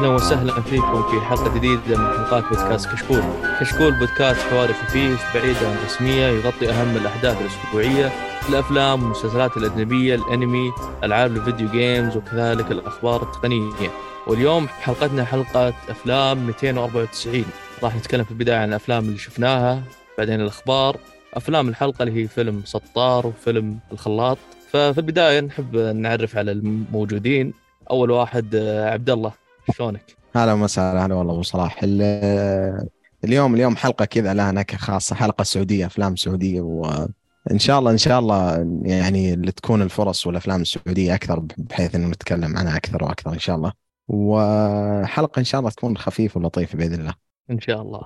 [0.00, 3.22] أهلا وسهلا فيكم في حلقة جديدة من حلقات بودكاست كشكول.
[3.60, 8.12] كشكول بودكاست حواري خفيف بعيد عن الرسمية يغطي أهم الأحداث الأسبوعية
[8.48, 10.72] الأفلام والمسلسلات الأجنبية، الأنمي،
[11.04, 13.90] ألعاب الفيديو جيمز وكذلك الأخبار التقنية.
[14.26, 17.44] واليوم حلقتنا حلقة أفلام 294
[17.82, 19.82] راح نتكلم في البداية عن الأفلام اللي شفناها
[20.18, 20.96] بعدين الأخبار
[21.34, 24.38] أفلام الحلقة اللي هي فيلم سطار وفيلم الخلاط
[24.70, 27.52] ففي البداية نحب نعرف على الموجودين
[27.90, 29.39] أول واحد آه، عبد الله
[29.70, 31.80] شلونك؟ هلا وسهلا هلا والله أبو صلاح.
[31.82, 32.88] ال-
[33.24, 37.98] اليوم اليوم حلقة كذا لها نكهة خاصة حلقة سعودية أفلام سعودية وان شاء الله إن
[37.98, 43.32] شاء الله يعني اللي تكون الفرص والأفلام السعودية أكثر بحيث إنه نتكلم عنها أكثر وأكثر
[43.32, 43.72] إن شاء الله.
[44.08, 47.14] وحلقة إن شاء الله تكون خفيفة ولطيفة بإذن الله.
[47.50, 48.00] إن شاء الله.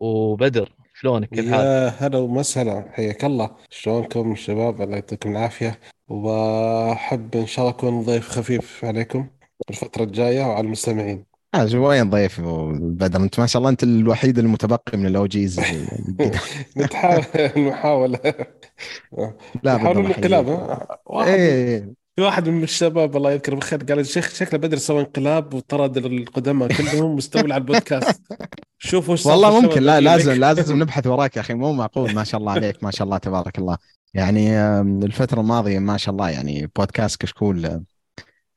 [0.00, 3.50] وبدر شلونك؟ كيف حالك؟ يا هلا ومسهلا حياك الله.
[3.70, 5.78] شلونكم شباب؟ الله يعطيكم العافية.
[6.08, 9.26] وأحب إن شاء الله أكون ضيف خفيف عليكم.
[9.70, 11.24] الفترة الجاية وعلى المستمعين.
[11.54, 12.40] آه وين ضيف.
[12.80, 15.60] بدر أنت ما شاء الله أنت الوحيد المتبقي من الاوجيز
[16.78, 17.24] نتحاول
[17.56, 18.18] محاولة
[19.62, 20.48] لا نحاول الانقلاب.
[20.48, 21.94] ها؟ واحد إيه.
[22.16, 26.68] في واحد من الشباب الله يذكره بالخير قال الشيخ شكله بدر سوى انقلاب وطرد القدماء
[26.68, 28.20] كلهم مستولى على البودكاست.
[28.78, 29.82] شوفوا صار والله ممكن.
[29.82, 30.32] لا لازم.
[30.32, 31.54] لازم نبحث وراك يا أخي.
[31.54, 32.14] مو معقول.
[32.14, 33.76] ما شاء الله عليك ما شاء الله تبارك الله.
[34.14, 37.82] يعني آم، الفترة الماضية ما شاء الله يعني بودكاست كشكول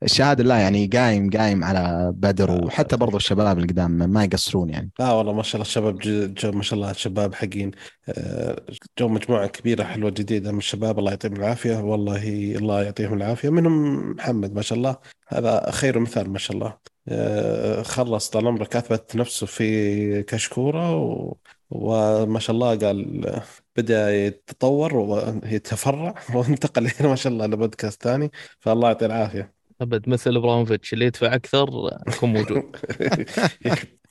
[0.04, 4.70] آه، الشهادة لله يعني قايم قايم على بدر وحتى برضو الشباب اللي قدام ما يقصرون
[4.70, 4.90] يعني.
[5.00, 5.98] آه والله ما شاء الله الشباب
[6.34, 7.70] جو, ما شاء الله شباب حقين.
[8.08, 8.62] آه،
[8.98, 11.76] جو مجموعة كبيرة حلوة جديدة من الشباب الله يعطيهم العافية.
[11.78, 13.48] والله الله يعطيهم العافية.
[13.50, 14.96] منهم محمد ما شاء الله.
[15.28, 16.78] هذا خير مثال ما شاء الله.
[17.08, 21.36] آه، خلص طال عمرك أثبت نفسه في كشكورة و...
[21.70, 23.42] وما شاء الله قال آه،
[23.76, 28.30] بدأ يتطور ويتفرع وانتقل هنا ما شاء الله لبودكاست ثاني.
[28.60, 29.54] فالله يعطيه العافية.
[29.80, 32.62] ابد مثل ابراهيموفيتش اللي يدفع أكثر يكون موجود.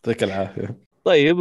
[0.05, 1.39] يعطيك العافية طيب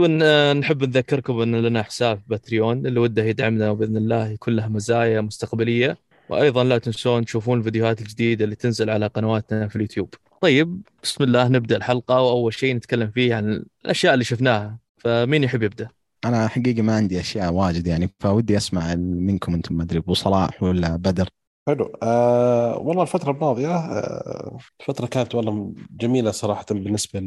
[0.61, 5.99] نحب نذكركم أن لنا حساب باتريون اللي وده يدعمنا بإذن الله يكون له مزايا مستقبلية
[6.29, 10.15] وأيضا لا تنسون تشوفون الفيديوهات الجديدة اللي تنزل على قنواتنا في اليوتيوب.
[10.41, 15.63] طيب بسم الله نبدأ الحلقة وأول شيء نتكلم فيه عن الأشياء اللي شفناها فمين يحب
[15.63, 15.89] يبدأ؟
[16.25, 20.63] أنا حقيقة ما عندي أشياء واجد يعني فودي أسمع منكم أنتم ما أدري ابو صلاح
[20.63, 21.29] ولا بدر
[21.69, 21.93] حلو.
[22.03, 27.21] آه والله الفترة الماضية آه الفترة كانت والله جميلة صراحة بالنسبة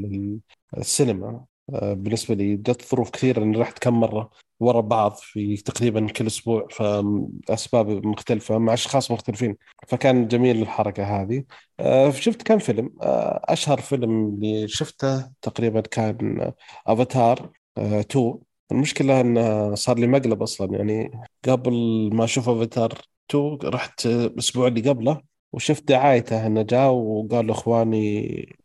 [0.74, 1.46] للسينما.
[1.74, 4.30] آه بالنسبة لي جت ظروف كثيرة إني رحت كم مرة
[4.60, 9.58] ورا بعض في تقريبا كل أسبوع فاسباب مختلفة مع أشخاص مختلفين
[9.88, 11.44] فكان جميل الحركة هذه.
[11.80, 12.94] آه شفت كم فيلم.
[13.02, 16.52] آه أشهر فيلم اللي شفته تقريبا كان
[16.88, 18.40] افاتار آه 2
[18.72, 21.12] المشكلة انه صار لي مقلب أصلا يعني
[21.50, 21.74] قبل
[22.14, 25.22] ما أشوف افاتار 2 رحت الأسبوع اللي قبله
[25.54, 28.58] وشفت دعايته إنه جاء وقال لأخواني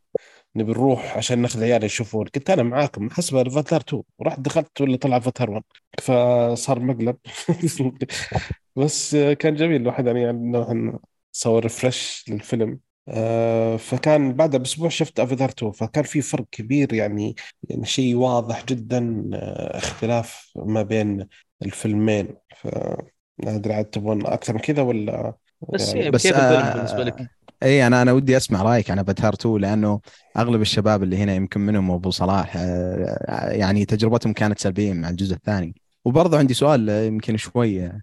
[0.57, 2.27] نبي نروح عشان ناخذ عيالي يشوفون.
[2.27, 5.65] قلت أنا معاكم حسب افاتار 2 ورحت دخلت ولا طلع افاتار 1
[6.03, 7.17] فصار مقلب.
[8.77, 10.99] بس كان جميل الواحد يعني انه
[11.33, 12.81] سوى refresh للفيلم.
[13.09, 17.35] آه، فكان بعدها بأسبوع شفت افاتار 2 فكان في فرق كبير يعني
[17.69, 21.29] يعني شيء واضح جدا آه، اختلاف ما بين
[21.63, 22.37] الفيلمين.
[22.57, 22.69] ف
[23.45, 25.35] أدري عاد تبغون أكثر من كذا ولا
[25.73, 27.31] بس, يعني بس كيف آه، الفيلم بالنسبة لك؟
[27.63, 30.01] اي أنا أنا ودي أسمع رأيك عن افاتار 2 لأنه
[30.37, 35.35] أغلب الشباب اللي هنا يمكن منهم أبو صلاح آه، يعني تجربتهم كانت سلبية مع الجزء
[35.35, 35.75] الثاني
[36.05, 38.01] وبرضه عندي سؤال آه، يمكن شوي آه،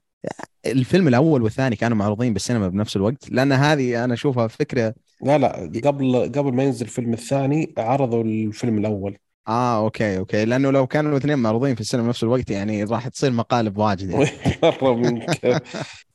[0.65, 5.71] الفيلم الأول والثاني كانوا معروضين بالسينما بنفس الوقت لأن هذه أنا أشوفها فكرة لا لا
[5.85, 10.45] قبل قبل ما ينزل الفيلم الثاني عرضوا الفيلم الأول آه okay okay.
[10.45, 14.29] لأنه لو كانوا الاثنين معروضين في السينما بنفس الوقت يعني راح تصير مقالب واجد يعني.
[14.63, 15.61] مرة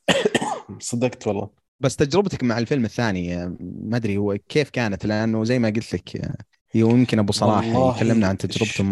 [0.79, 1.49] صدقت والله.
[1.79, 6.31] بس تجربتك مع الفيلم الثاني ما أدري هو كيف كانت؟ لأنه زي ما قلت لك
[6.75, 8.83] يمكن أبو صلاح يكلمنا عن تجربته.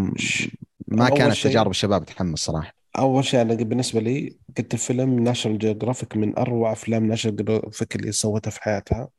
[0.87, 6.17] ما كانت تجارب الشباب تحمس صراحة أول شيء أنا بالنسبة لي قلت الفيلم ناشونال جيوغرافيك
[6.17, 9.09] من أروع أفلام ناشونال جيوغرافيك اللي سوتها في حياتها.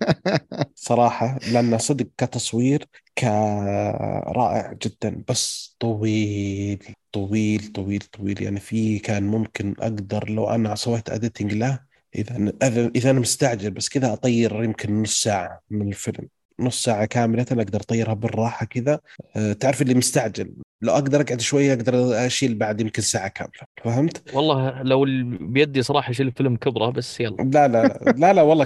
[0.74, 2.86] صراحة لأنه صدق كتصوير
[3.20, 8.42] كرائع جدا بس طويل طويل طويل طويل.
[8.42, 11.80] يعني في كان ممكن أقدر لو أنا سويت editing له
[12.14, 12.52] إذا
[12.96, 16.28] اذا أنا مستعجل بس كذا أطير يمكن نص ساعة من الفيلم.
[16.60, 19.00] نص ساعة كاملة أقدر أطيرها بالراحة كذا.
[19.36, 20.52] أه، تعرف اللي مستعجل؟
[20.82, 23.66] لو أقدر أقعد شوية أقدر أشيل بعد يمكن ساعة كاملة.
[23.84, 25.06] فهمت؟ والله لو
[25.40, 27.36] بيدي صراحة اشيل الفيلم كبره بس يلا.
[27.36, 28.64] لا لا لا لا, والله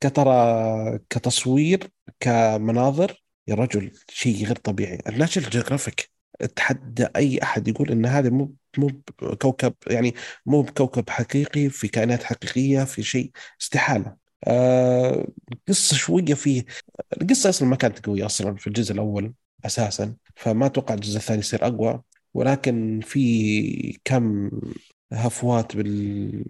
[0.00, 4.98] كترى كتصوير كمناظر يا رجل شيء غير طبيعي.
[5.08, 6.10] الناشونال جيوغرافيك
[6.40, 8.90] اتحدى أي أحد يقول إن هذا مو مو
[9.22, 10.14] بكوكب يعني
[10.46, 13.30] مو بكوكب حقيقي في كائنات حقيقية في شيء.
[13.60, 14.16] استحالة.
[14.46, 16.64] آه، القصة شوية فيه.
[17.22, 21.66] القصة أصلا ما كانت قوية أصلا في الجزء الأول أساسا فما أتوقع الجزء الثاني يصير
[21.66, 22.02] أقوى.
[22.34, 24.50] ولكن في كم
[25.12, 26.44] هفوات بال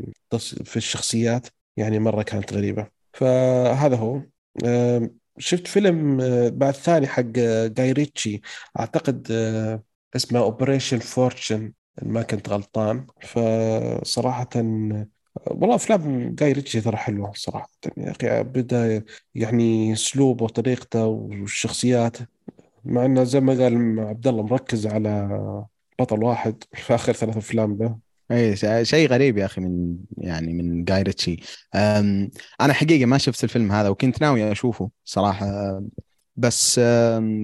[0.64, 1.46] في الشخصيات
[1.76, 2.88] يعني مرة كانت غريبة.
[3.12, 4.22] فهذا هو.
[4.64, 7.22] آه، شفت فيلم آه، بعد ثاني حق
[7.66, 8.40] جاي ريتشي.
[8.80, 9.28] أعتقد
[10.16, 11.72] اسمه Operation Fortune
[12.02, 13.06] ما كنت غلطان.
[13.22, 14.48] فصراحة
[15.46, 17.70] والله أفلام جاي ريتشي ترى حلوة صراحة.
[17.96, 19.04] يا أخي بدأ
[19.34, 22.16] يعني أسلوبه وطريقته والشخصيات
[22.84, 25.28] مع إنه زي ما قال عبد الله مركز على
[25.98, 30.84] بطل واحد في آخر ثلاث أفلام له اي شيء غريب يا أخي من يعني من
[30.84, 31.36] جاي ريتشي
[32.60, 35.80] أنا حقيقة ما شفت الفيلم هذا وكنت ناوي أشوفه صراحة.
[36.36, 36.78] بس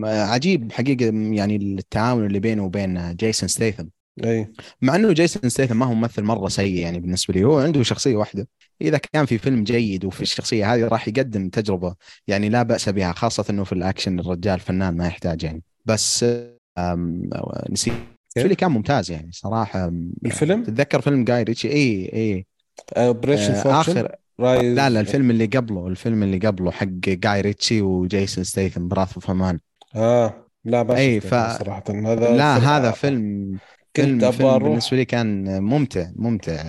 [0.04, 3.84] عجيب حقيقة يعني التعاون اللي بينه وبين جيسون ستيثم.
[4.24, 4.52] اي
[4.82, 7.44] مع إنه جيسون ستيثم ما هو ممثل مرة سيء يعني بالنسبة لي.
[7.44, 8.48] هو عنده شخصية واحدة.
[8.80, 11.94] إذا كان في فيلم جيد وفي الشخصية هذه راح يقدم تجربة
[12.26, 15.62] يعني لا بأس بها خاصة إنه في الأكشن الرجال فنان ما يحتاج يعني.
[15.84, 16.24] بس
[17.70, 17.94] نسيت
[18.44, 19.92] اللي كان ممتاز يعني صراحة
[20.26, 22.46] الفيلم؟ تتذكر فيلم جاي ريتشي؟ اي اي
[22.96, 27.82] اوبريشن آه اخر رايز لا لا الفيلم اللي قبله الفيلم اللي قبله حق جاي ريتشي
[27.82, 29.58] وجيسون ستيثم براث اوف أمان
[29.94, 30.34] آه
[30.64, 31.34] لا ما اي ف...
[31.34, 31.84] صراحة.
[31.88, 32.90] هذا لا هذا.
[32.90, 33.52] فيلم
[33.96, 34.68] كنت فيلم, أبغى أروح.
[34.68, 36.62] بالنسبة لي كان ممتع ممتع.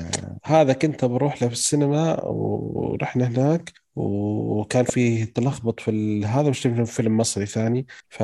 [0.45, 6.25] هذا كنت بروح له في السينما ورحنا هناك وكان فيه تلخبط في ال...
[6.25, 8.23] هذا مش فيلم مصري ثاني ف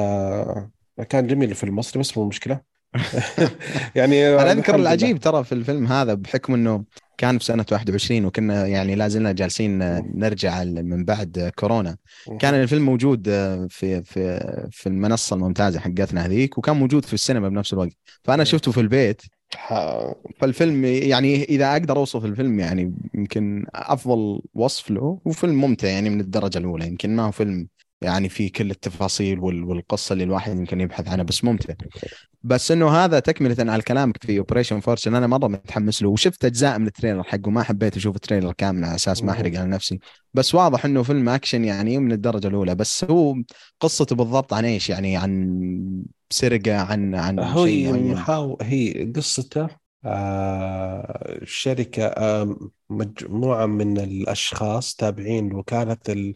[1.10, 2.73] كان جميل الفيلم المصري بس مو مشكلة.
[3.95, 4.75] يعني أنا أذكر.
[4.75, 6.84] العجيب ترى في الفيلم هذا بحكم إنه
[7.18, 9.78] كان في سنة 21 وكنا يعني لا زلنا جالسين
[10.19, 11.98] نرجع من بعد كورونا.
[12.40, 13.30] كان الفيلم موجود
[13.69, 14.40] في في
[14.72, 17.92] في المنصة الممتازة حقتنا هذيك وكان موجود في السينما بنفس الوقت.
[18.24, 19.22] فأنا شفته في البيت.
[20.40, 26.10] فالفيلم يعني إذا أقدر أوصف الفيلم يعني يمكن أفضل وصف له هو فيلم ممتع يعني
[26.10, 26.88] من الدرجة الأولى.
[26.88, 27.68] يمكن ما هو فيلم
[28.04, 31.74] يعني في كل التفاصيل وال- والقصة اللي الواحد يمكن يبحث عنها بس ممتع.
[32.44, 36.80] بس إنه هذا تكملة على كلامك في Operation Fortune أنا مرة متحمس له وشفت أجزاء
[36.80, 39.70] من ال trailer حقه ما حبيت أشوف ال trailer كامل على أساس ما أحرق على
[39.70, 40.00] نفسي.
[40.34, 43.36] بس واضح إنه فيلم أكشن يعني من الدرجة الأولى بس هو
[43.80, 45.60] قصته بالضبط عن إيش؟ يعني عن
[46.30, 48.58] سرقة عن عن هو شيء محاو...
[48.62, 49.68] هي قصته
[50.06, 52.58] آه شركة آه
[52.90, 56.30] مجموعة من الأشخاص تابعين لوكالة ال...
[56.30, 56.36] آه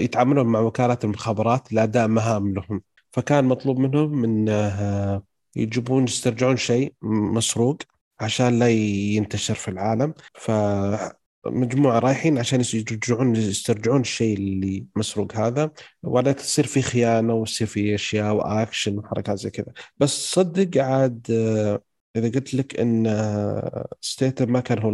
[0.00, 2.82] يتعاملون مع وكالة المخابرات لأداء مهام لهم.
[3.12, 5.24] فكان مطلوب منهم من آه
[5.56, 7.78] يجيبون يسترجعون شيء مسروق
[8.20, 10.14] عشان لا ينتشر في العالم.
[10.34, 15.70] فمجموعة رايحين عشان يرجعون يسترجعون الشيء اللي مسروق هذا.
[16.02, 19.72] ولا تصير في خيانة ويصير في أشياء وأكشن وحركات زي كذا.
[19.98, 21.82] بس صدق عاد آه
[22.16, 24.90] إذا قلت لك إن آه، ستيتم ما كان هو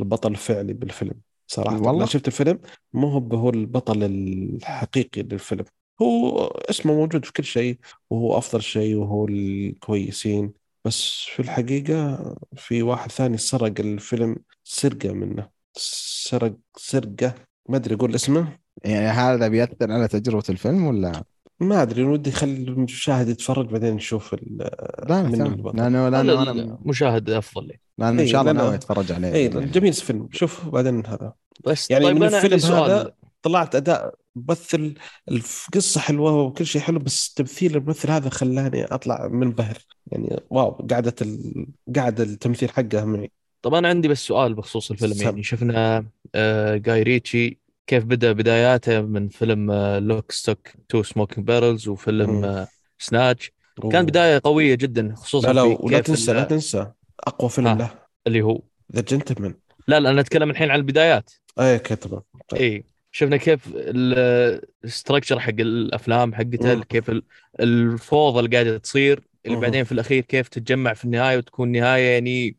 [0.00, 1.25] البطل الفعلي بالفيلم.
[1.46, 1.80] صراحة.
[1.80, 2.58] والله؟ لا شفت الفيلم
[2.92, 5.64] مو هو هو البطل الحقيقي للفيلم.
[6.02, 7.78] هو اسمه موجود في كل شيء
[8.10, 10.52] وهو أفضل شيء وهو الكويسين.
[10.84, 15.48] بس في الحقيقة في واحد ثاني سرق الفيلم سرقة منه.
[15.76, 17.34] سرق سرقة.
[17.68, 18.58] ما أدري أقول اسمه.
[18.84, 21.24] يعني هذا بيأثر على تجربة الفيلم ولا؟
[21.60, 24.70] ما أدري ودي خلي المشاهد يتفرج بعدين نشوف ال-
[25.08, 25.52] لا من تمام.
[25.52, 25.76] البطل.
[25.76, 26.20] لأنه أنا
[26.50, 29.32] المشاهد أفضل لي لأنه إن إيه، شاء الله ناوي أتفرج عليه.
[29.32, 29.66] اي يعني.
[29.66, 31.32] جميل الفيلم شوف بعدين هذا.
[31.66, 34.94] بس يعني طيب من الفيلم هذا طلعت أداء ممثل
[35.30, 39.78] القصة حلوة وكل شيء حلو بس تمثيل الممثل هذا خلاني أطلع منبهر.
[40.06, 41.66] يعني wow قعدة ال...
[41.96, 43.30] قعدة التمثيل حقه معي.
[43.62, 45.14] طب أنا عندي بس سؤال بخصوص الفيلم.
[45.14, 45.24] سم.
[45.24, 51.88] يعني شفنا آه، جاي ريتشي كيف بدأ بداياته من فيلم Lock Stock Two Smoking Barrels
[51.88, 52.44] وفيلم مم.
[52.44, 53.52] آه، Snatch
[53.92, 54.06] كان.
[54.06, 56.86] بداية قوية جدا خصوصا لا لا في ولا تنسى لا تنسى
[57.26, 57.74] أقوى فيلم ها.
[57.74, 57.90] له
[58.26, 58.60] اللي هو
[58.96, 59.54] The Gentlemen
[59.88, 62.60] لا لا أنا أتكلم الحين عن البدايات اي okay تمام طيب.
[62.60, 66.82] اي شفنا كيف ال structure حق الأفلام حقته مم.
[66.82, 67.22] كيف ال-
[67.60, 69.56] الفوضى اللي قاعدة تصير اللي.
[69.56, 72.56] بعدين في الأخير كيف تتجمع في النهاية وتكون نهاية يعني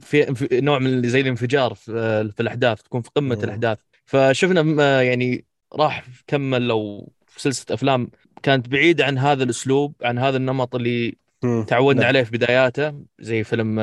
[0.00, 1.92] في, في نوع من زي الانفجار في,
[2.36, 3.34] في الأحداث تكون في قمة.
[3.44, 3.78] الأحداث
[4.10, 8.10] فشفنا يعني راح كمل لو في سلسلة أفلام
[8.42, 11.16] كانت بعيده عن هذا الأسلوب عن هذا النمط اللي.
[11.66, 12.06] تعودنا لا.
[12.06, 13.80] عليه في بداياته زي فيلم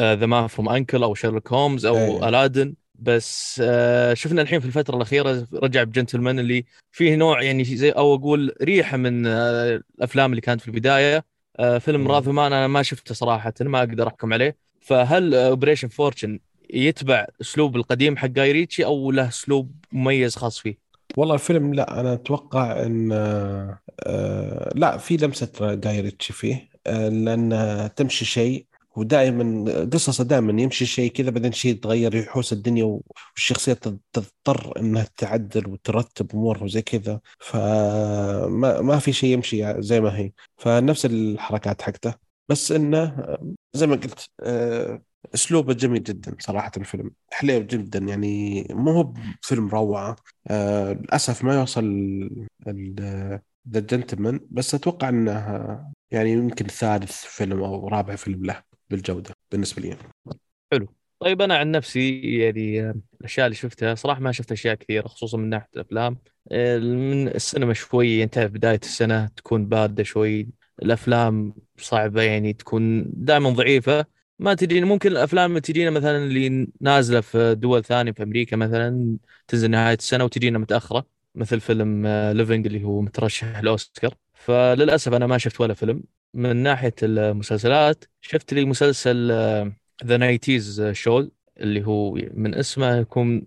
[0.00, 1.02] The Man from U.N.C.L.E.
[1.02, 2.28] أو شيرلوك هومز أو أي.
[2.28, 7.90] Aladdin بس آه، شفنا الحين في الفترة الأخيرة رجع بجنتلمان اللي فيه نوع يعني زي
[7.90, 11.24] أو أقول ريحة من آه، الأفلام اللي كانت في البداية
[11.58, 12.08] آه، فيلم مم.
[12.08, 16.38] Wrath of Man أنا ما شفته صراحة ما أقدر أحكم عليه فهل Operation Fortune
[16.70, 20.78] يتبع أسلوب القديم حق جاي ريتشي أو له أسلوب مميز خاص فيه؟
[21.16, 27.90] والله الفيلم لا أنا أتوقع إن آه، لا في لمسة جاي ريتشي فيه آه، لأن
[27.96, 28.66] تمشي شيء
[28.98, 33.00] ودائما قصصه دائما يمشي شيء كذا بعدين شيء يتغير يحوس الدنيا
[33.34, 37.20] والشخصيات تضطر إنها تعدل وترتب أمورها وزي كذا.
[37.38, 40.32] فما ما في شيء يمشي زي ما هي.
[40.56, 42.14] فنفس الحركات حقته.
[42.48, 43.36] بس إنه
[43.74, 45.02] زي ما قلت آه،
[45.34, 47.10] اسلوبه جميل جدا صراحة الفيلم.
[47.32, 50.16] حليو جدا يعني مو هو فيلم روعة.
[50.46, 51.84] آه للأسف ما يوصل
[53.70, 59.82] ذا جنتلمان بس أتوقع إنه يعني يمكن ثالث فيلم أو رابع فيلم له بالجودة بالنسبة
[59.82, 59.96] لي.
[60.72, 60.94] حلو.
[61.20, 65.48] طيب أنا عن نفسي يعني الأشياء اللي شفتها صراحة ما شفت أشياء كثيرة خصوصا من
[65.48, 66.18] ناحية الأفلام.
[66.80, 70.48] من السينما شوي انت بداية السنة تكون باردة شوي.
[70.82, 74.17] الأفلام صعبة يعني تكون دائما ضعيفة.
[74.38, 79.16] ما تجينا ممكن الأفلام تجينا مثلا اللي نازلة في دول ثانية في أمريكا مثلا
[79.48, 85.38] تنزل نهاية السنة وتجينا متأخرة مثل فيلم Living اللي هو مترشح الاوسكار فللأسف أنا ما
[85.38, 86.02] شفت ولا فيلم.
[86.34, 89.32] من ناحية المسلسلات شفت لي مسلسل
[90.04, 91.28] That Nineties Show
[91.60, 93.46] اللي هو من اسمه يكون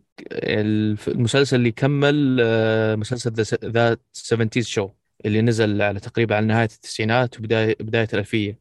[1.07, 3.31] المسلسل اللي كمل آه، مسلسل
[3.65, 4.89] That 70 Show
[5.25, 8.59] اللي نزل على تقريبا على نهاية التسعينات وبدايه بداية الألفية.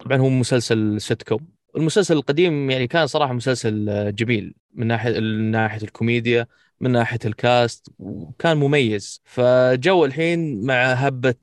[0.00, 4.54] طبعا هو مسلسل سيت كوم المسلسل القديم يعني كان صراحة مسلسل آه، جميل.
[4.74, 6.46] من ناحية من ناحية الكوميديا
[6.80, 9.22] من ناحية ال cast وكان مميز.
[9.24, 11.34] فجو الحين مع هبة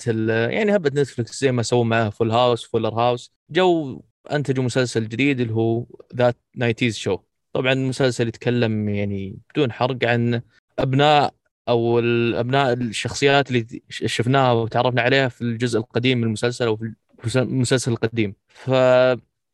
[0.49, 4.01] يعني هبة نتفلكس زي ما سووا معاه Full House Fuller House جو
[4.31, 5.85] أنتجوا مسلسل جديد اللي هو
[6.15, 7.17] That Nineties Show
[7.53, 10.41] طبعا المسلسل يتكلم يعني بدون حرق عن
[10.79, 11.33] أبناء
[11.69, 16.77] أو الابناء الشخصيات اللي شفناها وتعرفنا عليها في الجزء القديم من المسلسل أو
[17.23, 18.35] في المسلسل القديم.
[18.47, 18.69] ف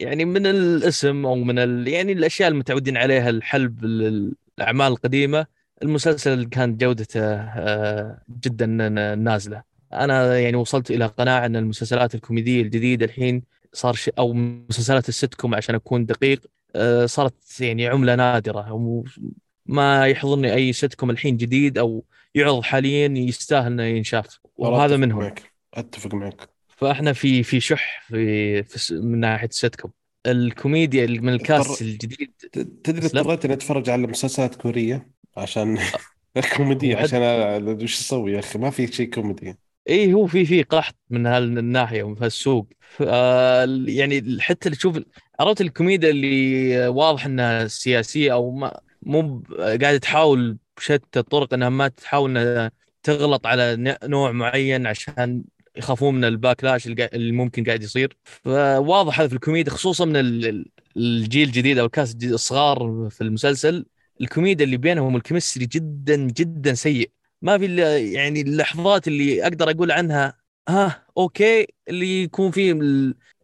[0.01, 1.87] يعني من الاسم أو من ال...
[1.87, 5.45] يعني الأشياء المتعودين عليها الحلب الأعمال القديمة.
[5.83, 8.65] المسلسل كانت جودته آه، جدا
[9.15, 9.63] نازلة.
[9.93, 13.43] أنا يعني وصلت إلى قناعة إن المسلسلات الكوميدية الجديدة الحين
[13.73, 16.41] صار شيء أو مسلسلات السيت كوم عشان أكون دقيق
[16.75, 19.03] آه، صارت يعني عملة نادرة.
[19.65, 22.03] ما يحضرني أي سيت كوم الحين جديد أو
[22.35, 24.39] يعرض حاليا يستاهل إنه ينشاف.
[24.57, 25.19] وهذا منهم.
[25.19, 25.53] معك.
[25.73, 26.49] أتفق معك.
[26.81, 29.91] فاحنا في في شح في, في من ناحية السيت كوم
[30.27, 32.31] الكوميديا من ال cast الجديد.
[32.83, 35.77] تدري اضطريت إني أتفرج على مسلسلات كورية عشان
[36.57, 37.21] كوميدي عشان
[37.83, 38.59] وش أسوي يا أخي.
[38.59, 39.57] ما في شيء كوميدي.
[39.89, 42.67] إي هو في في قحط من هالناحيه ومن هالسوق.
[43.87, 44.99] يعني حتى تشوف
[45.39, 51.87] عرفت الكوميديا اللي واضح إنها سياسية أو ما مو قاعدة تحاول بشتى الطرق إنها ما
[51.87, 52.71] تحاول إنها
[53.03, 55.43] تغلط على نوع معين عشان
[55.77, 58.17] يخافون من ال backlash اللي ممكن قاعد يصير.
[58.23, 60.15] فواضح هذا في الكوميديا خصوصا من
[60.97, 63.85] الجيل الجديد أو ال cast الصغار في المسلسل.
[64.21, 67.11] الكوميديا اللي بينهم ال chemistry جدا جدا سيء.
[67.41, 67.75] ما في
[68.13, 70.37] يعني اللحظات اللي أقدر أقول عنها
[70.69, 71.67] ها okay.
[71.89, 72.79] اللي يكون فيه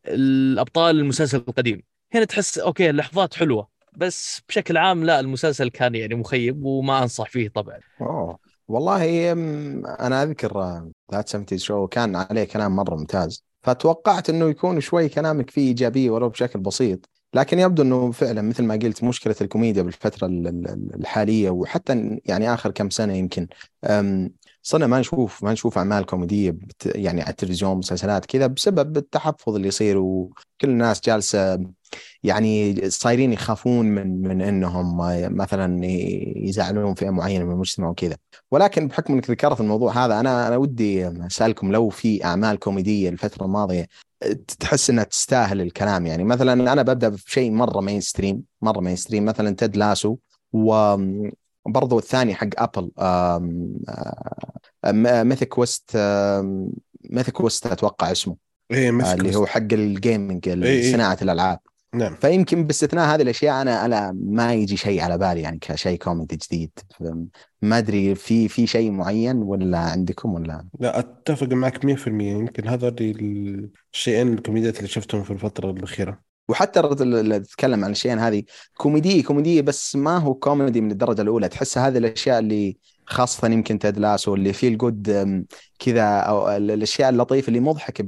[0.08, 1.84] الأبطال المسلسل القديم.
[2.14, 3.70] هنا تحس okay اللحظات حلوة.
[3.98, 7.80] بس بشكل عام لا المسلسل كان يعني مخيب وما أنصح فيه طبعا.
[8.02, 8.40] أوه.
[8.68, 9.32] والله
[10.00, 13.44] أنا أذكر ذات سمتي شو كان عليه كلام مرة ممتاز.
[13.64, 17.10] فتوقعت إنه يكون شوي كلامك فيه ايجابيه ولو بشكل بسيط.
[17.34, 20.28] لكن يبدو إنه فعلا مثل ما قلت مشكلة الكوميديا بالفترة
[20.96, 23.48] الحالية وحتى يعني آخر كم سنة يمكن.
[24.62, 29.68] صرنا ما نشوف ما نشوف أعمال كوميدية يعني على التلفزيون مسلسلات كذا بسبب التحفظ اللي
[29.68, 31.60] يصير وكل الناس جالسة
[32.24, 34.98] يعني صايرين يخافون من من إنهم
[35.38, 35.86] مثلا
[36.36, 38.18] يزعلون فئة معينة من المجتمع وكذا.
[38.52, 43.46] ولكن بحكم إنك ذكرت الموضوع هذا أنا أنا ودي أسألكم لو في أعمال كوميدية الفترة
[43.46, 43.88] الماضية
[44.60, 46.06] تحس إنها تستاهل الكلام.
[46.06, 50.18] يعني مثلا أنا ببدأ بشيء مرة mainstream مرة mainstream مثلا Ted Lasso
[50.54, 52.92] وبرضو الثاني حق Apple
[55.28, 55.98] Mythic Quest
[57.10, 58.36] Mythic Quest أتوقع اسمه.
[58.72, 60.92] إيه اللي هو حق ال gaming إيه، إيه.
[60.92, 61.60] صناعة الألعاب.
[61.94, 62.16] نعم.
[62.16, 66.72] فيمكن باستثناء هذه الأشياء أنا أنا ما يجي شيء على بالي يعني كشيء كوميدي جديد.
[67.62, 72.96] ما أدري في في شيء معين ولا عندكم ولا؟ لا أتفق معك 100% يمكن هذا
[73.00, 76.20] الشيئين الكوميديات اللي شفتهم في الفترة الأخيرة.
[76.50, 78.44] وحتى اللي تتكلم عن الاشياء هذه
[78.78, 81.50] كوميديه كوميدية بس ما هو كوميدي من الدرجة الأولى.
[81.50, 82.78] تحس هذه الأشياء اللي
[83.10, 85.10] خاصة يمكن Ted Lasso اللي فيه الجود
[85.80, 88.08] كذا أو الأشياء اللطيفة اللي مضحك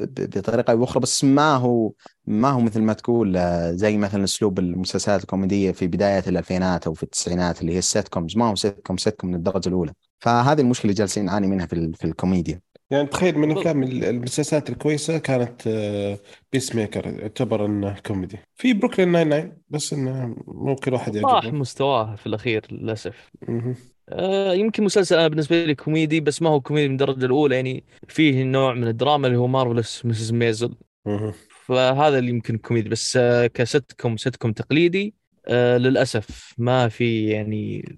[0.00, 1.92] بطريقة أو أخرى بس ما هو
[2.26, 6.94] ما هو مثل ما تقول آه، زي مثلا أسلوب المسلسلات الكوميدية في بداية الألفينات أو
[6.94, 9.92] في التسعينات اللي هي ال sitcoms ما هو sitcom sitcom من الدرجة الأولى.
[10.20, 12.60] فهذه المشكلة اللي جالسين نعاني منها في, في الكوميديا.
[12.90, 15.68] يعني تخيل من أفلام المسلسلات الكويسة كانت
[16.52, 18.38] Peacemaker يعتبر إنه كوميدي.
[18.56, 21.32] في Brooklyn Nine-Nine بس إنه مو كل واحد يعجبه.
[21.32, 23.30] راح مستواه في الأخير للأسف.
[24.10, 27.84] آه يمكن مسلسل أنا بالنسبة لي كوميدي بس ما هو كوميدي من الدرجة الأولى يعني
[28.08, 30.32] فيه نوع من الدراما اللي هو Marvelous Mrs.
[30.32, 30.74] Maisel
[31.48, 35.14] فهذا اللي يمكن كوميدي بس آه، ك sitcom sitcom تقليدي.
[35.46, 37.94] آه، للأسف ما في يعني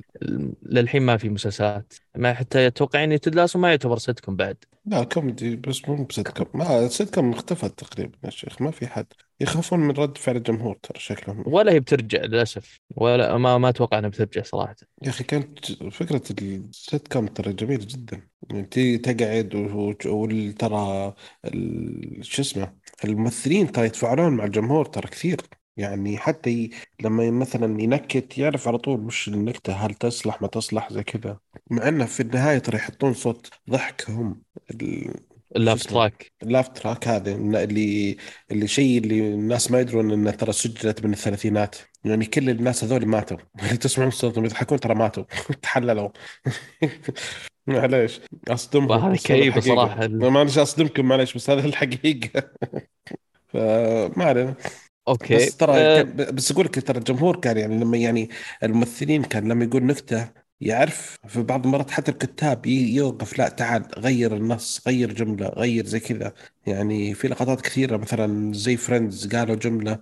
[0.62, 1.92] للحين ما في مسلسلات.
[2.16, 4.56] ما حتى أتوقع اني Ted Lasso ما يعتبر ستكم بعد.
[4.86, 8.62] لا كوميدي بس مو بسيتكم ما سيتكم اختفت تقريبا يا شيخ.
[8.62, 9.06] ما في حد.
[9.40, 11.44] يخافون من رد فعل الجمهور ترى شكلهم.
[11.46, 12.80] ولا هي بترجع للأسف.
[12.96, 14.76] ولا ما ما أتوقع إنها بترجع صراحة.
[15.02, 18.28] يا أخي كانت فكرة السيت كوم ترى جميلة جدا.
[18.50, 22.72] يعني تقعد و- و- ترى ال- شو اسمه
[23.04, 25.40] الممثلين ترى يتفاعلون مع الجمهور ترى كثير.
[25.76, 26.70] يعني حتى ي...
[27.02, 31.38] لما مثلا ينكت يعرف على طول وش النكتة هل تصلح ما تصلح زي كذا.
[31.70, 36.32] مع إنه في النهاية ترى يحطون صوت ضحك هم ال...
[36.42, 38.16] اللاف laugh track؟ اللاف laugh track هذا اللي
[38.50, 41.76] اللي شيء اللي الناس ما يدرون إنه ترى سجلت من الثلاثينات.
[42.04, 43.38] يعني كل الناس هذول ماتوا.
[43.62, 45.24] اللي تسمعون صوتهم يضحكون ترى ماتوا.
[45.62, 46.08] تحللوا.
[47.66, 48.20] معليش.
[48.50, 49.60] بس هذا الحقيقة.
[49.60, 50.08] صراحة.
[50.08, 52.50] معليش أصدمكم معليش بس هذه الحقيقة.
[53.48, 54.54] فما علينا.
[55.08, 55.34] okay.
[55.36, 58.28] بس ترى كان بس أقول لك ترى الجمهور كان يعني لما يعني
[58.62, 60.28] الممثلين كان لما يقول نكتة
[60.60, 66.00] يعرف في بعض المرات حتى الكتاب يوقف لا تعال غير النص غير جملة غير زي
[66.00, 66.32] كذا.
[66.66, 69.92] يعني في لقطات كثيرة مثلا زي فريندز قالوا جملة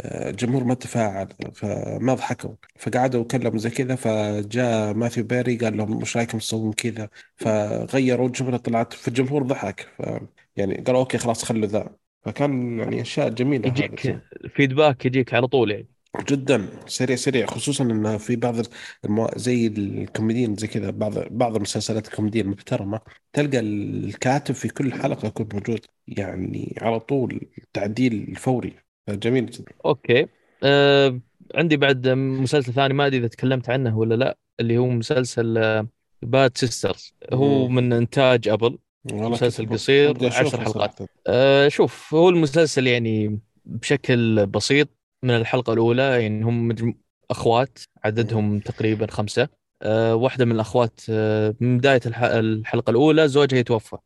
[0.00, 2.54] آه، الجمهور ما تفاعل فما ضحكوا.
[2.78, 8.56] فقعدوا كلموا زي كذا فجاء ماثيو بيري قال لهم وش رأيكم تسوون كذا؟ فغيروا الجملة
[8.56, 9.80] طلعت فالجمهور ضحك.
[9.98, 10.02] ف
[10.56, 11.96] يعني قالوا okay خلاص خلوا ذا.
[12.24, 13.68] فكان يعني أشياء جميلة.
[13.68, 15.88] يجيك ال feedback يجيك على طول يعني.
[16.30, 17.46] جدا سريع سريع.
[17.46, 18.54] خصوصا انه في بعض
[19.04, 19.30] المو...
[19.36, 23.00] زي الكوميديين زي كذا بعض بعض المسلسلات الكوميدية المحترمة
[23.32, 27.40] تلقى الكاتب في كل حلقة يكون موجود يعني على طول
[27.72, 28.74] تعديل الفوري
[29.08, 29.72] جميل جدا.
[29.84, 30.26] okay.
[30.62, 31.20] آه
[31.54, 35.54] عندي بعد مسلسل ثاني ما أدري إذا تكلمت عنه ولا لا اللي هو مسلسل
[36.22, 37.68] Bad Sisters هو.
[37.68, 41.00] من إنتاج ابل مسلسل قصير، عشر حلقات.
[41.26, 44.88] آه شوف هو المسلسل يعني بشكل بسيط
[45.22, 46.94] من الحلقة الأولى يعني هم.
[47.30, 49.48] أخوات عددهم تقريبا خمسة
[49.82, 52.22] آه واحدة من الأخوات آه من بداية الح...
[52.22, 53.96] الحلقة الأولى زوجها يتوفى.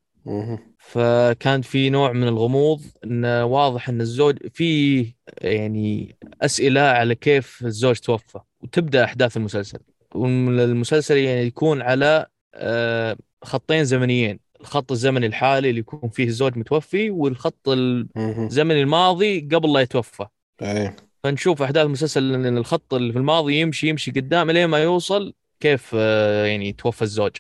[0.79, 5.03] فكان في نوع من الغموض انه واضح إن الزوج في
[5.41, 9.79] يعني أسئلة على كيف الزوج توفى وتبدأ أحداث المسلسل
[10.15, 17.11] والمسلسل يعني يكون على آه، خطين زمنيين الخط الزمني الحالي اللي يكون فيه الزوج متوفي
[17.11, 17.69] والخط.
[18.17, 20.27] الزمني الماضي قبل لا يتوفى
[20.63, 25.35] إيه فنشوف أحداث المسلسل ان الخط اللي في الماضي يمشي يمشي قدام لين ما يوصل
[25.61, 27.33] كيف آه، يعني توفى الزوج.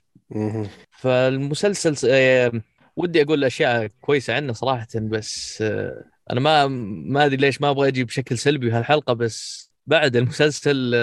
[0.91, 2.53] فالمسلسل آه،
[2.97, 7.89] ودي أقول أشياء كويسة عنه صراحة بس آه، أنا ما ما أدري ليش ما أبغى
[7.89, 10.95] أجي بشكل سلبي هالحلقة بس بعد المسلسل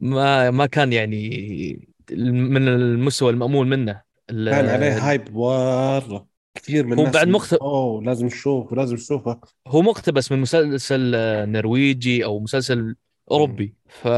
[0.00, 7.06] ما ما كان يعني من المستوى المأمول منه كان عليه hype مره كثير من هو
[7.06, 7.28] الناس بعد
[7.62, 9.40] أوه لازم نشوف لازم نشوفه.
[9.68, 11.10] هو مقتبس من مسلسل
[11.50, 12.96] نرويجي أو مسلسل
[13.30, 13.74] أوروبي.
[13.88, 14.08] ف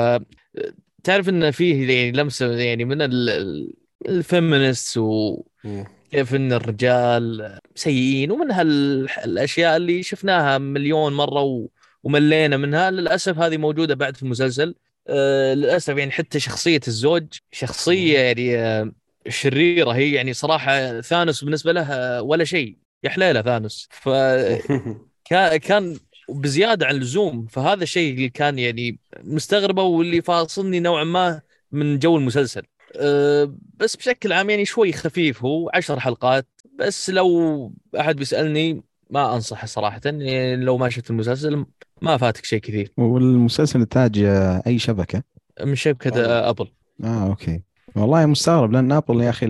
[1.05, 3.75] تعرف إن فيه يعني لمسة يعني من ال- ال-
[4.09, 5.85] ال feminist مم.
[6.11, 11.69] كيف إن الرجال سيئين ومن هالأشياء اللي شفناها مليون مرة و...
[12.03, 12.91] وملينا منها.
[12.91, 14.75] للأسف هذه موجودة بعد في المسلسل.
[15.09, 18.93] آه للأسف يعني حتى شخصية الزوج شخصية يعني آه
[19.29, 23.89] شريرة هي يعني صراحة ثانوس بالنسبة له ولا شيء يا حليلة ثانوس.
[23.91, 25.97] فكان
[26.29, 31.41] بزيادة عن اللزوم فهذا الشيء اللي كان يعني مستغربة واللي فاصلني نوعا ما
[31.73, 32.63] من جو المسلسل.
[32.97, 36.47] أه، بس بشكل عام يعني شوي خفيف هو عشر حلقات.
[36.79, 41.67] بس لو أحد بيسألني ما انصح صراحة يعني لو ما شفت المسلسل
[42.03, 42.93] ما فاتك شيء كثير.
[42.97, 45.23] والمسلسل انتاج آه، أي شبكة؟
[45.61, 46.69] من شبكة آه، أبل.
[47.05, 47.63] آه okay.
[47.97, 49.47] والله مستغرب لأن ابل يا أخي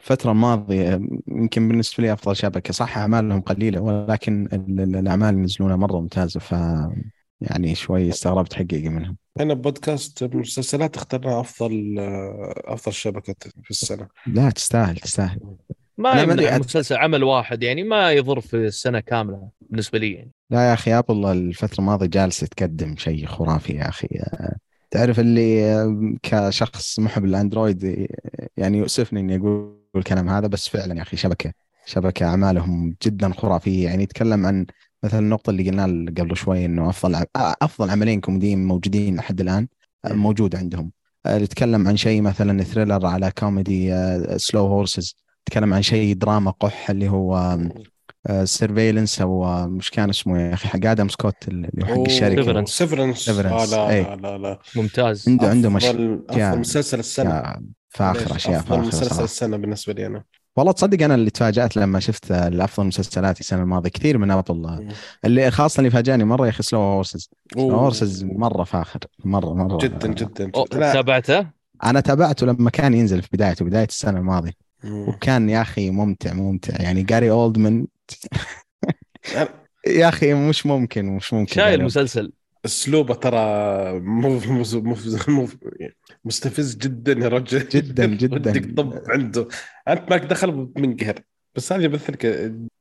[0.00, 5.40] الفترة الماضية يمكن بالنسبة لي أفضل شبكه صح أعمالهم قليلة ولكن ال- ال- الأعمال اللي
[5.40, 6.54] ينزلونها مرة ممتازة ف
[7.40, 9.16] يعني شوي استغربت حقيقه منهم.
[9.40, 11.96] إحنا بودكاست مسلسلات اخترنا أفضل
[12.64, 14.08] أفضل شبكة في السنة.
[14.26, 15.40] لا تستاهل تستاهل.
[15.98, 20.12] ما أحد- مسلسل عمل واحد يعني ما يضر في السنة كاملة بالنسبة لي.
[20.12, 24.08] يعني لا يا أخي ابل الفترة الماضية جالسة تقدم شيء خرافي يا أخي.
[24.94, 31.02] تعرف اللي كشخص محب الاندرويد آه، يعني يؤسفني إني أقول الكلام هذا بس فعلا يا
[31.02, 31.52] أخي شبكة
[31.86, 33.84] شبكة أعمالهم جدا خرافية.
[33.84, 34.66] يعني يتكلم عن
[35.04, 35.84] مثلا النقطة اللي قلنا
[36.18, 39.68] قبل شوي إنه أفضل آه، أفضل عملين كوميديين موجودين لحد الآن
[40.04, 40.18] آه، مم.
[40.18, 40.92] موجود عندهم.
[41.26, 43.94] يتكلم عن شيء مثلا thriller على كوميدي
[44.36, 45.16] Slow Horses
[45.48, 47.58] يتكلم عن شيء دراما قح اللي هو
[48.44, 52.62] Surveillance أو آه، مش كان اسمه يا أخي حق آدم سكوت اللي هو حق الشركة.
[52.62, 52.68] Severance.
[52.68, 53.70] Severance Severance.
[53.72, 54.02] لا أي.
[54.02, 54.58] لا لا لا.
[54.76, 55.28] ممتاز.
[55.28, 57.42] عنده عنده مش أفضل مسلسل السنة.
[57.88, 60.24] فاخر؟ أشياء أفضل مسلسل السنة بالنسبة لي أنا.
[60.56, 64.88] والله تصدق أنا اللي تفاجأت لما شفت الأفضل المسلسلات السنة الماضية كثير من ابل
[65.24, 67.30] اللي خاصة اللي فاجأني مرة يا أخي Slow Horses.
[67.58, 69.78] Horses مرة فاخر مرة مرة.
[69.78, 70.92] جدا جدا جدا.
[70.92, 71.46] تابعته؟
[71.84, 74.63] أنا تابعته لما كان ينزل في بدايته بداية السنة الماضية.
[74.84, 76.82] وكان يا أخي ممتع ممتع.
[76.82, 77.86] يعني جاري أولدمان
[79.86, 81.80] يا أخي مش ممكن مش ممكن شايل.
[81.80, 82.32] المسلسل
[82.64, 83.38] أسلوبه ترى
[84.00, 84.94] مو مو مو
[85.28, 85.48] مو
[86.24, 87.68] مستفز جدا يا رجل.
[87.68, 88.34] جدا جدا.
[88.36, 89.48] ودك طب عنده.
[89.88, 91.14] أنت ماك دخل منقهر
[91.54, 92.26] بس هذا يمثلك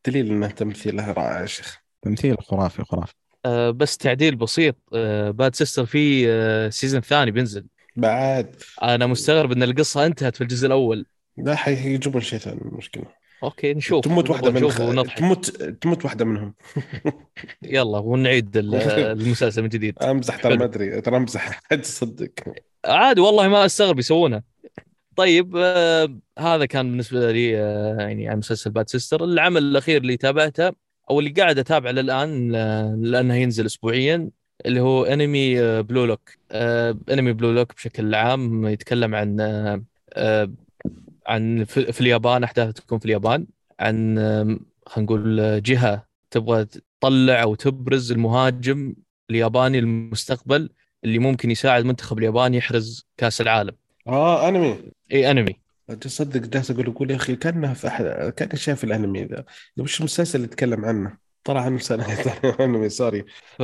[0.08, 1.80] دليل إنه تمثيله رائع يا شيخ.
[2.02, 3.14] تمثيل خرافي خرافي.
[3.46, 4.76] آه بس تعديل بسيط.
[4.94, 7.66] آه Bad Sister في آه season ثاني بينزل.
[7.96, 8.56] بعد.
[8.84, 11.06] أنا مستغرب إن القصة انتهت في الجزء الأول.
[11.38, 13.04] لا حيجيبون شيء ثاني المشكلة
[13.44, 14.04] okay نشوف.
[14.04, 15.18] تموت واحدة من نشوف ونضحك.
[15.20, 16.54] تموت تموت واحدة منهم.
[17.64, 18.76] يلا ونعيد ال-
[19.22, 20.00] المسلسل من جديد.
[20.04, 20.58] أمزح ترى.
[20.58, 21.62] ما أدري ترى أمزح.
[21.72, 22.32] حد تصدق
[22.86, 24.44] عادي والله ما أستغرب يسوونها
[25.16, 30.18] طيب آه هذا كان بالنسبة لي آه يعني عن مسلسل Bad Sister العمل الأخير اللي
[30.18, 30.72] تابعته
[31.10, 32.52] أو اللي قاعد أتابعه للآن
[33.04, 34.30] لأنه ينزل اسبوعيا
[34.66, 40.52] اللي هو انمي Blue Lock آه انمي Blue Lock بشكل عام يتكلم عن آه آه
[41.28, 43.48] عن في, اليابان أحداث تكون في اليابان
[43.80, 44.16] عن
[44.88, 48.96] خلينا نقول جهة تبغى تطلع أو تبرز المهاجم
[49.30, 50.70] الياباني المستقبل
[51.04, 53.76] اللي ممكن يساعد المنتخب الياباني يحرز كأس العالم.
[54.08, 54.78] آه أنمي.
[55.12, 55.60] إي أنمي.
[56.02, 58.06] تصدق جالس أقول أقول يا أخي كأنه في أحد
[58.38, 59.46] كان شايف الأنمي ذا.
[59.78, 62.06] وش المسلسل اللي يتكلم عنه؟ طلع عنه سنه
[62.60, 63.26] أنمي sorry
[63.58, 63.62] ف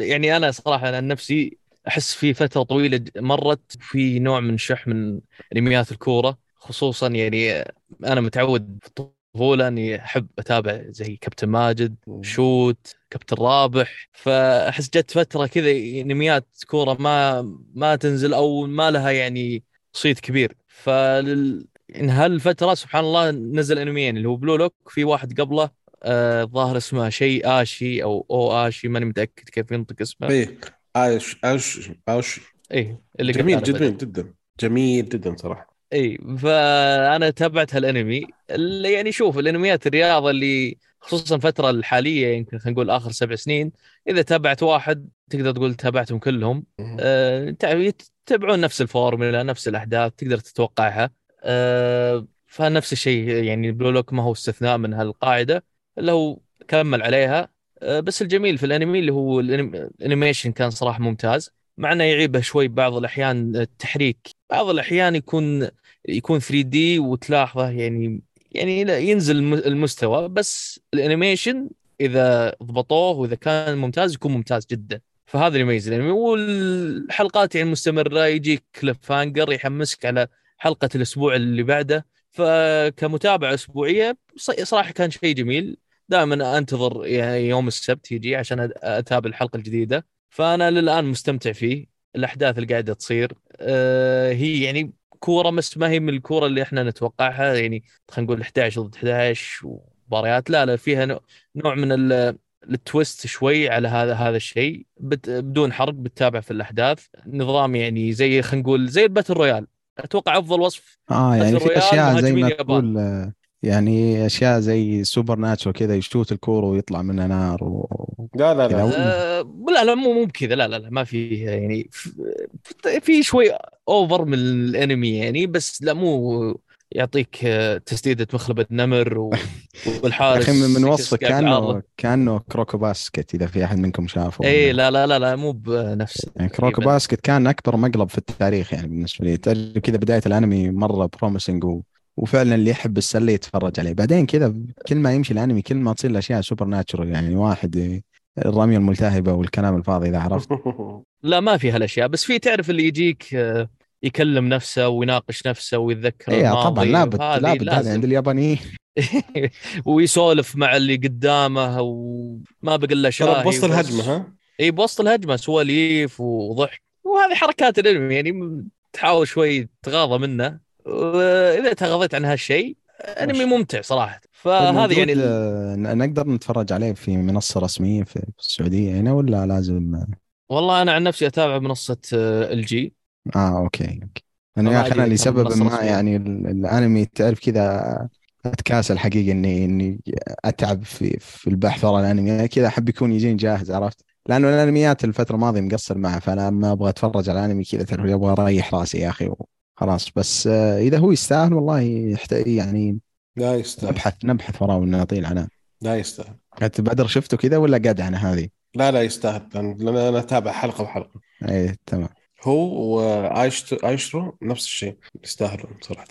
[0.00, 5.20] يعني أنا صراحة عن نفسي أحس في فترة طويلة مرت في نوع من شح من
[5.56, 7.64] انميات الكورة خصوصا يعني
[8.04, 14.08] أنا متعود في الطفوله إني أحب أتابع زي كابتن ماجد shoot كابتن رابح.
[14.12, 17.42] فأحس جت فترة كذا انميات كورة ما
[17.74, 20.56] ما تنزل أو ما لها يعني صيت كبير.
[20.66, 25.70] فلل إن هالفترة سبحان الله نزل أنميين اللي هو Blue Lock في واحد قبله
[26.02, 30.30] آه، الظاهر اسمه شيء آشي أو أو آشي ماني متأكد كيف ينطق اسمه.
[30.30, 30.58] إيه
[30.96, 32.40] إيش إيش إيش
[32.72, 33.72] إيه اللي جميل بدأ.
[33.72, 34.34] جميل جدا.
[34.60, 35.76] جميل جدا صراحة.
[35.92, 38.26] اي فأنا تابعت هالأنمي.
[38.50, 43.72] اللي يعني شوف الأنميات الرياضه اللي خصوصا الفترة الحالية يمكن خلينا نقول آخر سبع سنين
[44.08, 46.64] إذا تابعت واحد تقدر تقول تابعتهم كلهم.
[47.00, 51.10] أه تع- يتبعون نفس الفورمولا نفس الأحداث تقدر تتوقعها.
[51.42, 55.64] أه فنفس الشيء يعني Blue Lock ما هو استثناء من هالقاعدة
[55.98, 57.55] هو كمل عليها.
[57.82, 61.50] بس الجميل في الانمي اللي هو ال animation كان صراحة ممتاز.
[61.78, 64.28] مع إنه يعيبه شوي بعض الأحيان التحريك.
[64.50, 65.68] بعض الأحيان يكون
[66.08, 68.20] يكون 3 D وتلاحظه يعني
[68.52, 70.28] يعني ينزل الم- المستوى.
[70.28, 71.68] بس ال animation
[72.00, 75.00] إذا ضبطوه وإذا كان ممتاز يكون ممتاز جدا.
[75.26, 78.26] فهذا اللي يميز الانمي والحلقات يعني مستمرة.
[78.26, 82.06] يجيك cliffhanger يحمسك على حلقة الأسبوع اللي بعده.
[82.30, 84.16] فكمتابعة أسبوعية
[84.62, 85.76] صراحة كان شيء جميل.
[86.08, 90.06] دائما أنتظر يعني يوم السبت يجي عشان أتابع الحلقة الجديدة.
[90.30, 91.86] فأنا للآن مستمتع فيه.
[92.16, 96.82] الأحداث اللي قاعدة تصير آه، هي يعني كورة بس ما هي من الكورة اللي إحنا
[96.82, 97.54] نتوقعها.
[97.54, 100.50] يعني خلينا نقول 11 ضد 11 ومباريات.
[100.50, 102.38] لا لا فيها نوع- من ال-
[102.70, 104.86] ال twist شوي على هذا هذا الشيء.
[105.00, 107.06] بدون حرق بتتابع في الأحداث.
[107.26, 109.66] نظام يعني زي خلينا نقول زي ال battle royale.
[109.98, 112.48] أتوقع أفضل وصف آه يعني في أشياء زي ما.
[112.50, 117.88] تقول آه، يعني أشياء زي supernatural كذا يشوت الكوره ويطلع منها نار و...
[118.34, 121.34] لا لا لا ولا؟ آه لا لا مو مو بكذا لا لا لا ما في
[121.44, 123.50] يعني في- شوي
[123.88, 126.60] over من الانمي يعني بس لا مو
[126.92, 129.40] يعطيك آه، تسديدة مخلب نمر و-
[129.82, 131.82] يا والحارس أخي من قاعد كانه.
[131.96, 136.30] كانه كروكو باسكت إذا في أحد منكم شافه اي لا لا لا لا مو بنفس
[136.36, 136.80] يعني كروكو.
[136.82, 139.36] باسكت كان أكبر مقلب في التاريخ يعني بالنسبة لي
[139.80, 141.82] كذا بداية الأنمي مرة promising و...
[142.16, 143.92] وفعلا اللي يحب السلة يتفرج عليه.
[143.92, 144.54] بعدين كذا
[144.88, 148.02] كل ما يمشي الأنمي كل ما تصير الأشياء supernatural يعني واحد
[148.38, 150.48] الرمية الملتهبة والكلام الفاضي إذا عرفت.
[151.22, 153.68] لا ما في هالأشياء بس في تعرف اللي يجيك آه،
[154.02, 157.92] يكلم نفسه ويناقش نفسه ويتذكر اي الماضي طبعا لابد لابد هذا.
[157.92, 158.58] عند اليابانيين.
[159.86, 163.64] ويسولف مع اللي قدامه وما بقى الا ترى بوسط.
[163.64, 166.82] الهجمة ها؟ اي بوسط الهجمة سواليف وضحك.
[167.04, 170.65] وهذه حركات الأنمي يعني تحاول شوي تغاضى منه.
[170.86, 174.20] وإذا تغاضيت عن هالشيء أنمي؟ ممتع صراحة.
[174.20, 180.04] طيب فهذه يعني آه، نقدر نتفرج عليه في منصة رسمية في السعودية هنا ولا لازم؟
[180.48, 182.94] والله أنا عن نفسي أتابع منصة ال جي
[183.36, 184.22] آه أوكي أوكي.
[184.58, 185.80] أنا يا أخي أنا لسبب ما.
[185.82, 188.08] يعني ال- الأنمي تعرف كذا
[188.46, 190.00] أتكاسل حقيقة إني إني
[190.44, 192.30] أتعب في في البحث ورا الأنمي.
[192.30, 196.72] يعني كذا أحب يكون يجيني جاهز عرفت؟ لأنه الأنميات الفترة الماضية مقصر معها فأنا ما
[196.72, 199.30] أبغى أتفرج على أنمي كذا تعرف أبغى اريح راسي يا أخي
[199.76, 200.10] خلاص.
[200.16, 202.98] بس آه، إذا هو يستاهل والله يحتاج يعني
[203.36, 203.90] لا يستاهل.
[203.90, 205.46] نبحث نبحث وراه ونعطيه العناء
[205.80, 206.34] لا يستاهل.
[206.62, 209.48] انت بدر شفته كذا ولا قاعد عن هذه؟ لا لا يستاهل.
[209.54, 211.20] لأن أنا أتابع حلقة بحلقة.
[211.48, 212.08] اي تمام.
[212.44, 214.96] هو وايشترو نفس الشيء.
[215.24, 216.06] يستاهلون صراحة.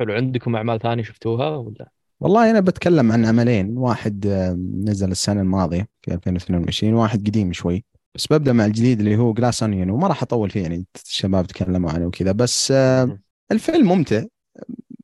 [0.00, 0.12] حلو.
[0.12, 1.88] عندكم أعمال ثانية شفتوها ولا؟
[2.20, 3.78] والله أنا بتكلم عن عملين.
[3.78, 7.84] واحد آه، نزل السنة الماضية في 2022 واحد قديم شوي.
[8.14, 11.90] بس ببدأ مع الجديد اللي هو Glass Onion وما راح أطول فيه يعني الشباب تكلموا
[11.90, 12.32] عنه وكذا.
[12.32, 13.18] بس آه،
[13.52, 14.22] الفيلم ممتع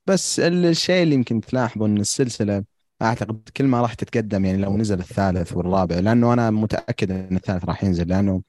[0.06, 2.64] بس الشيء اللي يمكن تلاحظه إن السلسلة
[3.02, 7.64] أعتقد كل ما راح تتقدم يعني لو نزل الثالث والرابع لأنه أنا متأكد إن الثالث
[7.64, 8.42] راح ينزل لأنه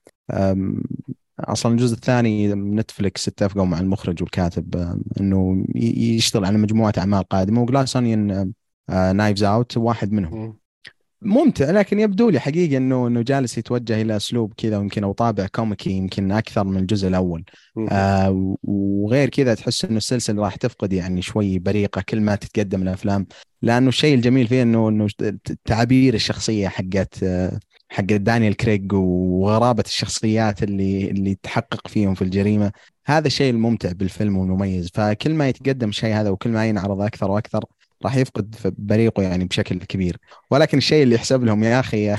[1.39, 7.61] أصلا الجزء الثاني Netflix اتفقوا مع المخرج والكاتب أم، إنه يشتغل على مجموعة أعمال قادمة
[7.61, 8.53] و Glass Onion
[8.89, 10.57] Knives Out واحد منهم.
[11.25, 15.47] ممتع لكن يبدو لي حقيقة انه إنه جالس يتوجه إلى أسلوب كذا ويمكن أو طابع
[15.47, 17.43] كوميكي يمكن أكثر من الجزء الأول.
[17.91, 23.27] آه وغير كذا تحس إنه السلسلة راح تفقد يعني شوي بريقة كل ما تتقدم الأفلام.
[23.61, 25.07] لأنه الشيء الجميل فيه انه إنه
[25.65, 27.59] تعابير الشخصية حقت آه،
[27.89, 32.71] حقت دانيال كريج وغرابة الشخصيات اللي اللي تحقق فيهم في الجريمة.
[33.05, 34.89] هذا الشيء الممتع بالفيلم والمميز.
[34.93, 37.65] فكل ما يتقدم الشيء هذا وكل ما ينعرض أكثر وأكثر
[38.05, 40.17] راح يفقد بريقه يعني بشكل كبير.
[40.51, 42.15] ولكن الشيء اللي يحسب لهم يا أخي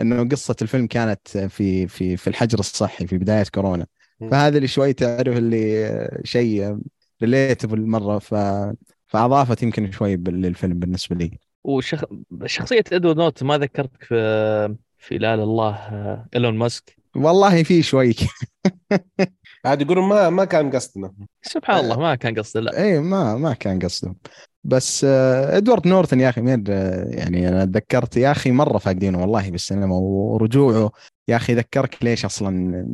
[0.00, 3.86] إنه قصة الفيلم كانت في في في الحجر الصحي في بداية كورونا.
[4.30, 6.78] فهذا اللي شوي تعرف اللي شيء
[7.22, 8.18] relatable مرة.
[8.18, 8.34] ف
[9.06, 11.38] فأضافت يمكن شوي للفيلم بالنسبة لي.
[11.64, 12.04] وشخ...
[12.44, 15.76] شخصية إدوارد نورتن ما ذكرتك في في لا الله
[16.34, 18.14] إيلون ماسك؟ والله في شوي
[19.64, 21.12] عاد يقولون ما ما كان قصدنا.
[21.42, 22.82] سبحان الله ما كان قصدي لا.
[22.82, 24.16] اي ما ما كان قصدهم
[24.64, 29.20] بس آه، إدوارد نورتن يا أخي مين آه، يعني أنا تذكرت يا أخي مرة فاقدينه
[29.20, 30.90] والله بالسينما ورجوعه
[31.28, 32.84] يا أخي ذكرك ليش أصلا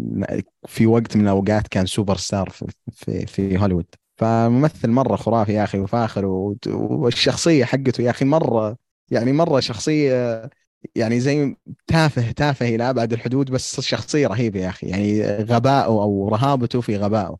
[0.66, 5.64] في وقت من الأوقات كان سوبر ستار في في, في هوليوود فممثل مرة خرافي يا
[5.64, 6.26] أخي وفاخر
[6.66, 8.76] والشخصية حقته يا أخي مرة
[9.10, 10.50] يعني مرة شخصية
[10.94, 16.28] يعني زي تافه تافه إلى أبعد الحدود بس شخصية رهيبة يا أخي يعني غبائه أو
[16.28, 17.36] رهابته في غبائه.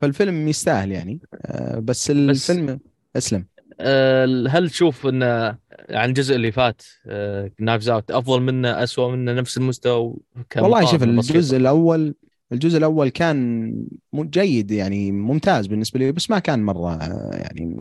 [0.00, 2.80] فالفيلم يستاهل يعني آه، بس الفيلم
[3.16, 3.46] أسلم.
[3.80, 5.58] آه، هل تشوف انه
[5.90, 6.82] عن الجزء اللي فات
[7.60, 10.14] Knives Out أفضل منه اسوء منه نفس المستوى
[10.56, 12.14] والله شوف؟ الجزء الأول
[12.52, 13.72] الجزء الأول كان
[14.14, 17.80] جيد يعني ممتاز بالنسبة لي بس ما كان مرة آه، يعني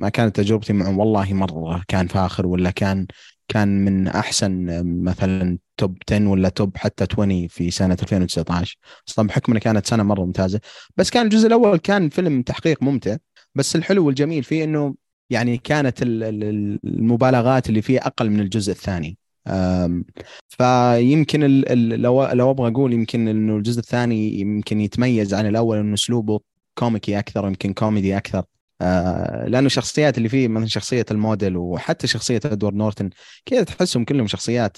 [0.00, 3.06] ما كانت تجربتي معه والله مرة كان فاخر ولا كان
[3.48, 9.26] كان من أحسن آه، مثلا top 10 ولا top حتى 20 في سنة 2019 أصلا
[9.26, 10.60] بحكم انها كانت سنة مرة ممتازة.
[10.96, 13.16] بس كان الجزء الأول كان فيلم تحقيق ممتع.
[13.54, 14.94] بس الحلو والجميل فيه إنه
[15.30, 19.18] يعني كانت ال- ال- المبالغات اللي فيه أقل من الجزء الثاني.
[20.48, 21.40] فيمكن
[22.00, 26.40] لو لو أبغى أقول يمكن إنه الجزء الثاني يمكن يتميز عن الأول إنه أسلوبه
[26.78, 28.44] كوميكي أكثر يمكن كوميدي أكثر.
[28.80, 33.10] آه لأنه الشخصيات اللي فيه مثلا شخصية الموديل وحتى شخصية إدوارد نورتن
[33.46, 34.76] كذا تحسهم كلهم شخصيات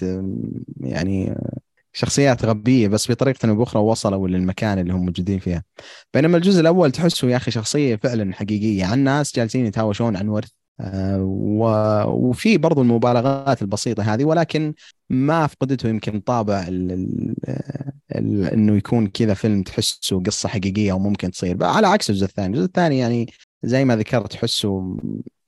[0.81, 1.35] يعني
[1.97, 5.65] شخصيات غبية بس بطريقة أو بأخرى وصلوا للمكان اللي هم موجودين فيها.
[6.15, 8.85] بينما الجزء الأول تحسه يا أخي شخصية فعلا حقيقية.
[8.85, 10.49] عن ناس جالسين يتهاوشون عن ورث
[10.81, 14.75] آه، و- وفي برضو المبالغات البسيطة هذه ولكن
[15.11, 16.93] ما أفقدته يمكن طابع ال
[18.17, 21.65] ال إنه يكون كذا فيلم تحسه قصة حقيقية وممكن تصير.
[21.65, 23.33] على عكس الجزء الثاني، الجزء الثاني يعني
[23.63, 24.97] زي ما ذكرت تحسه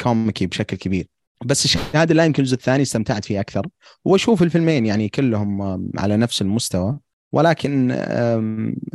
[0.00, 1.06] كوميكي بشكل كبير.
[1.44, 3.66] بس الشهادة لا يمكن الجزء الثاني استمتعت فيه أكثر.
[4.04, 5.62] وأشوف الفيلمين يعني كلهم
[5.98, 6.98] على نفس المستوى.
[7.32, 7.90] ولكن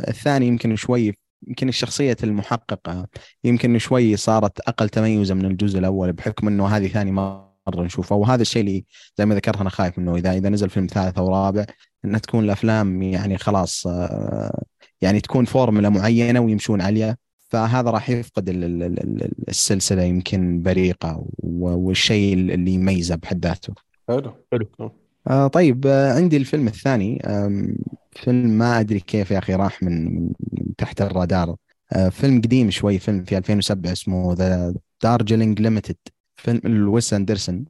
[0.08, 1.14] الثاني يمكن شوي
[1.48, 3.08] يمكن الشخصية المحققة
[3.44, 8.18] يمكن شوي صارت أقل تميزا من الجزء الأول بحكم أنه هذه ثاني مرة نشوفها.
[8.18, 8.84] وهذا الشيء اللي
[9.18, 11.66] زي ما ذكرت أنا خايف منه إذا إذا نزل فيلم ثالث أو رابع
[12.04, 14.64] أنها تكون الأفلام يعني خلاص آه،
[15.00, 17.16] يعني تكون فورمولا معينة ويمشون عليها.
[17.54, 23.46] فهذا راح يفقد ال- ال- ال- ال- السلسلة يمكن بريقة و- والشيء اللي يميزها بحد
[23.46, 23.74] ذاته.
[24.08, 24.32] حلو.
[24.52, 24.90] حلو.
[25.30, 25.46] آه.
[25.46, 27.22] طيب آه عندي الفيلم الثاني.
[28.12, 31.56] فيلم ما أدري كيف يا أخي راح من, من تحت الرادار.
[31.92, 35.96] آه فيلم قديم شوي فيلم في 2007 اسمه The Darjeeling Limited
[36.36, 37.64] فيلم لويس اندرسون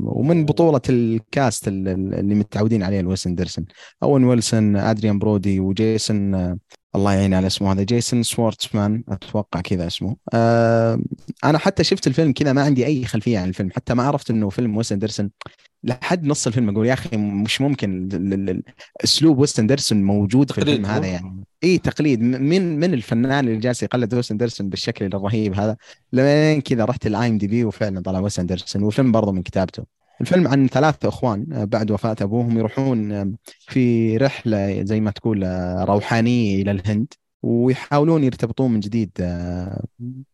[0.00, 3.64] ومن بطولة ال cast ال- ال- اللي متعودين عليه لويس اندرسون
[4.02, 6.58] أوين ويلسون أدريان برودي وجيسون آه،
[6.94, 7.72] الله يعين على اسمه.
[7.72, 10.16] هذا جيسون سوارتسمان أتوقع كذا اسمه.
[10.34, 11.00] آه
[11.44, 13.70] أنا حتى شفت الفيلم كذا ما عندي أي خلفية عن الفيلم.
[13.70, 15.30] حتى ما عرفت إنه فيلم ويس أندرسون.
[15.84, 18.08] لحد نص الفيلم أقول يا أخي مش ممكن
[19.04, 21.44] أسلوب ويس أندرسون موجود في الفيلم هذا؟ يعني.
[21.64, 22.20] اي تقليد.
[22.20, 25.76] من من الفنان اللي جالس يقلد ويس أندرسون بالشكل الرهيب هذا
[26.12, 28.82] لين كذا رحت ال IMDb وفعلا طلع ويس أندرسون.
[28.82, 29.99] والفيلم برضه من كتابته.
[30.20, 35.84] الفيلم عن ثلاثة إخوان آه، بعد وفاة أبوهم يروحون في رحلة زي ما تقول آه،
[35.84, 39.84] روحانية إلى الهند ويحاولون يرتبطون من جديد آه،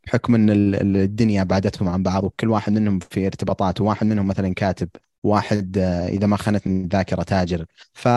[0.07, 0.51] بحكم إن
[0.96, 4.88] الدنيا بعدتهم عن بعض وكل واحد منهم في ارتباطات وواحد منهم مثلا كاتب
[5.22, 7.66] واحد إذا ما خانتني الذاكره تاجر.
[7.92, 8.09] ف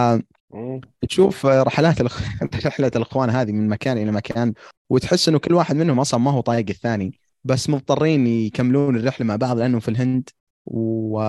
[1.10, 2.22] تشوف رحلات الأخ...
[2.66, 4.54] رحلة الإخوان هذه من مكان إلى مكان
[4.90, 9.36] وتحس إنه كل واحد منهم أصلا ما هو طايق الثاني بس مضطرين يكملون الرحلة مع
[9.36, 10.30] بعض لأنهم في الهند.
[10.66, 11.20] و...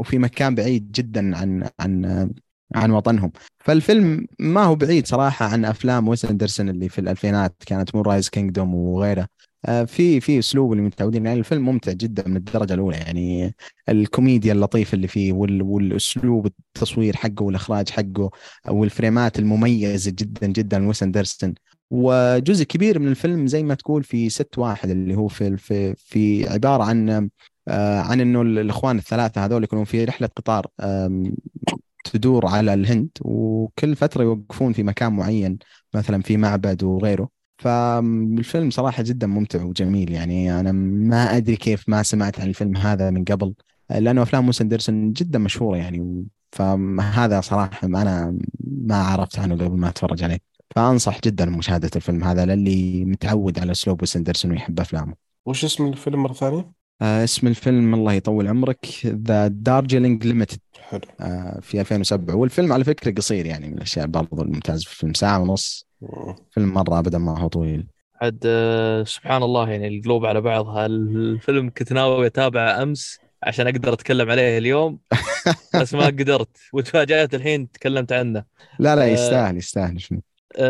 [0.00, 2.30] وفي مكان بعيد جدا عن عن
[2.74, 3.32] عن وطنهم.
[3.58, 8.74] فالفيلم ما هو بعيد صراحة عن أفلام ويس أندرسون اللي في الألفينات كانت Moonrise Kingdom
[8.74, 9.28] وغيره.
[9.66, 13.54] آه، في في أسلوب اللي متعودين يعني الفيلم ممتع جدا من الدرجة الأولى يعني
[13.88, 18.30] الكوميديا اللطيفة اللي فيه والأسلوب التصوير حقه والإخراج حقه
[18.68, 21.54] والفريمات المميزة جدا جدا ويس أندرسون.
[21.90, 26.48] وجزء كبير من الفيلم زي ما تقول في set واحد اللي هو في في, في
[26.48, 27.28] عبارة عن
[27.68, 30.66] عن إنه الإخوان الثلاثة هذول يكونون في رحلة قطار
[32.04, 35.58] تدور على الهند وكل فترة يوقفون في مكان معين
[35.94, 37.28] مثلا في معبد وغيره.
[37.58, 40.12] فالفيلم صراحة جدا ممتع وجميل.
[40.12, 43.54] يعني أنا ما أدري كيف ما سمعت عن الفيلم هذا من قبل
[43.90, 46.24] لأنه أفلام ويس أندرسون جدا مشهورة يعني.
[46.52, 48.38] فهذا صراحة أنا
[48.86, 50.38] ما عرفت عنه قبل ما أتفرج عليه.
[50.76, 55.14] فأنصح جدا بمشاهدة الفيلم هذا للي متعود على أسلوب ويس أندرسون ويحب أفلامه.
[55.46, 61.00] وش اسم الفيلم مرة ثانية؟ آه اسم الفيلم الله يطول عمرك The Darjeeling Limited حلو.
[61.20, 65.40] آه في 2007 والفيلم على فكرة قصير يعني من الأشياء برضو الممتاز في الفيلم ساعة
[65.40, 65.86] ونص.
[66.50, 67.86] فيلم مرة ابدا ما هو طويل.
[68.22, 73.92] عاد آه، سبحان الله يعني القلوب على بعضها الفيلم كنت ناوي أتابعه أمس عشان أقدر
[73.92, 74.98] أتكلم عليه اليوم
[75.80, 78.44] بس ما قدرت وتفاجأت الحين تكلمت عنه.
[78.78, 80.20] لا لا يستاهل يستاهل شنو؟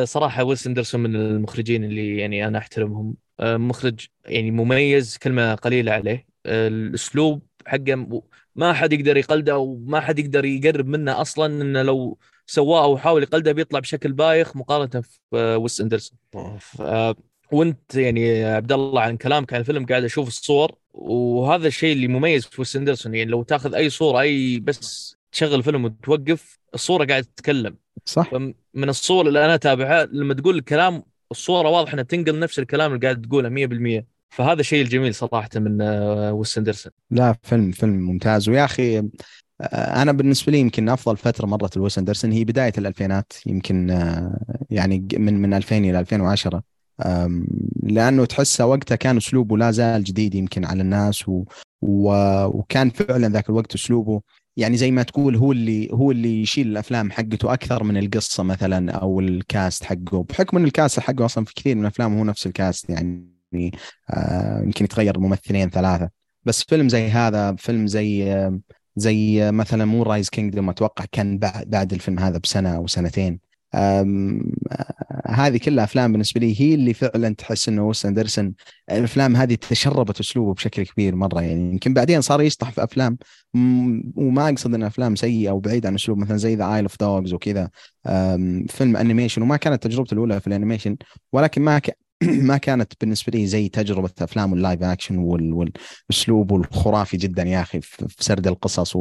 [0.05, 3.15] صراحة ويس اندرسون من المخرجين اللي يعني أنا أحترمهم.
[3.41, 6.27] مخرج يعني مميز كلمة قليلة عليه.
[6.47, 8.23] الأسلوب حقه
[8.57, 13.23] ما حد يقدر يقلده وما حد يقدر يقرب منه أصلا إنه لو سواه أو حاول
[13.23, 15.19] يقلده بيطلع بشكل بايخ مقارنة في
[15.57, 16.19] ويس أندرسون.
[17.53, 22.47] وأنت يعني عبد الله عن كلامك عن الفيلم قاعد أشوف الصور وهذا الشيء اللي مميز
[22.47, 27.27] في ويس أندرسون يعني لو تأخذ أي صورة أي بس تشغل فيلم وتوقف الصورة قاعدة
[27.37, 27.77] تتكلم.
[28.05, 28.35] صح.
[28.75, 33.07] من الصور اللي أنا أتابعها لما تقول الكلام الصورة واضح إنها تنقل نفس الكلام اللي
[33.07, 36.59] قاعد تقوله 100% فهذا الشيء الجميل صراحة من آه، ويس
[37.11, 38.49] لا فيلم فيلم ممتاز.
[38.49, 43.33] ويا أخي آه، أنا بالنسبة لي يمكن أفضل فترة مرت لويس اندرسون هي بداية الألفينات
[43.47, 44.39] يمكن آه،
[44.71, 46.63] يعني من من 2000 إلى 2010
[47.83, 51.45] لأنه تحسه وقتها كان أسلوبه لا زال جديد يمكن على الناس و...
[51.83, 52.13] و...
[52.45, 54.21] وكان فعلا ذاك الوقت أسلوبه
[54.57, 58.93] يعني زي ما تقول هو اللي هو اللي يشيل الأفلام حقته أكثر من القصة مثلا
[58.93, 60.23] أو ال cast حقه.
[60.23, 63.73] بحكم إن ال cast حقه أصلا في كثير من أفلامه هو نفس ال cast يعني
[64.11, 66.11] آه يمكن يتغير ممثلين ثلاثة.
[66.45, 68.61] بس فيلم زي هذا فيلم زي آه
[68.97, 73.46] زي مثلا Moonrise Kingdom أتوقع كان بعد الفيلم هذا بسنة أو سنتين.
[75.27, 78.55] هذه كلها أفلام بالنسبة لي هي اللي فعلا تحس إنه ويس اندرسون
[78.91, 81.43] الأفلام هذه تشربت أسلوبه بشكل كبير مرة.
[81.43, 83.19] يعني يمكن بعدين صار يشطح في أفلام
[84.17, 87.33] وما أقصد إن أفلام سيئة أو بعيد عن أسلوب مثلا زي the Isle of Dogs
[87.33, 87.71] وكذا.
[88.69, 90.97] فيلم animation وما كانت تجربته الأولى في ال animation
[91.33, 91.81] ولكن ما
[92.23, 97.81] ما كانت بالنسبة لي زي تجربة أفلام ال live action والأسلوب الخرافي جدا يا أخي
[97.81, 98.97] في سرد القصص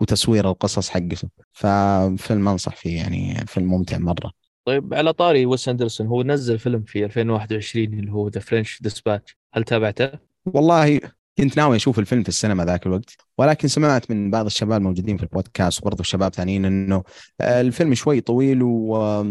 [0.00, 1.28] وتصوير القصص حقته.
[1.52, 4.32] ففيلم انصح فيه يعني فيلم ممتع مرة.
[4.64, 9.38] طيب على طاري ويس أندرسون هو نزل فيلم في 2021 اللي هو The French Dispatch
[9.54, 10.10] هل تابعته؟
[10.46, 11.00] والله
[11.38, 15.22] كنت ناوي أشوف الفيلم في السينما ذاك الوقت ولكن سمعت من بعض الشباب الموجودين في
[15.22, 17.02] البودكاست وبرضه شباب ثانيين إنه
[17.40, 19.22] الفيلم شوي طويل و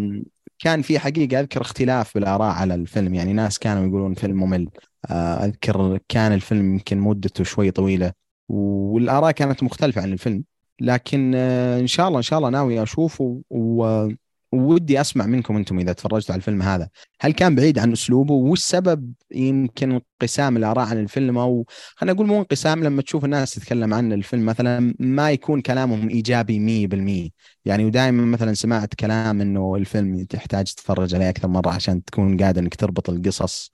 [0.59, 3.15] كان في حقيقة أذكر اختلاف بالآراء على الفيلم.
[3.15, 4.69] يعني ناس كانوا يقولون فيلم ممل.
[5.11, 8.11] آه، أذكر كان الفيلم يمكن مدته شوي طويلة
[8.49, 10.43] والآراء كانت مختلفة عن الفيلم.
[10.81, 14.07] لكن آه، إن شاء الله إن شاء الله ناوي أشوفه و
[14.53, 16.89] ودي أسمع منكم أنتم إذا تفرجتوا على الفيلم هذا.
[17.21, 22.39] هل كان بعيد عن أسلوبه؟ والسبب يمكن انقسام الآراء عن الفيلم أو خلينا نقول مو
[22.39, 26.87] انقسام لما تشوف الناس تتكلم عن الفيلم مثلا ما يكون كلامهم إيجابي
[27.29, 27.31] 100%
[27.65, 32.61] يعني ودائما مثلا سمعت كلام إنه الفيلم تحتاج تتفرج عليه أكثر مرة عشان تكون قادر
[32.61, 33.71] إنك تربط القصص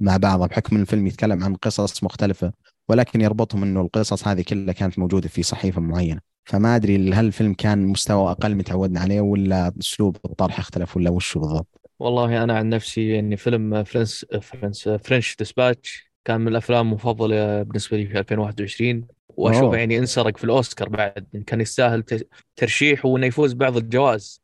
[0.00, 2.52] مع بعضها بحكم الفيلم يتكلم عن قصص مختلفة
[2.88, 6.31] ولكن يربطهم إنه القصص هذه كلها كانت موجودة في صحيفة معينة.
[6.44, 11.38] فما أدري هل الفيلم كان مستوى أقل متعودنا عليه ولا أسلوب الطرح اختلف ولا وش
[11.38, 17.62] بالضبط؟ والله أنا عن نفسي يعني فيلم فرنس فرنس فرنش ديسباتش كان من الأفلام المفضلة
[17.62, 21.44] بالنسبة لي في 2021 واشوفه يعني انسرق في الأوسكار بعد.
[21.46, 22.04] كان يستاهل
[22.56, 24.42] ترشيح وإنه يفوز بعض الجوائز.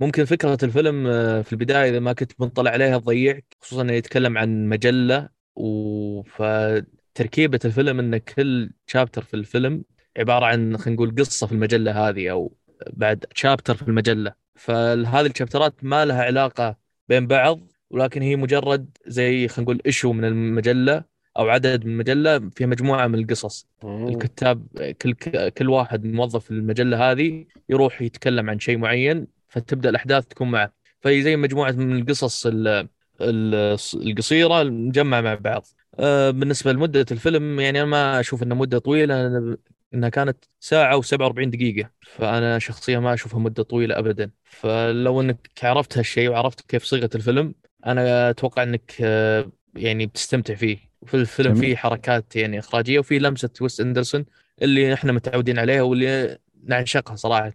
[0.00, 4.38] ممكن فكرة الفيلم آه، في البداية إذا ما كنت مطلع عليها تضيعك خصوصا إنه يتكلم
[4.38, 5.28] عن مجلة.
[5.54, 9.84] وفتركيبه الفيلم إن كل شابتر في الفيلم
[10.18, 12.52] عبارة عن خلينا نقول قصة في المجلة هذه أو
[12.92, 14.32] بعد شابتر في المجلة.
[14.54, 16.76] فهذه الشابترات ما لها علاقة
[17.08, 17.60] بين بعض
[17.90, 21.04] ولكن هي مجرد زي خلينا نقول ايشو من المجلة
[21.38, 23.66] أو عدد من المجلة فيها مجموعة من القصص.
[24.08, 24.66] الكتاب
[25.02, 25.14] كل
[25.48, 30.72] كل واحد موظف في المجلة هذه يروح يتكلم عن شيء معين فتبدأ الأحداث تكون معه.
[31.00, 32.88] فهي زي مجموعة من القصص ال-
[33.20, 35.66] ال- القصيرة مجمعة مع بعض.
[35.98, 39.56] آه، بالنسبة لمدة الفيلم يعني أنا ما أشوف انها مدة طويلة
[39.94, 44.30] إنها كانت ساعة و47 دقيقة فأنا شخصيا ما أشوفها مدة طويلة ابدا.
[44.44, 47.54] فلو إنك عرفت هالشيء وعرفت كيف صيغة الفيلم
[47.86, 50.78] أنا أتوقع إنك آه، يعني بتستمتع فيه.
[51.02, 51.54] وفي الفيلم.
[51.54, 54.24] فيه حركات يعني إخراجية وفيه لمسة ويس أندرسون
[54.62, 57.52] اللي إحنا متعودين عليها واللي نعشقها صراحة.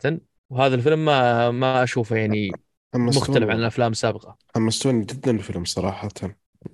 [0.49, 2.51] وهذا الفيلم ما ما أشوفه يعني
[2.95, 4.37] مختلف عن الأفلام السابقة.
[4.55, 6.09] حمستوني جدا الفيلم صراحة.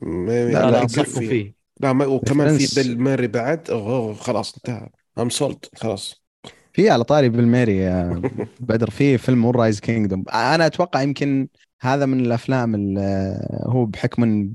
[0.01, 1.53] ما- لا، لا يعني لا لا، انصحكم يكفي فيه.
[1.79, 2.81] لا ما وكمان في.
[2.81, 3.67] بيل ميري بعد
[4.19, 4.89] خلاص انتهى.
[5.19, 6.23] I'm sold خلاص.
[6.73, 8.21] في على طاري بيل ميري يا
[8.59, 10.23] بدر في فيلم Moonrise Kingdom.
[10.33, 11.47] أنا أتوقع يمكن
[11.81, 14.53] هذا من الأفلام اللي هو بحكم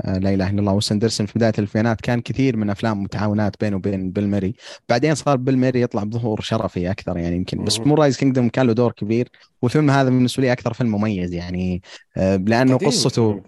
[0.00, 3.60] آه، لا إله إلا الله ويس اندرسون في بداية الألفينات كان كثير من أفلام متعاونات
[3.60, 4.54] بينه وبين بيل ميري.
[4.88, 7.80] بعدين صار بيل ميري يطلع بظهور شرفي أكثر يعني يمكن بس.
[7.80, 9.28] Moonrise Kingdom كان له دور كبير.
[9.62, 11.82] والفيلم هذا بالنسبة لي أكثر فيلم مميز يعني
[12.16, 13.42] آه، لأنه قصته.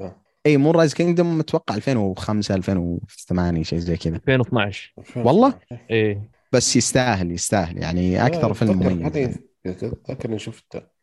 [0.46, 4.16] إي Moonrise Kingdom متوقع 2005 2008 شيء زي كذا.
[4.16, 5.54] 2012 والله؟
[5.90, 7.78] إيه بس يستاهل يستاهل.
[7.78, 9.38] يعني أكثر فيلم مميز.
[9.66, 10.93] أتذكر إني شفته.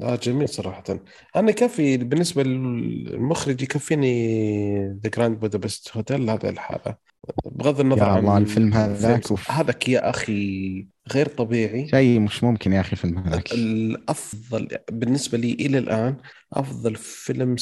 [0.00, 0.84] لا جميل صراحة.
[1.36, 6.96] أنا يكفي بالنسبة للمخرج يكفيني The Grand Budapest Hotel هذا لحاله.
[7.44, 9.20] بغض النظر يا عن الله الفيلم هذاك الفيلم.
[9.30, 9.50] أوف.
[9.50, 11.88] هذاك يا أخي غير طبيعي.
[11.88, 13.52] شيء مش ممكن يا أخي الفيلم هذاك.
[13.52, 16.16] الأفضل بالنسبة لي إلى الآن
[16.52, 17.56] أفضل فيلم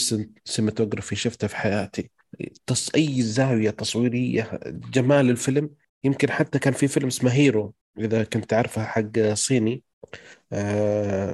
[0.45, 2.11] cinematography شفته في حياتي.
[2.67, 2.91] تص...
[2.95, 4.61] أي زاوية تصويرية
[4.93, 5.71] جمال الفيلم.
[6.05, 9.83] يمكن حتى كان في فيلم اسمه Hero إذا كنت تعرفه حق صيني.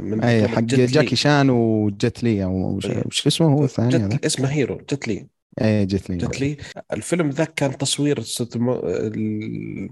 [0.00, 0.60] من أي حق.
[0.60, 3.02] جاكي شان وجت لي أو وش إيه.
[3.26, 4.24] اسمه هو الثاني هذا؟ جت...
[4.24, 5.26] اسمه Hero جت لي.
[5.62, 6.16] اي جت لي.
[6.16, 6.56] جت لي.
[6.92, 8.18] الفيلم ذاك كان تصوير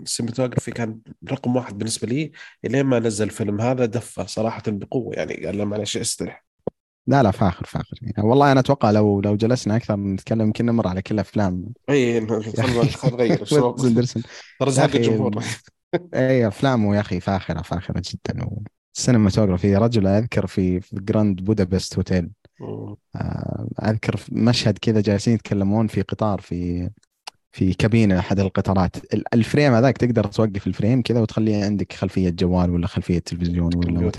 [0.03, 0.99] ال cinematography كان
[1.31, 2.33] رقم واحد بالنسبة لي
[2.65, 6.45] الين ما نزل الفيلم هذا دفة صراحة بقوة يعني قال له معلش استرح.
[7.07, 7.99] لا لا فاخر فاخر.
[8.03, 11.65] يعني والله أنا أتوقع لو لو جلسنا أكثر نتكلم يمكن نمر على كل أفلام.
[11.91, 13.45] اي خلينا نغير.
[14.61, 15.45] ترى زهق الجمهور.
[16.15, 18.49] اي افلامه يا أخي فاخره فاخره جدا.
[18.97, 22.31] ال cinematography رجل أذكر في في Grand Budapest Hotel.
[23.17, 26.91] آه، أذكر في مشهد كذا جالسين يتكلمون في قطار في
[27.53, 28.97] في كابينة أحد القطارات.
[29.15, 33.19] ال- ال frame هذاك تقدر توقف ال frame كذا وتخليه عندك خلفية جوال ولا خلفية
[33.19, 34.11] تلفزيون ولا.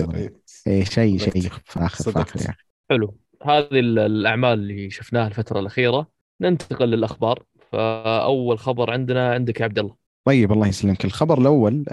[0.67, 1.37] اي شيء صدقت.
[1.37, 2.29] شيء فاخر صدقت.
[2.29, 2.63] فاخر يا أخي.
[2.89, 3.17] حلو.
[3.43, 6.07] هذه ال- الأعمال اللي شفناها الفترة الأخيرة.
[6.41, 7.43] ننتقل للأخبار.
[7.71, 9.98] فأول خبر عندنا عندك يا عبد الله.
[10.25, 11.05] طيب الله يسلمك.
[11.05, 11.85] الخبر الأول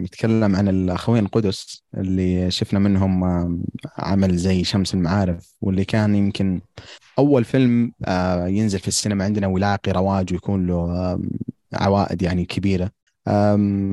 [0.00, 3.24] يتكلم عن الأخوين قدس اللي شفنا منهم
[3.98, 6.60] عمل زي شمس المعارف واللي كان يمكن
[7.18, 11.18] أول فيلم آه، ينزل في السينما عندنا ويلاقي رواج ويكون له
[11.74, 12.90] عوائد يعني كبيرة.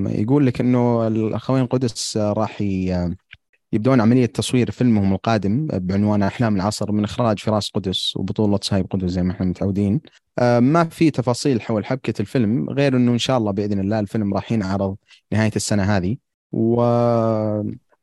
[0.10, 2.64] يقول لك إنه الأخوين قدس آه، راح
[3.74, 9.10] يبدون عملية تصوير فيلمهم القادم بعنوان أحلام العصر من إخراج فراس قدس وبطولة صهيب قدس
[9.10, 10.02] زي ما إحنا متعودين.
[10.40, 14.34] آه، ما في تفاصيل حول حبكة الفيلم غير أنه إن شاء الله بإذن الله الفيلم
[14.34, 14.96] راح ينعرض
[15.32, 16.18] نهاية السنة هذه.
[16.52, 16.82] و...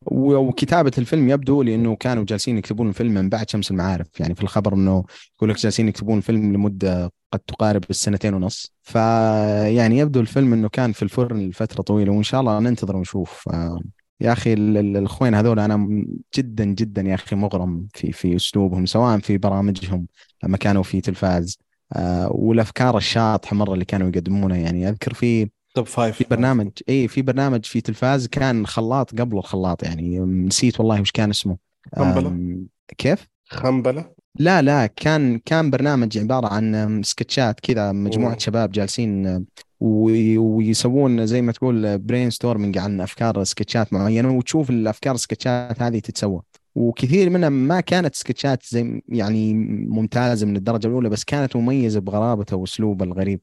[0.07, 4.21] و- وكتابة الفيلم يبدو لي أنه كانوا جالسين يكتبون الفيلم من بعد شمس المعارف.
[4.21, 5.05] يعني في الخبر أنه
[5.37, 8.73] يقول لك جالسين يكتبون الفيلم لمدة قد تقارب السنتين ونص.
[8.83, 13.49] فيعني يبدو الفيلم أنه كان في الفرن لفترة طويلة وإن شاء الله ننتظر ونشوف.
[13.49, 13.81] آه،
[14.21, 16.05] يا أخي ال- ال- الأخوين هذول أنا
[16.37, 20.07] جدا جدا يا أخي مغرم في في أسلوبهم سواء في برامجهم
[20.45, 21.59] لما كانوا في تلفاز
[21.93, 27.09] آه والأفكار الشاطحة مرة اللي كانوا يقدمونها يعني أذكر في Top Five في برنامج إي
[27.09, 31.59] في برنامج في تلفاز كان خلاط قبل الخلاط يعني نسيت والله وش كان اسمه
[31.97, 32.67] خنبلة؟ آم،
[32.99, 38.39] كيف؟ خنبلة لا لا كان كان برنامج عبارة عن سكتشات كذا مجموعة مم.
[38.39, 39.47] شباب جالسين
[39.81, 46.43] ويسوون زي ما تقول brainstorming عن أفكار سكتشات معينة وتشوف الأفكار السكتشات هذه تتسوى.
[46.75, 49.55] وكثير منها ما كانت سكتشات زي يعني
[49.89, 53.41] ممتازة من الدرجة الأولى بس كانت مميزة بغرابته واسلوبه الغريب.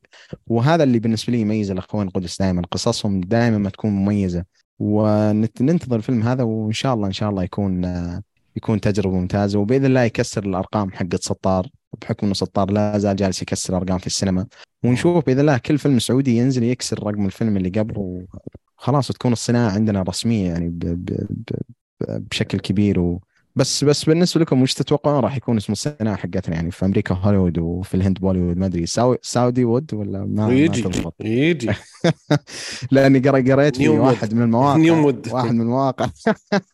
[0.48, 2.62] وهذا اللي بالنسبة لي يميز الأخوان قدس دائما.
[2.72, 4.44] قصصهم دائما ما تكون مميزة.
[4.80, 7.86] وننتظر الفيلم هذا وإن شاء الله إن شاء الله يكون
[8.56, 11.68] يكون تجربة ممتازة وبإذن الله يكسر الأرقام حقت سطار
[12.04, 14.46] بحكم إنه سطار لا زال جالس يكسر أرقام في السينما.
[14.84, 18.26] ونشوف بإذن الله كل فيلم سعودي ينزل يكسر رقم الفيلم اللي قبله.
[18.78, 21.28] وخلاص تكون الصناعة عندنا رسمية يعني ب ب
[22.02, 23.22] ب بشكل كبير و
[23.56, 27.58] بس بس بالنسبة لكم وش تتوقعون راح يكون اسم السنة حقتنا؟ يعني في أمريكا هوليوود
[27.58, 28.86] وفي الهند بوليوود ما أدري.
[28.86, 29.16] ساو...
[29.22, 30.84] ساودي وود ولا ما, يجي
[31.20, 31.72] يجي
[32.92, 33.88] لأني قريت في.
[33.90, 35.34] واحد من المواقع.
[35.34, 36.08] واحد من المواقع.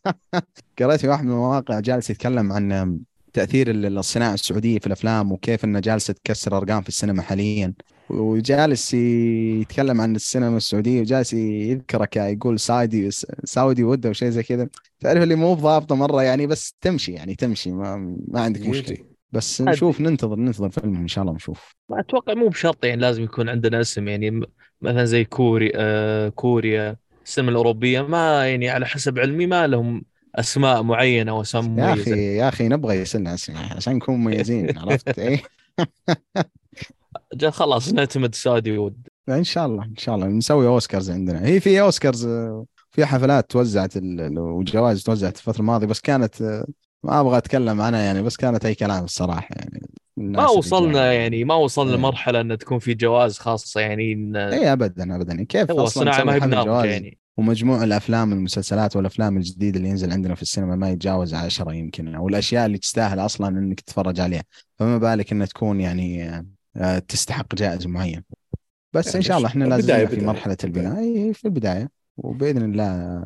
[0.80, 3.00] قريت في واحد من المواقع جالس يتكلم عن
[3.40, 7.74] تأثير ال- الصناعة السعودية في الأفلام وكيف انها جالسه تكسر أرقام في السينما حاليا.
[8.10, 13.10] وجالس يتكلم عن السينما السعودية وجالس يذكرك يقول ساودي
[13.44, 14.68] ساودي ود أو شيء زي كذا.
[15.00, 18.98] تعرف اللي مو ضابطه مرة يعني بس تمشي يعني تمشي ما, ما عندك مشكلة.
[19.32, 23.24] بس نشوف ننتظر ننتظر فيلم إن شاء الله نشوف ما أتوقع مو بشرط يعني لازم
[23.24, 24.42] يكون عندنا اسم يعني
[24.82, 30.04] مثلا زي كوري آه كوريا السينما الأوروبية ما يعني على حسب علمي ما لهم
[30.40, 35.20] أسماء معينة واسماء يا أخي يا أخي نبغى يصير اسم يعني عشان نكون مميزين عرفت؟
[35.20, 35.42] إيه.
[37.34, 39.08] جا خلاص نعتمد Saudiwood.
[39.30, 40.28] إن شاء الله إن شاء الله.
[40.28, 41.46] نسوي أوسكارز عندنا.
[41.46, 42.28] هي في أوسكارز
[42.92, 43.94] في حفلات توزعت
[44.38, 46.64] وجوائز توزعت الفترة الماضية بس كانت
[47.04, 49.90] ما أبغى أتكلم عنها يعني بس كانت أي كلام الصراحة يعني.
[50.18, 51.14] ما وصلنا.
[51.14, 51.98] يعني ما وصلنا إيه.
[51.98, 55.44] لمرحلة إن تكون في جوائز خاصة يعني اي ابدا ابدا.
[55.44, 56.34] كيف هو أصلا ما
[56.84, 57.19] هي يعني.
[57.40, 62.28] ومجموع الأفلام المسلسلات والأفلام الجديدة اللي ينزل عندنا في السينما ما يتجاوز عشرة يمكن أو
[62.28, 64.44] الاشياء اللي تستاهل أصلا إنك تتفرج عليها.
[64.80, 66.30] فما بالك إنها تكون يعني
[66.78, 68.24] آه، تستحق جائزة معينة.
[68.94, 70.28] بس إن يعني شاء الله إحنا لازلنا في بداية.
[70.28, 71.00] مرحلة البناء.
[71.00, 71.90] اي في البداية.
[72.18, 73.24] وبإذن الله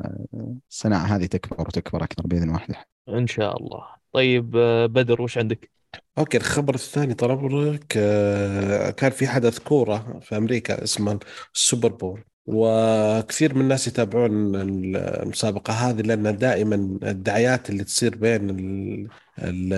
[0.70, 2.74] الصناعه هذه تكبر وتكبر أكثر بإذن واحد
[3.08, 3.86] إن شاء الله.
[4.12, 5.70] طيب آه، بدر وش عندك؟
[6.18, 11.18] okay الخبر الثاني طال عمرك آه، كان في حدث كورة في أمريكا اسمه
[11.54, 12.24] ال Super Bowl.
[12.46, 19.72] وكثير من الناس يتابعون المسابقة هذه لأن دائما الدعايات اللي تصير بين ال ال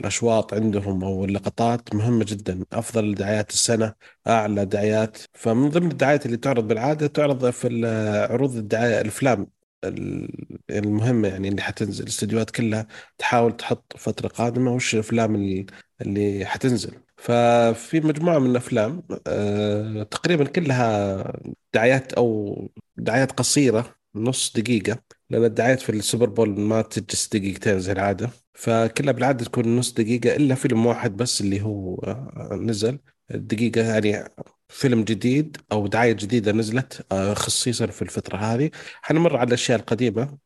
[0.00, 2.64] الأشواط عندهم أو اللقطات مهمة جدا.
[2.72, 3.94] أفضل دعايات السنة
[4.26, 5.18] أعلى دعايات.
[5.34, 7.86] فمن ضمن الدعايات اللي تعرض بالعادة تعرض في
[8.30, 9.46] عروض الدعاية الأفلام
[9.84, 12.02] ال- المهمة يعني اللي حتنزل.
[12.04, 12.86] الاستديوهات كلها
[13.18, 15.66] تحاول تحط فترة قادمة وش الأفلام اللي,
[16.00, 17.07] اللي حتنزل.
[17.18, 21.32] ففي مجموعة من الأفلام آه، تقريبا كلها
[21.74, 22.56] دعايات أو
[22.96, 24.98] دعايات قصيرة نص دقيقة
[25.30, 28.30] لأن الدعايات في السوبر بول ما تجلس دقيقتين زي العادة.
[28.54, 32.98] فكلها بالعادة تكون نص دقيقة إلا فيلم واحد بس اللي هو آه، نزل.
[33.30, 34.24] دقيقة يعني
[34.68, 38.70] فيلم جديد أو دعاية جديدة نزلت آه، خصيصا في الفترة هذه.
[39.02, 40.38] حنمر على الأشياء القديمة.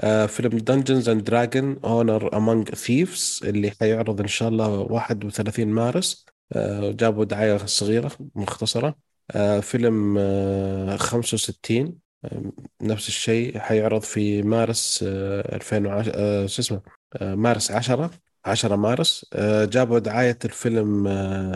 [0.00, 6.26] آه، فيلم Dungeons and Dragon Honor Among Thieves اللي حيعرض إن شاء الله 31 مارس.
[6.52, 8.94] آه، جابوا دعاية صغيرة مختصرة.
[9.30, 16.82] آه، فيلم آه، 65 آه، نفس الشيء حيعرض في مارس آه، 2010 آه، شو اسمه
[17.22, 18.10] مارس 10
[18.44, 19.26] 10 مارس.
[19.64, 21.04] جابوا دعاية الفيلم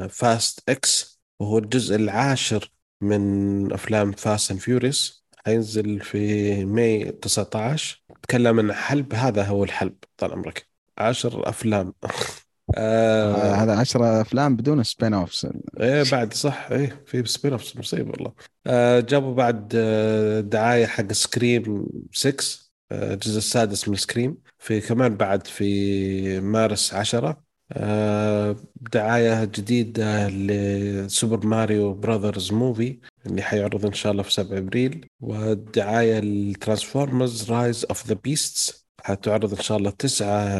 [0.08, 2.70] Fast X وهو الجزء العاشر
[3.00, 9.94] من أفلام Fast and Furious حينزل في ماي 19 تكلم عن حلب هذا هو الحلب
[10.18, 10.66] طال عمرك.
[10.98, 11.92] عشر أفلام.
[12.76, 13.54] آه.
[13.54, 15.46] هذا 10 أفلام بدون spin-offs
[15.80, 16.68] إيه بعد صح.
[16.70, 18.32] إيه في spin-off مصيبة والله.
[18.66, 22.44] آه جابوا بعد آه دعاية حق Scream 6
[22.92, 27.42] آه الجزء السادس من Scream في كمان بعد في مارس 10
[27.72, 28.56] آه
[28.92, 35.06] دعاية جديدة ل Super Mario Brothers Movie اللي حيعرض إن شاء الله في 7 أبريل.
[35.20, 40.58] والدعاية ال Transformers Rise of the Beasts حتعرض إن شاء الله 9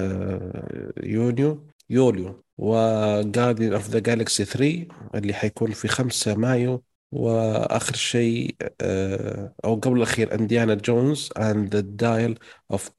[1.03, 2.43] يونيو يوليو.
[2.59, 6.83] و Guardian of the Galaxy 3 اللي حيكون في 5 مايو.
[7.13, 12.39] وآخر شيء آه، أو قبل الأخير Indiana Jones and the Dial
[12.71, 12.91] of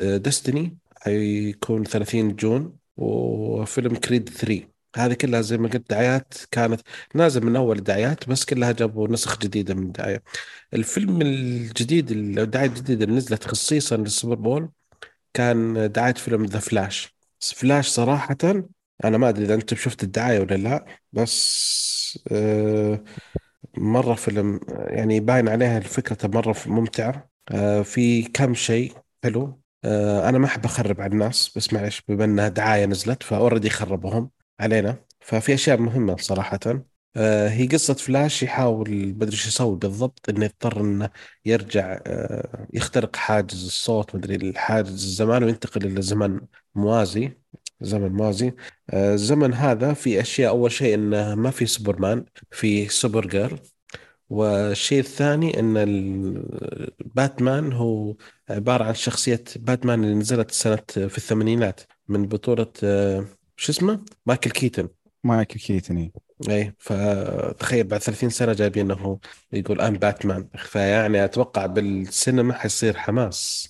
[0.00, 2.76] Destiny حيكون 30 June.
[2.96, 6.80] وفيلم Creed 3 هذه كلها زي ما قلت دعايات كانت
[7.14, 10.22] نازل من أول الدعايات بس كلها جابوا نسخ جديدة من الدعايه
[10.74, 14.70] الفيلم الجديد الدعاية الجديدة اللي نزلت خصيصا لل Super Bowl
[15.34, 18.36] كان دعاية فيلم The Flash Flash صراحة
[19.04, 23.04] أنا ما أدري إذا أنت شفت الدعاية ولا لا بس آه،
[23.78, 27.28] مرة فيلم يعني باين عليها الفكرة مرة ممتعة.
[27.50, 28.92] آه، في كم شيء
[29.24, 29.60] حلو.
[29.84, 33.70] آه، أنا ما أحب أخرب على الناس بس معلش بما إنها دعاية نزلت ف already
[33.70, 34.30] خربوهم.
[34.60, 35.04] علينا.
[35.20, 36.58] ففي أشياء مهمة صراحة.
[37.16, 41.10] آه، هي قصة فلاش يحاول بدري إيش يسوي بالضبط إنه يضطر إنه
[41.44, 46.40] يرجع آه، يخترق حاجز الصوت مدري الحاجز الزمان وينتقل إلى زمن
[46.74, 47.32] موازي
[47.80, 48.52] زمن موازي.
[48.90, 53.58] آه، الزمن هذا في أشياء أول شيء إنه ما في سوبرمان في Supergirl.
[54.30, 55.76] والشيء الثاني إن
[57.14, 58.14] باتمان هو
[58.50, 63.24] عبارة عن شخصية باتمان اللي نزلت سنة في الثمانينات من بطولة آه،
[63.56, 64.88] شو اسمه؟ مايكل كيتن.
[65.24, 66.12] مايكل كيتن
[66.48, 69.18] اي فتخيل بعد 30 سنة جايبين إنه
[69.52, 73.68] يقول I'm Batman فيعني أتوقع بالسينما حيصير حماس.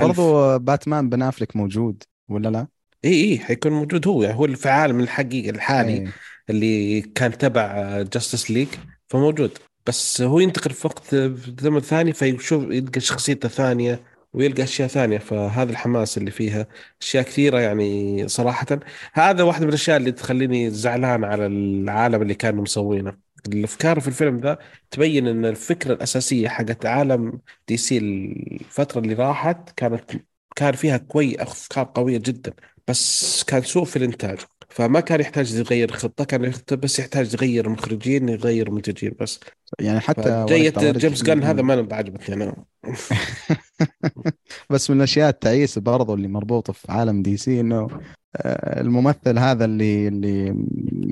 [0.00, 2.66] برضو باتمان بن افلك موجود ولا لا؟
[3.04, 4.22] اي اي حيكون موجود هو.
[4.22, 6.12] يعني هو في عالم الحقيقي الحالي إيه.
[6.50, 8.68] اللي كان تبع Justice League
[9.08, 9.58] فموجود.
[9.86, 11.14] بس هو ينتقل في وقت
[11.60, 14.15] زمن ثاني فيشوف يلقى شخصيته ثانية.
[14.36, 15.18] ويلقى أشياء ثانية.
[15.18, 16.66] فهذا الحماس اللي فيها
[17.02, 18.66] أشياء كثيرة يعني صراحة.
[19.12, 23.16] هذا واحدة من الأشياء اللي تخليني زعلان على العالم اللي كانوا مسوينه.
[23.48, 24.58] الأفكار في الفيلم ذا
[24.90, 30.10] تبين إن الفكرة الأساسية حقت عالم DC الفترة اللي راحت كانت
[30.56, 32.54] كان فيها أفكار قوية جدا
[32.88, 34.38] بس كان سوء في الإنتاج.
[34.76, 39.40] فما كان يحتاج يغير خطة كان يخت- بس يحتاج يغير مخرجين يغير منتجين بس
[39.80, 42.64] يعني حتى جية ورقة جيمس من- هذا ما أنا بعجبتني أنا
[44.70, 47.88] بس من الاشياء التعيسه برضو اللي مربوطة في عالم DC إنه
[48.36, 50.46] آه، الممثل هذا اللي اللي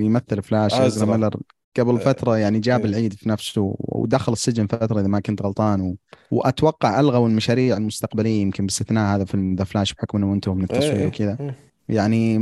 [0.04, 0.74] يمثل فلاش.
[0.74, 1.36] ازرا ميلر
[1.78, 2.86] قبل آه، فترة يعني جاب إيه.
[2.86, 5.96] العيد في نفسه ودخل السجن فترة إذا ما كنت غلطان و...
[6.30, 10.96] وأتوقع ألغوا المشاريع المستقبلية يمكن باستثناء هذا فيلم The Flash بحكم إنه انتهوا من التصوير
[10.96, 11.73] إيه، وكذا إيه.
[11.88, 12.38] يعني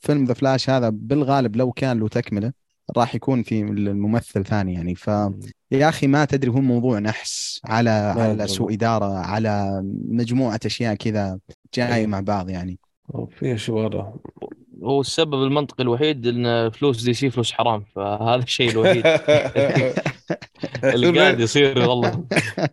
[0.00, 2.52] فيلم The Flash هذا بالغالب لو كان له تكملة
[2.96, 4.94] راح يكون في الممثل ثاني يعني.
[4.94, 5.10] ف
[5.70, 8.46] يا أخي ما تدري هو موضوع نحس على على.
[8.46, 11.38] سوء إدارة على مجموعة أشياء كذا
[11.74, 12.06] جاية إيه.
[12.06, 12.78] مع بعض يعني.
[13.54, 14.14] شيء ورا
[14.84, 19.06] هو السبب المنطقي الوحيد إن فلوس دي سي فلوس حرام فهذا الشيء الوحيد.
[20.84, 22.24] اللي قاعد يصير والله.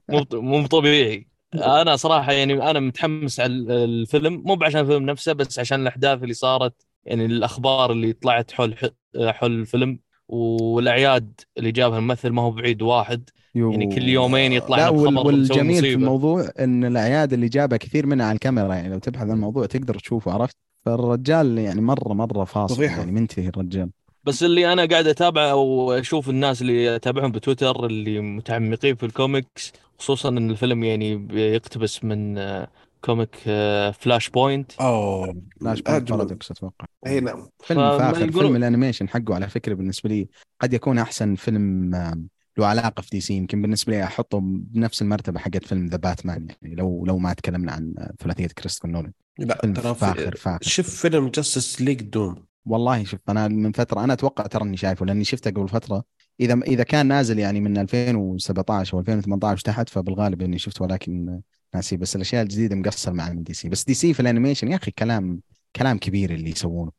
[0.10, 1.29] مو مو طبيعي.
[1.54, 6.34] أنا صراحة يعني أنا متحمس على الفيلم مو بعشان الفيلم نفسه بس عشان الأحداث اللي
[6.34, 6.74] صارت
[7.06, 8.76] يعني الأخبار اللي طلعت حول
[9.18, 13.72] حول الفيلم والأعياد اللي جابها الممثل ما هو بعيد واحد يو.
[13.72, 15.94] يعني كل يومين يطلع لا مسوي والجميل في.
[15.94, 19.96] الموضوع إن الأعياد اللي جابها كثير منها على الكاميرا يعني لو تبحث عن الموضوع تقدر
[20.00, 22.84] تشوفه عرفت فالرجال يعني مرة مرة فاصل.
[22.84, 23.90] يعني منتهي الرجال
[24.24, 29.74] بس اللي أنا قاعد اتابع أو أشوف الناس اللي اتابعهم بتويتر اللي متعمقين في الكوميكس
[30.00, 32.68] خصوصا إن الفيلم يعني بيقتبس من آه،
[33.02, 36.18] comic آه، Flashpoint أوه فلاش أجمل.
[36.18, 36.86] Paradox أتوقع.
[37.08, 37.48] إي نعم.
[37.64, 38.18] فيلم فاخر.
[38.26, 40.28] يقولون- فيلم ال animation حقه على فكرة بالنسبة لي
[40.62, 42.28] قد يكون أحسن فيلم آم،
[42.58, 46.76] له علاقة في DC يمكن بالنسبة لي أحطه بنفس المرتبة حقت فيلم The Batman يعني
[46.76, 49.12] لو لو ما تكلمنا عن ثلاثية كريستوفر نولان.
[49.40, 50.60] لا فيلم ترى فاخر فاخر.
[50.62, 55.06] شوف فيلم Justice League Doom والله شوف أنا من فترة أنا أتوقع ترى إني شايفه
[55.06, 56.04] لأني شفته قبل فترة.
[56.40, 61.42] إذا إذا كان نازل يعني من 2017 أو 2018 تحت فبالغالب إني شفته ولكن
[61.76, 61.98] ناسي.
[61.98, 63.70] بس الأشياء الجديدة مقصر من DC.
[63.70, 65.42] بس DC في ال animation يا أخي كلام
[65.76, 66.92] كلام كبير اللي يسوونه.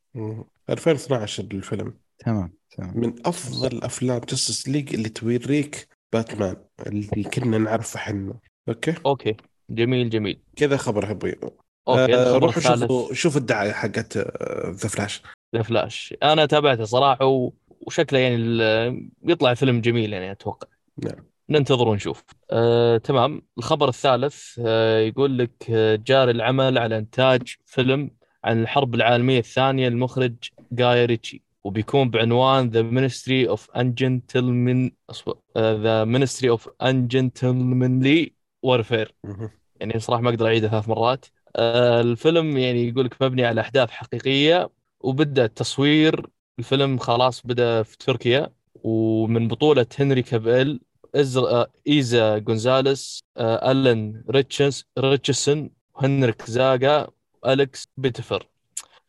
[0.70, 1.94] 2012 الفيلم.
[2.18, 2.92] تمام تمام.
[2.98, 8.34] من أفضل أفلام Justice League اللي توريك باتمان اللي كنا نعرفه إحنا.
[8.68, 9.36] okay؟ okay.
[9.70, 10.40] جميل جميل.
[10.56, 11.36] كذا خبر حبي
[11.88, 14.18] okay آه روحوا شوفوا شوفوا الدعاية حقت
[14.66, 15.22] The Flash
[15.56, 17.52] The Flash أنا تابعته صراحة و...
[17.80, 19.10] وشكله يعني ال...
[19.24, 20.68] يطلع فيلم جميل يعني أتوقع.
[21.04, 21.30] نعم.
[21.50, 22.24] ننتظر ونشوف.
[22.50, 23.42] آه، تمام.
[23.58, 28.10] الخبر الثالث آه، يقول لك آه، جاري العمل على إنتاج فيلم
[28.44, 30.34] عن الحرب العالمية الثانية المخرج
[30.72, 34.90] جاي ريتشي وبيكون بعنوان The Ministry of Ungentleman
[35.58, 38.32] The Ministry of Ungentlemanly
[38.62, 39.14] Warfare
[39.80, 41.26] يعني صراحة ما أقدر اعيدها ثلاث مرات.
[41.56, 44.70] آه، الفيلم يعني يقول لك مبني على أحداث حقيقية
[45.00, 46.26] وبدأ التصوير
[46.60, 50.80] الفيلم خلاص بدأ في تركيا ومن بطولة هنري كافيل
[51.14, 51.50] إزر...
[51.50, 57.08] آه، إيزا جونزاليس آه، الن ريتشس ريتشسون هنريك زاغا
[57.42, 58.48] والكس بيتفر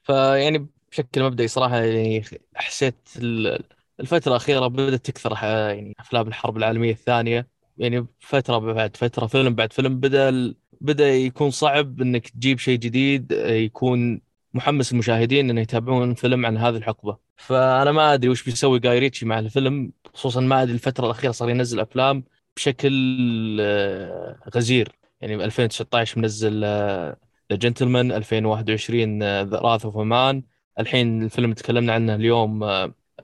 [0.03, 2.23] فيعني بشكل مبدئي صراحة يعني
[2.55, 3.63] حسيت ال-
[3.99, 7.47] الفترة الأخيرة بدأت تكثر ح- يعني أفلام الحرب العالمية الثانية.
[7.77, 12.79] يعني فترة بعد فترة فيلم بعد فيلم بدأ ال- بدأ يكون صعب إنك تجيب شيء
[12.79, 14.21] جديد آه، يكون
[14.53, 17.17] محمس المشاهدين انه يتابعون فيلم عن هذه الحقبة.
[17.37, 21.49] فأنا ما أدري وش بيسوي جاي ريتشي مع الفيلم خصوصا ما أدري الفترة الأخيرة صار
[21.49, 22.23] ينزل أفلام
[22.55, 24.91] بشكل آه، غزير.
[25.21, 26.61] يعني ب 2019 منزل
[27.51, 30.43] The Gentlemen 2021 The Wrath of Man
[30.79, 32.63] الحين الفيلم اللي تكلمنا عنه اليوم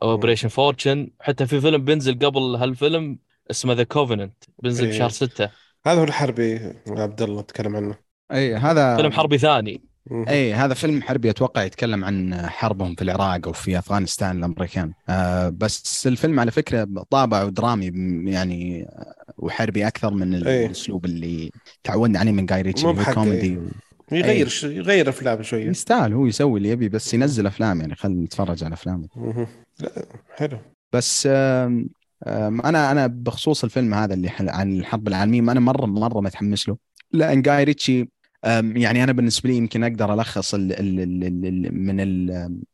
[0.03, 3.19] Operation Fortune حتى في فيلم بينزل قبل هالفيلم
[3.51, 4.93] اسمه The Covenant بينزل إيه.
[4.93, 5.49] بشهر 6
[5.85, 7.95] هذا هو الحربي عبد الله تكلم عنه.
[8.31, 9.81] اي هذا فيلم حربي ثاني.
[10.11, 14.93] اي هذا فيلم حربي أتوقع يتكلم عن حربهم في العراق أو في أفغانستان الأمريكان.
[15.09, 17.85] آه بس الفيلم على فكرة طابعه درامي
[18.31, 20.65] يعني آه، وحربي أكثر من إيه.
[20.65, 21.51] الأسلوب اللي
[21.83, 23.57] تعودنا عليه من جاي ريتشي كوميدي إيه.
[23.57, 23.61] و...
[24.11, 24.63] يغير ش...
[24.63, 25.69] يغير أفلام شوية.
[25.69, 29.07] يستاهل هو يسوي اللي يبي بس ينزل أفلام يعني خلينا نتفرج على افلامه
[30.35, 30.57] حلو.
[30.93, 31.89] بس آم،
[32.27, 36.77] آم، أنا أنا بخصوص الفيلم هذا اللي عن الحرب العالمية أنا مره مرة متحمس له.
[37.11, 38.09] لأن جاي ريتشي
[38.75, 41.99] يعني أنا بالنسبة لي يمكن أقدر ألخص ال ال ال ال ال من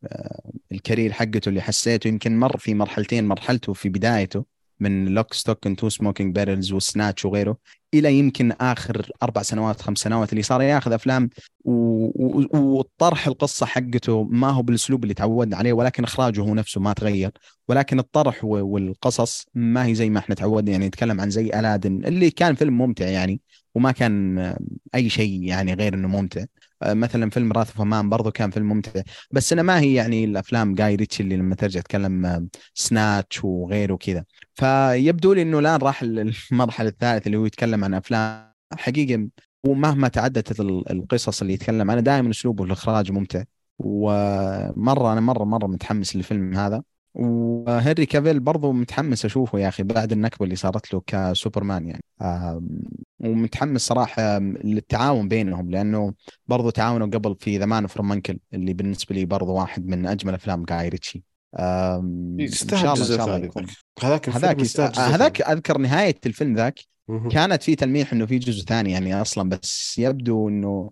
[0.06, 4.44] آه، ال career حقته اللي حسيته يمكن مر في مرحلتين مرحلته في بدايته.
[4.80, 7.56] من Lock Stock Two Smoking Barrels و Snatch وغيره
[7.94, 11.30] إلى يمكن آخر أربع سنوات خمس سنوات اللي صار ياخذ أفلام
[11.64, 17.30] وطرح القصة حقته ما هو بالأسلوب اللي تعودنا عليه ولكن إخراجه هو نفسه ما تغير.
[17.68, 22.30] ولكن الطرح والقصص ما هي زي ما إحنا تعودنا يعني نتكلم عن زي Aladdin اللي
[22.30, 23.40] كان فيلم ممتع يعني
[23.74, 24.38] وما كان
[24.94, 26.44] أي شيء يعني غير إنه ممتع.
[26.86, 29.02] مثلا فيلم Wrath of Man برضه كان فيلم ممتع.
[29.30, 34.24] بس أنا ما هي يعني الأفلام جاي ريتشي اللي لما ترجع تتكلم Snatch وغيره كذا
[34.54, 39.28] فيبدو لي إنه الآن راح المرحلة الثالثة اللي هو يتكلم عن أفلام حقيقة
[39.66, 43.44] ومهما تعددت القصص اللي يتكلم عنها دائما أسلوبه الإخراج ممتع.
[43.78, 46.82] ومرة أنا مرة مرة متحمس للفيلم هذا.
[47.14, 52.04] وهنري كافيل برضو متحمس أشوفه يا أخي بعد النكبة اللي صارت له كسوبرمان يعني.
[53.20, 56.14] ومتحمس صراحة للتعاون بينهم لأنه
[56.48, 58.38] برضو تعاونوا قبل في The Man from U.N.C.L.E.
[58.54, 61.22] اللي بالنسبة لي برضو واحد من أجمل أفلام جاي ريتشي
[62.38, 63.50] يستاهل جزء ثاني
[64.02, 64.60] هذاك هذاك
[64.98, 66.80] هذاك أذكر نهاية الفيلم ذاك.
[67.30, 70.90] كانت في تلميح إنه في جزء ثاني يعني أصلا بس يبدو إنه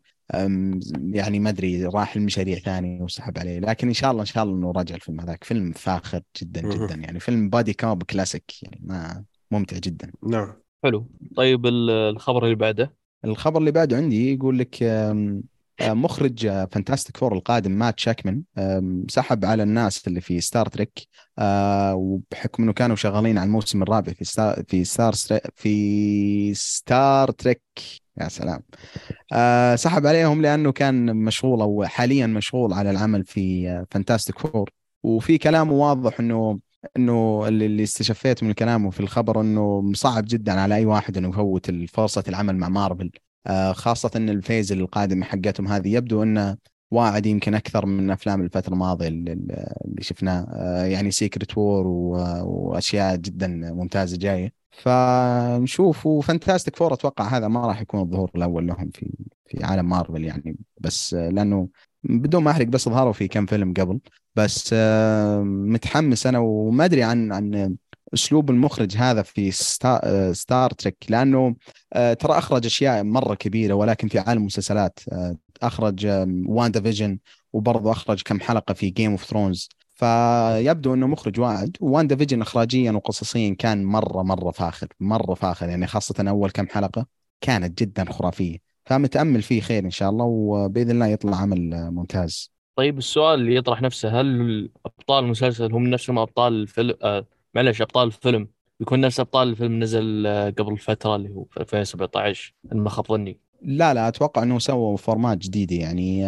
[1.13, 3.59] يعني ما أدري راح المشاريع ثانية وسحب عليه.
[3.59, 5.45] لكن إن شاء الله إن شاء الله إنه رجع الفيلم هذاك.
[5.45, 6.95] فيلم فاخر جدا جدا.
[6.95, 10.13] يعني فيلم buddy cop classic يعني ما ممتع جدا.
[10.29, 10.53] نعم.
[10.85, 11.11] حلو.
[11.37, 14.83] طيب الخبر اللي بعده؟ الخبر اللي بعده عندي يقول لك
[15.85, 18.43] مخرج Fantastic Four القادم مات شاكمان
[19.09, 21.09] سحب على الناس اللي في Star Trek
[21.95, 25.13] وبحكم إنه كانوا شغالين على الموسم الرابع في Star في Star
[25.57, 27.63] في Star Trek
[28.21, 28.63] يا سلام.
[29.33, 34.71] آه سحب عليهم لأنه كان مشغول أو حاليا مشغول على العمل في Fantastic Four
[35.03, 36.59] وفي كلام واضح إنه
[36.97, 41.71] إنه اللي استشفيت من كلامه في الخبر إنه صعب جدا على أي واحد إنه يفوت
[41.91, 43.22] فرصه العمل مع مارفل آه
[43.73, 46.57] خاصة إن ال phase القادمه حقتهم هذه يبدو إنه
[46.91, 49.67] واعد يمكن أكثر من أفلام الفترة الماضية اللي
[50.01, 50.47] شفناه.
[50.51, 51.87] آه يعني Secret War
[52.47, 54.53] وأشياء جدا ممتازة جاية.
[54.71, 59.11] فنشوف و Fantastic Four أتوقع هذا ما راح يكون الظهور الأول لهم في
[59.47, 60.57] في عالم مارفل يعني.
[60.81, 61.69] بس لأنه
[62.05, 64.01] بدون ما أحرق بس ظهروا في كم فيلم قبل.
[64.37, 64.75] بس
[65.43, 67.77] متحمس أنا وما أدري عن عن
[68.15, 69.51] أسلوب المخرج هذا في
[70.33, 71.55] Star, Trek لأنه
[71.93, 74.99] ترى أخرج أشياء مرة كبيرة ولكن في عالم المسلسلات
[75.63, 76.07] أخرج
[76.47, 77.19] WandaVision
[77.53, 81.77] وبرضه أخرج كم حلقة في Game of Thrones فيبدو إنه مخرج واعد.
[81.81, 85.69] WandaVision اخراجيا وقصصيا كان مرة مرة فاخر مرة فاخر.
[85.69, 87.07] يعني خاصة أول كم حلقة
[87.41, 88.59] كانت جدا خرافية.
[88.85, 92.53] فمتأمل فيه خير إن شاء الله وبإذن الله يطلع عمل ممتاز.
[92.77, 98.07] طيب السؤال اللي يطرح نفسه هل ابطال المسلسل هم نفسهم أبطال الفيلم آه معلش أبطال
[98.07, 98.49] الفيلم.
[98.81, 103.07] يكون نفس أبطال الفيلم نزل آه، قبل فترة اللي هو في 2017 إن ما خاب
[103.07, 103.39] ظني.
[103.63, 106.27] لا لا أتوقع إنه سووا format جديده يعني.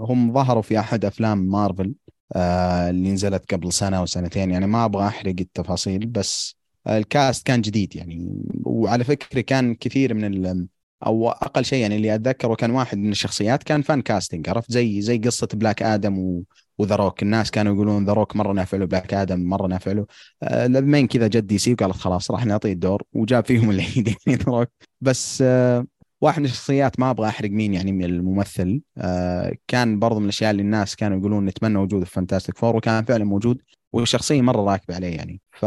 [0.00, 1.94] هم ظهروا في أحد أفلام مارفل
[2.36, 4.50] آه، اللي نزلت قبل سنة أو سنتين.
[4.50, 6.56] يعني ما أبغى أحرق التفاصيل بس
[6.88, 8.42] ال cast كان جديد يعني.
[8.64, 10.66] وعلى فكرة كان كثير من
[11.06, 15.00] أو أقل شيء يعني اللي أتذكره كان واحد من الشخصيات كان fan casting عرفت؟ زي
[15.00, 16.42] زي قصة Black Adam
[16.78, 16.86] و...
[16.86, 19.92] و The Rock الناس كانوا يقولون The Rock مرة نافع له Black Adam مرة نافع
[19.92, 20.06] له
[20.42, 24.44] آه لين كذا جت DC وقالت خلاص راح نعطيه الدور وجاب فيهم العيد يعني The
[24.52, 24.68] Rock
[25.00, 25.86] بس آه
[26.20, 28.80] واحد من الشخصيات ما أبغى أحرق مين يعني من الممثل.
[28.98, 33.04] آه كان برضو من الأشياء اللي الناس كانوا يقولون نتمنى وجوده في Fantastic Four وكان
[33.04, 33.62] فعلا موجود.
[34.00, 35.40] والشخصيه مرة راكبة عليه يعني.
[35.52, 35.64] ف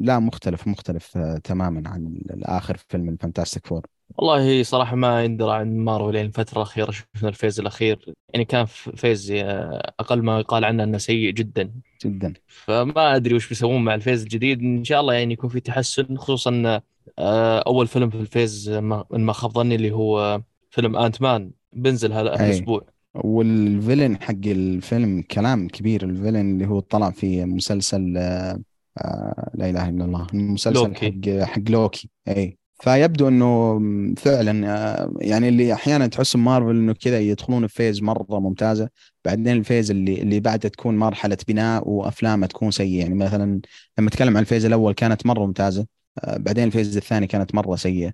[0.00, 3.86] لا مختلف مختلف آه تماما عن الآخر فيلم ال Fantastic Four.
[4.18, 8.14] والله صراحة ما يندرى عن مارفل يعني الفترة الأخيرة شفنا ال phase الأخير.
[8.34, 8.66] يعني كان
[8.96, 11.72] phase آه، أقل ما يقال عنه إنه سيء جدا.
[12.04, 12.34] جدا.
[12.46, 14.60] فما أدري وش بيسوون مع ال phase الجديد.
[14.60, 16.80] إن شاء الله يعني يكون في تحسن خصوصا
[17.18, 20.40] آه، أول فيلم في ال phase ما ما خاب ظني اللي هو
[20.70, 22.84] فيلم Ant-Man بنزل هذا الأسبوع.
[23.14, 26.04] وال villain حق الفيلم كلام كبير.
[26.04, 30.26] ال villain اللي هو طلع في مسلسل آه لا إله إلا الله.
[30.34, 31.42] المسلسل لوكي.
[31.42, 32.10] حق حق لوكي.
[32.28, 33.80] اي فيبدو إنه
[34.16, 38.88] فعلا آه، يعني اللي أحيانا تحس مارفل إنه كذا يدخلون في phase مرة ممتازة.
[39.24, 43.00] بعدين ال phase اللي اللي بعدها تكون مرحلة بناء وافلامها تكون سيئة.
[43.00, 43.60] يعني مثلا
[43.98, 45.86] لما أتكلم عن ال phase الأول كانت مرة ممتازة
[46.18, 48.08] آه، بعدين ال phase الثاني كانت مرة سيئة.
[48.08, 48.12] آه،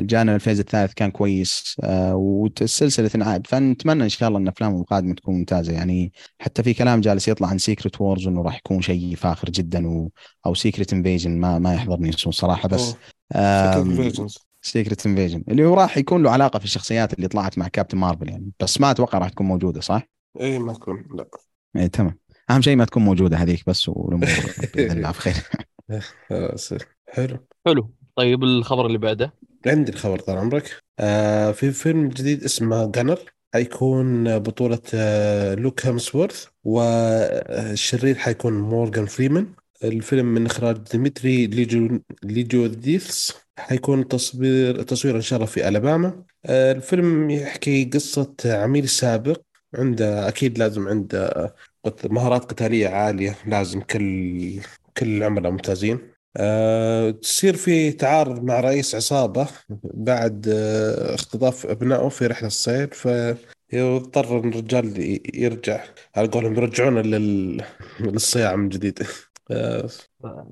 [0.00, 3.46] جانا ال phase الثالث كان كويس آه، والسلسلة تنعاد.
[3.46, 5.72] فنتمنى إن شاء الله إن أفلامهم القادمة تكون ممتازة.
[5.72, 9.88] يعني حتى في كلام جالس يطلع عن Secret Wars إنه راح يكون شيء فاخر جدا
[9.88, 10.10] و...
[10.46, 12.94] أو Secret Invasion ما ما يحضرني اسمه صراحة بس.
[14.62, 18.28] Secret Invasion اللي هو راح يكون له علاقة في الشخصيات اللي طلعت مع كابتن مارفل
[18.28, 18.50] يعني.
[18.60, 20.02] بس ما أتوقع راح تكون موجودة صح؟
[20.40, 21.28] اي ما تكون لا.
[21.76, 22.18] اي تمام.
[22.50, 24.28] أهم شيء ما تكون موجودة هذيك بس والأمور
[24.74, 25.34] بإذن الله بخير.
[27.08, 27.38] حلو.
[27.66, 27.90] حلو.
[28.14, 29.32] طيب الخبر اللي بعده؟
[29.66, 30.82] عندي الخبر طال عمرك.
[30.98, 33.18] آه في فيلم جديد اسمه جانر
[33.54, 39.46] حيكون بطولة آه لوك هامسورث والشرير حيكون مورغان فريمان.
[39.84, 46.24] الفيلم من إخراج ديمتري ليجو ليجوديثس حيكون تصوير تصوير إن شاء الله في ألاباما.
[46.46, 49.40] آه، الفيلم يحكي قصة عميل سابق.
[49.74, 51.54] عنده أكيد لازم عنده
[52.04, 53.36] مهارات قتالية عالية.
[53.46, 54.60] لازم كل
[54.98, 55.98] كل العملاء ممتازين.
[57.22, 59.48] تصير في تعارض مع رئيس عصابة
[59.84, 65.84] بعد أه اختطاف أبنائه في رحلة الصيد فيضطر الرجال ي- يرجع.
[66.16, 67.64] على قولهم يرجعونه لل...
[68.00, 68.98] للصياعة من جديد.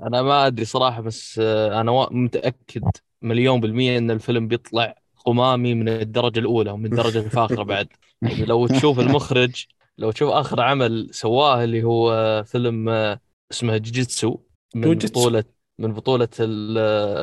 [0.07, 2.91] أنا ما أدري صراحة بس آه، أنا وا- متأكد
[3.23, 7.89] مليون بالمية إن الفيلم بيطلع قمامي من الدرجة الأولى ومن الدرجة الفاخرة بعد.
[8.25, 9.65] يعني لو تشوف المخرج
[9.99, 13.21] لو تشوف آخر عمل سواه اللي هو فيلم آه،
[13.51, 14.39] اسمه جيجيتسو
[14.75, 15.31] من جوجيتسو.
[15.79, 16.29] من بطولة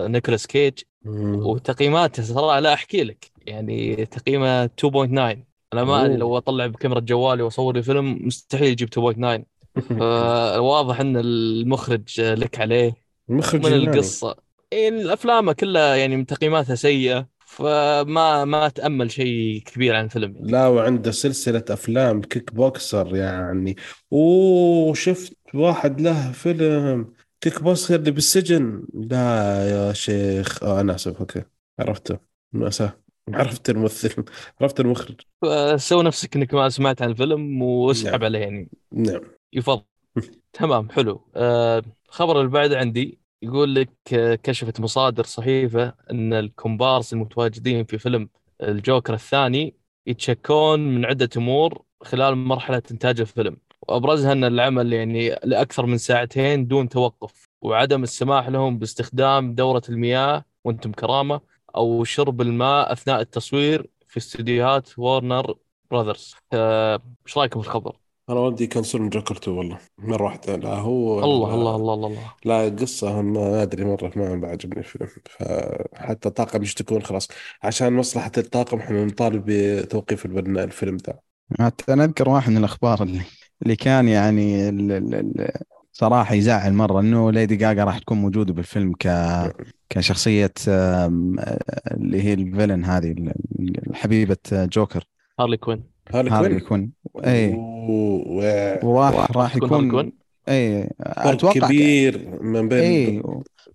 [0.07, 0.73] نيكولاس كيج
[1.05, 6.17] وتقييماته صراحة لا أحكي لك يعني تقييمه 2.9 أنا ما أدري.
[6.17, 9.43] لو أطلع بكاميرا جوالي وأصور لي فيلم مستحيل يجيب 2.9
[9.99, 12.95] فواضح إن المخرج لك عليه
[13.29, 13.73] المخرج من.
[13.73, 14.35] القصة
[14.73, 20.51] الأفلام كلها يعني تقييماتها سيئة فما ما تأمل شيء كبير عن الفيلم يعني.
[20.51, 23.75] لا وعنده سلسلة أفلام كيك بوكسر يعني
[24.13, 27.13] أوه شفت واحد له فيلم
[27.43, 30.63] كيك بوكسر اللي بالسجن؟ لا يا شيخ.
[30.63, 31.43] آه أنا آسف أوكي.
[31.79, 32.19] عرفته.
[32.53, 34.23] مأساة عرفت الممثل.
[34.61, 35.21] عرفت المخرج.
[35.41, 38.23] فسوي نفسك إنك ما سمعت عن الفيلم واسحب نعم.
[38.23, 38.69] عليه يعني.
[38.91, 39.21] نعم.
[39.53, 39.83] يفضل.
[40.53, 41.31] تمام حلو.
[41.35, 47.97] آه، الخبر اللي بعده عندي يقول لك آه، كشفت مصادر صحيفة أن الكومبارس المتواجدين في
[47.97, 48.29] فيلم
[48.61, 49.75] الجوكر الثاني
[50.07, 53.57] يتشكون من عدة أمور خلال مرحلة إنتاج الفيلم.
[53.87, 60.45] وأبرزها أن العمل يعني لأكثر من ساعتين دون توقف وعدم السماح لهم باستخدام دورة المياه
[60.63, 61.41] وأنتم كرامة
[61.75, 65.55] أو شرب الماء أثناء التصوير في استديوهات وارنر
[65.91, 67.95] براذرز آه، إيش رأيكم في الخبر؟
[68.29, 71.55] أنا ودي يكنسلون جوكر 2 والله مرة واحدة لا هو الله لا.
[71.55, 72.33] الله الله الله, الله.
[72.45, 77.27] لا القصة ما أدري مرة ما ما عجبني الفيلم فحتى الطاقم يشتكون خلاص
[77.63, 81.21] عشان مصلحة الطاقم إحنا نطالب بتوقيف الفيلم ده
[81.59, 83.21] حتى أنا أذكر واحد من الأخبار اللي
[83.63, 85.51] اللي كان يعني ال- ال- ال-
[85.93, 89.07] صراحة يزعل مرة إنه ليدي جاجا راح تكون موجودة بالفيلم ك
[90.67, 91.11] آه،
[91.91, 95.03] اللي هي ال villain هذه ال- حبيبة جوكر.
[95.39, 95.83] هارلي كوين.
[96.13, 97.25] هارلي هارلي كوين؟ كوين.
[97.25, 100.11] اي و- وراح راح يكون كوين؟
[100.49, 103.23] اي فرق أتوقع كبير من بين اي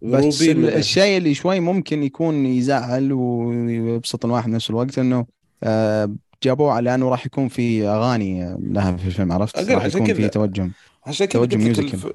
[0.02, 5.26] بس الشيء اللي شوي ممكن يكون يزعل ويبسط الواحد نفس الوقت إنه
[6.42, 10.14] جابوه لأنه راح يكون في أغاني لها في الفيلم عرفت؟ راح يكون.
[10.14, 10.70] في توجه
[11.06, 12.12] عشان كذا لك musical.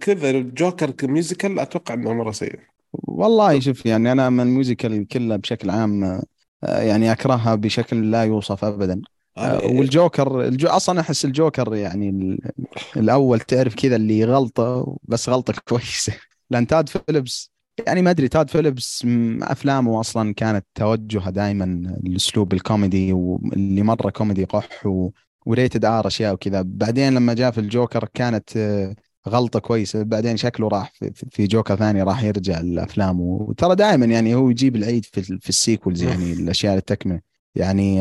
[0.00, 2.60] كذا الجوكر ك musical أتوقع إنه مرة سيء
[2.92, 6.04] والله شوف يعني أنا من ال musical كلها بشكل عام
[6.64, 9.02] آه، يعني أكرهها بشكل لا يوصف ابدا
[9.36, 12.38] آه، أنا- والجوكر الجو أصلا أحس الجوكر يعني ال-
[12.96, 16.12] الأول تعرف كذا اللي غلطة بس غلطة كويسة
[16.50, 17.53] لأن تود فيلبس
[17.86, 21.64] يعني ما أدري تود فيلبس م- أفلامه أصلا كانت توجهها دائما
[22.06, 25.10] الاسلوب الكوميدي واللي مرة كوميدي قح و...
[25.46, 26.62] و rated R أشياء وكذا.
[26.66, 28.94] بعدين لما جاء في الجوكر كانت آه،
[29.28, 30.02] غلطة كويسة.
[30.02, 30.92] بعدين شكله راح
[31.30, 33.22] في, جوكر ثاني راح يرجع لأفلامه.
[33.22, 37.20] وترى دائما يعني هو يجيب العيد في, في ال sequels يعني الأشياء التكملة.
[37.54, 37.98] يعني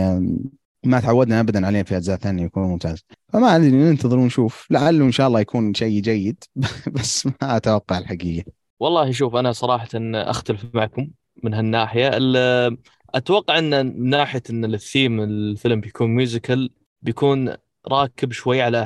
[0.86, 3.04] ما تعودنا ابدا عليه في أجزاء ثانية يكون ممتاز.
[3.34, 4.68] فما أدري ننتظر ونشوف.
[4.72, 6.44] لعله إن شاء الله يكون شيء جيد.
[6.96, 8.63] بس ما أتوقع الحقيقة.
[8.84, 11.08] والله شوف أنا صراحة أختلف معكم
[11.44, 12.12] من هالناحية.
[12.14, 12.78] ال-
[13.16, 16.70] أتوقع إن من ناحية إن الثيم الفيلم بيكون musical
[17.02, 17.56] بيكون
[17.88, 18.78] راكب شوي على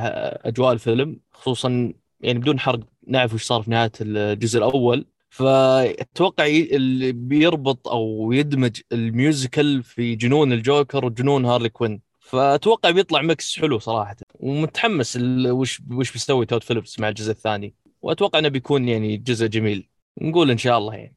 [0.45, 5.05] أجواء الفيلم خصوصا يعني بدون حرق نعرف وش صار في نهاية الجزء الأول.
[5.29, 12.01] فأتوقع اللي بيربط أو يدمج ال musical في جنون الجوكر وجنون هارلي كوين.
[12.19, 14.15] فأتوقع بيطلع mix حلو صراحة.
[14.33, 15.17] ومتحمس
[15.47, 17.75] وش وش بيسوي تود فيلبس مع الجزء الثاني.
[18.01, 19.89] وأتوقع إنه بيكون يعني جزء جميل.
[20.21, 21.15] نقول إن شاء الله يعني.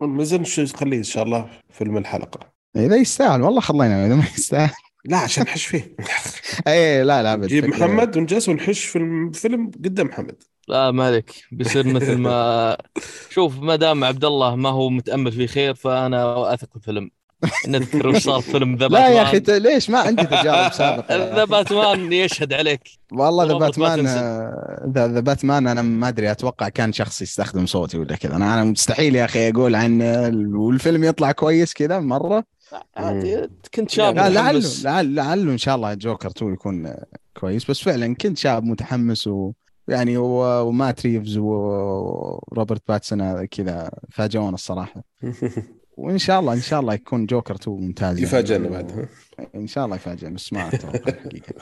[0.00, 2.52] مازال شو خليه إن شاء الله فيلم الحلقة.
[2.76, 3.42] اذا يستاهل.
[3.42, 4.74] والله خلينا إذا ما يستاهل.
[5.04, 5.96] لا عشان نحش فيه.
[6.68, 10.42] اي لا لا جيب محمد ونجلس ونحش في الفيلم قدام محمد.
[10.68, 12.76] لا مالك بيصير مثل ما
[13.34, 17.10] شوف ما دام عبد الله ما هو متأمل في خير فأنا أثق في الفيلم.
[17.68, 19.60] نذكر وش صار في فيلم ذا لا يا أخي باتمان.
[19.62, 21.44] ت- ليش؟ ما عندي تجارب سابقة ذا.
[21.44, 22.80] باتمان يشهد عليك.
[23.12, 24.06] والله The Batman.
[24.06, 28.36] آه، The Batman أنا ما أدري أتوقع كان شخص يستخدم صوتي ولا كذا.
[28.36, 32.44] أنا أنا مستحيل يا أخي أقول عن ال- والفيلم يطلع كويس كذا مرة.
[32.96, 34.84] عادي كنت شاب لا لعله متحمس.
[34.84, 36.94] لعل- لعله إن شاء الله جوكر 2 يكون
[37.40, 37.70] كويس.
[37.70, 39.52] بس فعلا كنت شاب متحمس و
[39.88, 45.04] يعني ومات ريفز وروبرت باتسون كذا فاجئونا الصراحة.
[45.96, 48.22] وإن شاء الله إن شاء الله يكون جوكر 2 ممتاز.
[48.22, 49.08] يفاجئنا بعد؟
[49.54, 51.54] إن شاء الله يفاجئنا بس ما أتوقع الحقيقة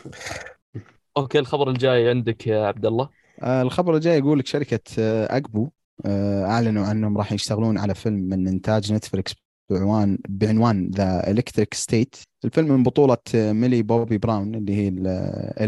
[1.16, 3.08] أوكي الخبر الجاي عندك يا عبد الله؟
[3.42, 5.70] آه، الخبر الجاي يقول لك شركة آه، أكبو
[6.06, 9.34] آه، أعلنوا أنهم راح يشتغلون على فيلم من إنتاج نتفلكس
[9.70, 15.06] بعنوان بعنوان The Electric State الفيلم من بطولة آه، ميلي بوبي براون اللي هي ال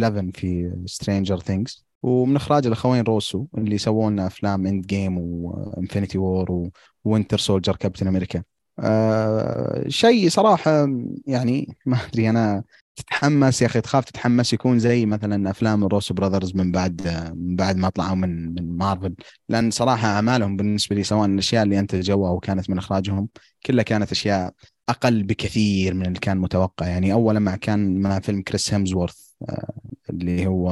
[0.05, 6.19] 11 في Stranger Things ومن إخراج الأخوين روسو اللي سووا لنا أفلام Endgame و Infinity
[6.19, 6.71] War
[7.05, 8.43] و Winter Soldier كابتن أمريكا
[8.79, 10.89] آه شيء صراحة
[11.27, 12.65] يعني ما أدري أنا
[12.97, 17.57] تتحمس يا أخي تخاف تتحمس يكون زي مثلا أفلام ال Russo Brothers من بعد من
[17.57, 19.15] بعد ما طلعوا من من مارفل.
[19.49, 23.29] لأن صراحة أعمالهم بالنسبة لي سواء الأشياء اللي انتجوها أو كانت من إخراجهم
[23.67, 24.55] كلها كانت أشياء
[24.89, 26.87] أقل بكثير من اللي كان متوقع.
[26.87, 29.17] يعني اولا مع كان مع فيلم كريس هيمزورث
[29.49, 29.73] آه،
[30.11, 30.71] اللي هو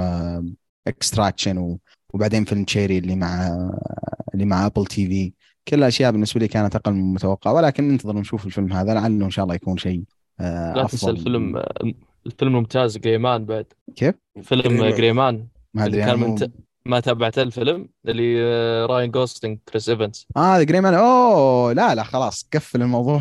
[0.87, 1.79] Extraction
[2.15, 3.49] وبعدين فيلم Cherry اللي مع
[4.35, 5.33] اللي مع Apple TV
[5.71, 9.31] كل أشياء بالنسبة لي كانت أقل من المتوقع ولكن ننتظر نشوف الفيلم هذا لعله إن
[9.31, 10.03] شاء الله يكون شيء
[10.41, 11.63] آه، لا تنسى افضل الفيلم
[12.27, 13.67] الفيلم ممتاز Gray Man بعد.
[13.97, 14.91] كيف؟ فيلم Gray Man.
[14.91, 15.47] Gray Man.
[15.75, 16.51] ما اللي ادري كان من ت...
[16.87, 20.27] ما تابعت الفيلم اللي آه، راين جوسلينج كريس إيفنز.
[20.37, 23.21] آه ذا Gray Man أوه لا لا خلاص قفل الموضوع.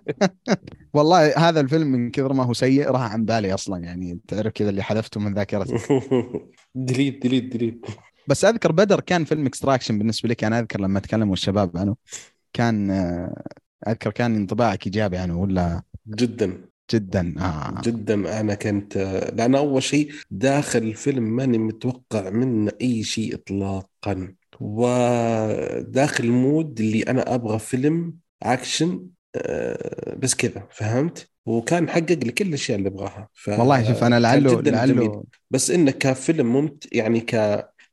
[0.94, 4.70] والله هذا الفيلم من كثر ما هو سيء راح عن بالي أصلا يعني تعرف كذا
[4.70, 5.74] اللي حذفته من ذاكرتي.
[6.74, 7.86] delete delete delete.
[8.26, 11.96] بس أذكر بدر كان فيلم Extraction بالنسبة لك أنا أذكر لما تكلموا الشباب عنه.
[12.52, 13.42] كان آه،
[13.88, 16.60] أذكر كان انطباعك إيجابي عنه ولا؟ جدا.
[16.92, 17.80] جدا آه.
[17.84, 18.40] جدا.
[18.40, 18.96] أنا كنت
[19.36, 24.34] لأن أول شيء داخل الفيلم ماني متوقع منه أي شيء اطلاقا.
[24.60, 29.06] وداخل ال mood اللي أنا أبغى فيلم اكشن
[29.36, 33.28] آه، بس كذا فهمت؟ وكان حقق لي كل الأشياء اللي أبغاها.
[33.32, 33.48] ف...
[33.48, 34.74] والله شوف أنا لعله جميل.
[34.74, 37.34] لعله بس إنه كفيلم ممت يعني ك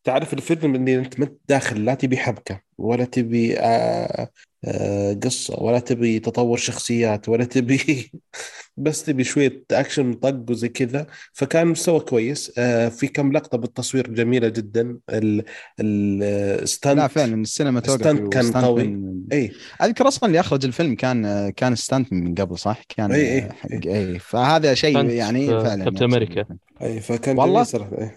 [0.04, 4.30] تعرف الفيلم اللي أنت ما داخل لا تبي حبكة ولا تبي آه
[4.66, 8.12] آه قصة ولا تبي تطور شخصيات ولا تبي
[8.78, 14.08] بس تبي شوية أكشن طق وزي كذا فكان مستوى كويس آه في كم لقطة بالتصوير
[14.14, 15.44] جميلة جدا ال
[15.80, 18.84] ال stunt لا فعلا ال cinematography stunt كان قوي.
[18.88, 23.36] من- اي أذكر أصلا اللي أخرج الفيلم كان كان stunt من قبل صح؟ كان إي
[23.36, 23.70] إي حق.
[23.88, 26.42] اي فهذا شيء يعني فعلا كابتن يحسب America.
[26.42, 26.60] الفيلم.
[26.82, 28.12] اي فكان والله؟ صراحة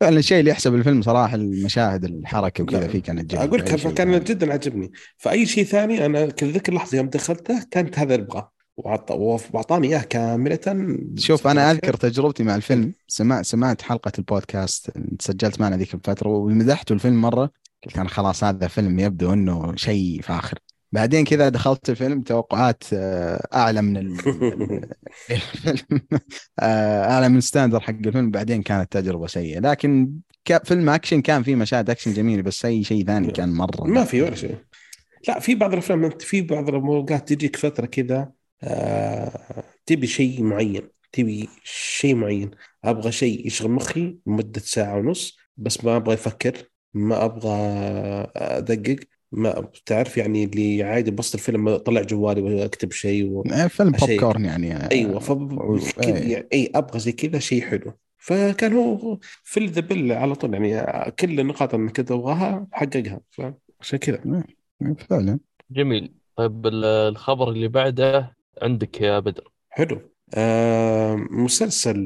[0.00, 3.64] فعلا الشيء اللي يحسب الفيلم صراحة المشاهد الحركة وكذا لا، فيه كانت جميله أقول لك
[3.64, 4.18] كان ثاني.
[4.18, 4.92] جدا عجبني.
[5.16, 8.52] فأي شيء ثاني أنا كذلك اللحظة يوم دخلته كانت هذا اللي أبغاه.
[8.76, 10.96] وأعطاني إياه كاملة.
[11.16, 12.92] شوف أنا أذكر تجربتي مع الفيلم.
[13.08, 14.90] سمعت سمعت حلقة البودكاست
[15.20, 17.50] سجلت معنا ذيك الفترة ومدحته الفيلم مرة.
[17.86, 20.58] قلت أنا خلاص هذا فيلم يبدو إنه شيء فاخر.
[20.96, 24.80] بعدين كذا دخلت الفيلم توقعات آه، أعلى من ال- الفيلم
[26.60, 28.30] آه، أعلى من standard حق الفيلم.
[28.30, 29.60] بعدين كانت تجربة سيئة.
[29.60, 30.12] لكن
[30.64, 34.22] فيلم اكشن كان فيه مشاهد اكشن جميلة بس أي شيء ثاني كان مرة ما في
[34.22, 34.56] ولا شيء.
[35.28, 38.32] لا في بعض الأفلام في بعض الاوقات تجيك فترة كذا
[38.62, 42.50] آه تبي شيء معين تبي شيء معين.
[42.84, 46.56] أبغى شيء يشغل مخي لمدة ساعة ونص بس ما أبغى أفكر
[46.94, 47.50] ما أبغى
[48.36, 48.96] أدقق.
[49.32, 53.42] ما تعرف يعني اللي عادي بسط الفيلم اطلع جوالي واكتب شيء و...
[53.52, 54.10] آه، فيلم pop.
[54.20, 56.32] corn يعني أيوه ف و- كذا إيه.
[56.32, 57.92] يعني اي أبغى زي كذا شيء حلو.
[58.18, 63.98] فكان هو fit the bill على طول يعني كل النقاط اللي كنت أبغاها حققها فعشان
[63.98, 64.44] كذا.
[65.08, 65.38] فعلا.
[65.70, 66.14] جميل.
[66.36, 69.48] طيب ال- الخبر اللي بعده عندك يا بدر.
[69.70, 70.00] حلو.
[70.34, 71.96] آه مسلسل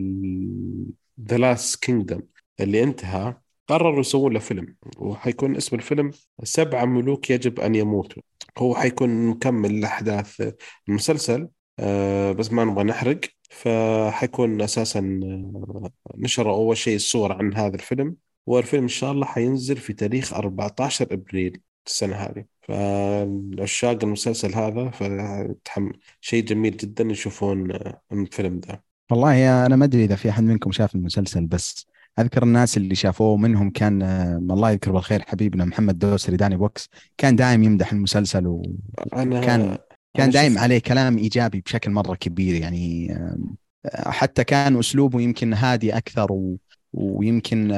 [1.28, 2.20] The Last Kingdom
[2.60, 3.36] اللي انتهى
[3.70, 6.10] قرروا يسوون له فيلم وحيكون اسم الفيلم
[6.42, 8.22] سبعة ملوك يجب أن يموتوا.
[8.58, 10.54] هو حيكون مكمل لأحداث
[10.88, 11.48] المسلسل
[11.78, 13.20] آه بس ما نبغى نحرق.
[13.50, 18.16] فحيكون أساسا آه، نشروا أول شيء الصور عن هذا الفيلم.
[18.46, 22.44] والفيلم إن شاء الله حينزل في تاريخ 14 إبريل السنة هذه.
[22.62, 25.90] فعشاق المسلسل هذا فتحم
[26.20, 30.72] شيء جميل جدا يشوفون آه، الفيلم ذا والله أنا ما أدري إذا في أحد منكم
[30.72, 35.98] شاف المسلسل بس أذكر الناس اللي شافوه منهم كان آه، الله يذكر بالخير حبيبنا محمد
[35.98, 36.88] دوسري داني بوكس.
[37.18, 39.78] كان دائم يمدح المسلسل وكان
[40.14, 45.96] كان شفت- عليه كلام إيجابي بشكل مرة كبير يعني آه، حتى كان أسلوبه يمكن هادي
[45.96, 46.56] أكثر و
[46.92, 47.68] ويمكن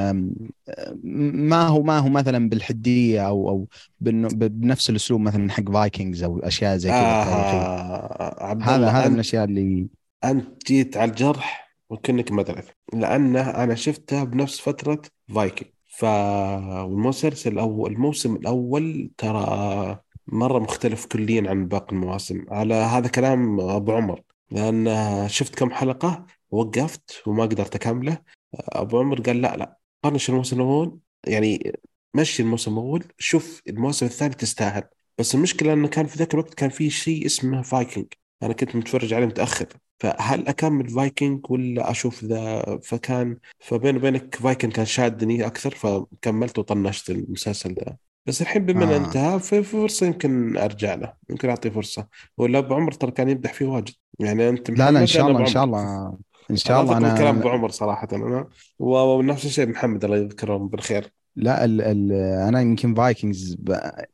[1.33, 3.67] ما هو ما هو مثلا بالحدية أو أو
[4.01, 9.87] بنفس الأسلوب مثلا حق فايكنجز أو أشياء زي كذا آه هذا هذا من الأشياء اللي
[10.23, 11.62] أنت جيت على الجرح؟
[11.93, 15.01] وكأنك ما دريت لأنه أنا شفتها بنفس فترة
[15.35, 22.45] فايكنج فالمسلسل الأول الموسم الأول ترى مرة مختلف كليا عن باقي المواسم.
[22.49, 24.21] على هذا كلام أبو عمر.
[24.51, 24.87] لأن
[25.29, 28.17] شفت كم حلقة وقفت وما قدرت أكمله.
[28.53, 30.99] أبو عمر قال لا لا طنش الموسم الأول.
[31.27, 31.73] يعني
[32.13, 34.83] مشي الموسم الأول شوف الموسم الثاني تستاهل.
[35.17, 38.05] بس المشكلة أنه كان في ذاك الوقت كان في شيء اسمه فايكنج
[38.43, 39.65] أنا كنت متفرج عليه متأخر.
[39.99, 47.09] فهل أكمل فايكنج ولا أشوف ذا؟ فكان فبين وبينك فايكنج كان شادني أكثر فكملت وطنشت
[47.09, 47.95] المسلسل ذا.
[48.25, 48.97] بس الحين بما انه آه.
[48.97, 51.13] انتهى في فرصة يمكن أرجع له.
[51.29, 52.07] يمكن أعطيه فرصة.
[52.37, 53.93] ولا أبو عمر ترى كان يمدح فيه واجد.
[54.19, 55.63] يعني أنت لا لا إن شاء الله إن شاء.
[55.63, 56.17] الله.
[56.51, 58.07] إن شاء الله أنا كلام أبو أنا عمر صراحة.
[58.13, 58.47] أنا
[58.79, 61.13] ونفس الشيء محمد الله يذكرهم بالخير.
[61.35, 62.11] لا ال ال
[62.47, 63.57] أنا يمكن Vikings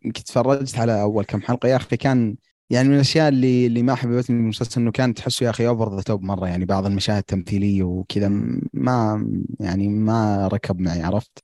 [0.05, 1.69] يمكن تفرجت على أول كم حلقة.
[1.69, 2.35] يا أخي كان
[2.69, 5.95] يعني من الأشياء اللي اللي ما حبيتني من المسلسل إنه كان تحسه يا أخي over
[5.95, 8.27] the top مرة يعني بعض المشاهد التمثيلية وكذا
[8.73, 9.27] ما
[9.59, 11.43] يعني ما ركب معي عرفت.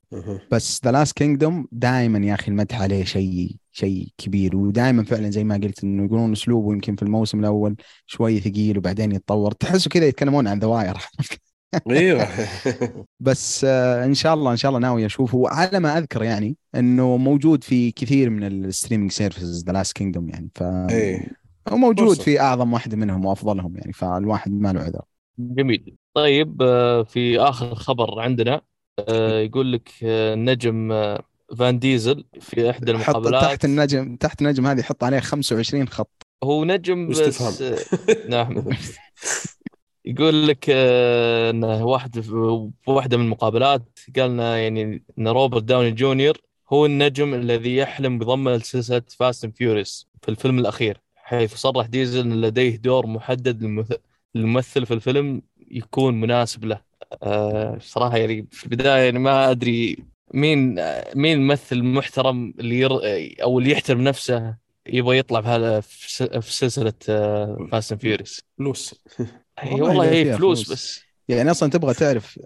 [0.52, 5.44] بس The Last Kingdom دائما يا أخي المدح عليه شيء شيء كبير ودائما فعلا زي
[5.44, 9.52] ما قلت إنه يقولون أسلوبه يمكن في الموسم الأول شوي ثقيل وبعدين يتطور.
[9.52, 10.96] تحسه كذا يتكلمون عن The Wire
[11.90, 12.28] إيوه.
[13.20, 17.16] بس آه، إن شاء الله إن شاء الله ناوي اشوفه وعلى ما أذكر يعني إنه
[17.16, 20.50] موجود في كثير من ال streaming services The Last Kingdom يعني.
[20.54, 21.28] ف إيه.
[21.68, 22.22] هو موجود فرصة.
[22.22, 25.02] في أعظم واحدة منهم وأفضلهم يعني فالواحد ما له عذر.
[25.38, 25.96] جميل.
[26.14, 28.60] طيب آه، في آخر خبر عندنا
[29.08, 29.90] آه، يقول لك
[30.36, 31.22] نجم آه،
[31.58, 33.42] فان ديزل في إحدى حط المقابلات.
[33.42, 36.22] تحت النجم تحت النجم هذه حط عليه 25 خط.
[36.44, 37.62] هو نجم بس
[38.28, 38.64] نعم.
[40.06, 45.90] يقول لك آه، إنه واحد في واحدة من المقابلات قال لنا يعني إن روبرت داوني
[45.90, 46.38] جونيور
[46.72, 52.20] هو النجم الذي يحلم بضم سلسله Fast and Furious في الفيلم الأخير حيث صرح ديزل
[52.20, 53.84] إن لديه دور محدد
[54.34, 56.80] للممثل في الفيلم يكون مناسب له.
[57.22, 59.96] آه، صراحة يعني في البداية يعني ما أدري
[60.34, 60.74] مين
[61.14, 62.92] مين الممثل المحترم اللي ير...
[63.42, 65.40] أو اللي يحترم نفسه يبغى يطلع
[65.80, 66.92] في في سلسلة
[67.70, 68.94] Fast and Furious فلوس
[69.58, 70.72] هي والله هي فيها فلوس فلوس.
[70.72, 71.00] بس.
[71.28, 72.40] يعني أصلا تبغى تعرف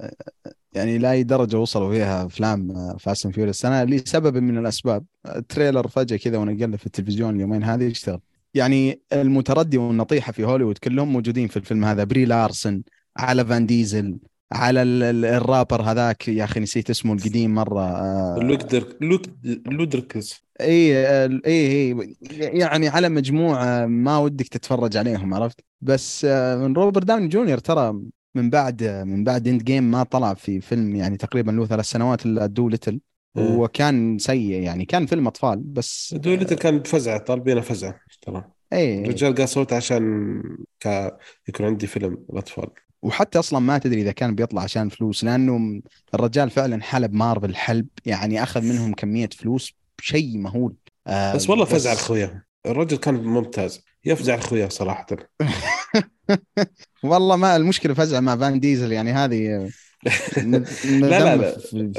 [0.72, 5.88] يعني لاي درجة وصلوا فيها أفلام Fast and Furious أنا لسبب من الأسباب ال trailer
[5.88, 8.20] فجأة كذا وأنا اقلب في التلفزيون اليومين هذه يشتغل.
[8.54, 12.04] يعني المتردي والنطيحة في هوليوود كلهم موجودين في الفيلم هذا.
[12.04, 12.82] بري لارسن
[13.16, 14.18] على فان ديزل
[14.53, 19.26] على ال- ال- الرابر هذاك يا أخي نسيت اسمه القديم مرة آه، لودر لود
[19.66, 20.45] Ludacris.
[20.61, 21.07] إي
[21.46, 27.28] إي إي يعني على مجموعة ما ودك تتفرج عليهم عرفت؟ بس آه، من روبرت داوني
[27.28, 28.01] جونيور ترى
[28.34, 32.46] من بعد من بعد Endgame ما طلع في فيلم يعني تقريبا له ثلاث سنوات إلا
[32.47, 33.01] Dolittle.
[33.36, 33.57] إيه.
[33.57, 38.44] وكان سيء يعني كان فيلم أطفال بس دولته كان بفزعه طالبينه فزعه ترى.
[38.72, 39.03] إي.
[39.05, 40.42] الرجال قال صوت عشان
[40.80, 41.11] ك...
[41.48, 42.66] يكون عندي فيلم الأطفال.
[43.03, 45.82] وحتى أصلا ما تدري إذا كان بيطلع عشان فلوس لأنه
[46.14, 50.74] الرجال فعلا حلب مارفل حلب يعني أخذ منهم كمية فلوس شيء مهول.
[51.07, 52.42] آه بس والله فزع أخويا.
[52.66, 53.84] الرجل كان ممتاز.
[54.05, 55.07] يفزع أخويا صراحة.
[57.03, 59.70] والله ما المشكلة فزع مع فان ديزل يعني هذه
[60.36, 60.57] لا
[61.01, 61.59] لا لا.
[61.59, 61.92] في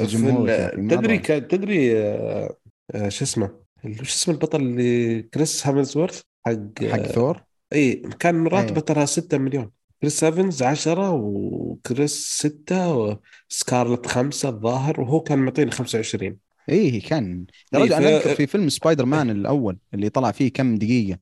[0.90, 1.26] تدري ك...
[1.26, 2.56] تدري آه،
[2.94, 3.50] آه، شو اسمه؟
[3.84, 7.42] شو اسم البطل اللي كريس هامزورث حق حق ثور؟
[7.72, 8.84] اي كان راتبه إيه.
[8.84, 9.70] ترى 6 مليون.
[10.02, 13.18] كريس إيفنز 10 وكريس 6
[13.50, 16.38] وسكارلت 5 الظاهر وهو كان معطينه 25
[16.68, 17.46] إيه كان.
[17.72, 20.76] يا إيه، رجل أنا ف- أذكر في فيلم سبايدر مان الأول اللي طلع فيه كم
[20.76, 21.18] دقيقة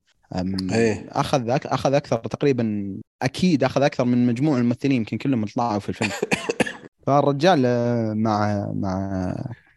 [0.72, 1.06] إيه.
[1.08, 5.88] أخذ أك- أخذ أكثر تقريبا أكيد أخذ أكثر من مجموع الممثلين يمكن كلهم طلعوا في
[5.88, 6.10] الفيلم.
[7.06, 9.34] فالرجال آه، مع مع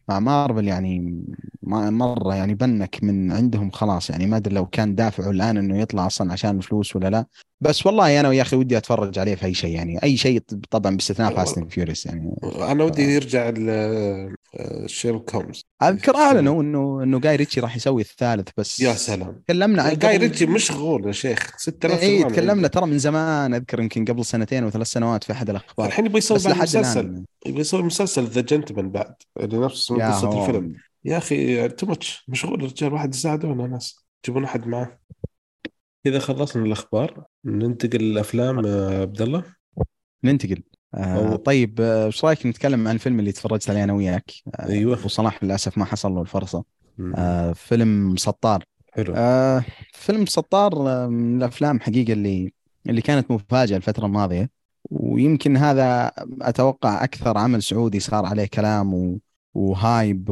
[0.10, 1.22] مع مارفل يعني
[1.64, 5.78] ما- مرة يعني بنك من عندهم خلاص يعني ما أدري لو كان دافعه الآن إنه
[5.80, 7.26] يطلع أصلا عشان الفلوس ولا لا.
[7.64, 10.04] بس والله أنا يا أخي ودي أتفرج عليه في أي شيء يعني.
[10.04, 10.40] أي شيء
[10.70, 12.36] طبعا باستثناء Fast and Furious يعني.
[12.44, 14.36] أنا ودي يرجع ل-
[14.86, 19.42] Sherlock Holmes أذكر أعلنوا إنه إنه جاي ريتشي راح يسوي الثالث بس يا سلام.
[19.48, 21.54] تكلمنا عن جاي ريتشي مشغول يا شيخ.
[21.58, 25.88] 6000 اي تكلمنا ترى من زمان أذكر يمكن قبل سنتين وثلاث سنوات في أحد الأخبار.
[25.88, 27.00] الحين يبغى يسوي مسلسل.
[27.00, 29.14] الان يبغى يسوي مسلسل The Gentlemen بعد.
[29.40, 30.76] اللي نفس يا قصة الفيلم.
[31.06, 34.04] يا أخي too much مشغول الرجال واحد يساعده ولا ناس.
[34.26, 35.00] يجيبون أحد معه
[36.06, 37.24] اذا خلصنا الأخبار.
[37.46, 39.44] ننتقل للافلام آه، عبد الله.
[40.24, 40.64] ننتقل.
[40.96, 45.00] آه طيب آه، إيش رأيك نتكلم عن الفيلم اللي تفرجت عليه أنا وياك؟ آه أيوه.
[45.00, 46.64] أبو صلاح للأسف ما حصل له الفرصة.
[47.16, 48.64] آه فيلم سطار.
[48.92, 49.14] حلو.
[49.18, 52.54] آه فيلم سطار آه، من الأفلام حقيقة اللي
[52.90, 54.50] اللي كانت مفاجأة الفترة الماضية.
[54.92, 56.12] ويمكن هذا
[56.42, 59.20] أتوقع أكثر عمل سعودي صار عليه كلام و...
[59.54, 60.30] وهايب.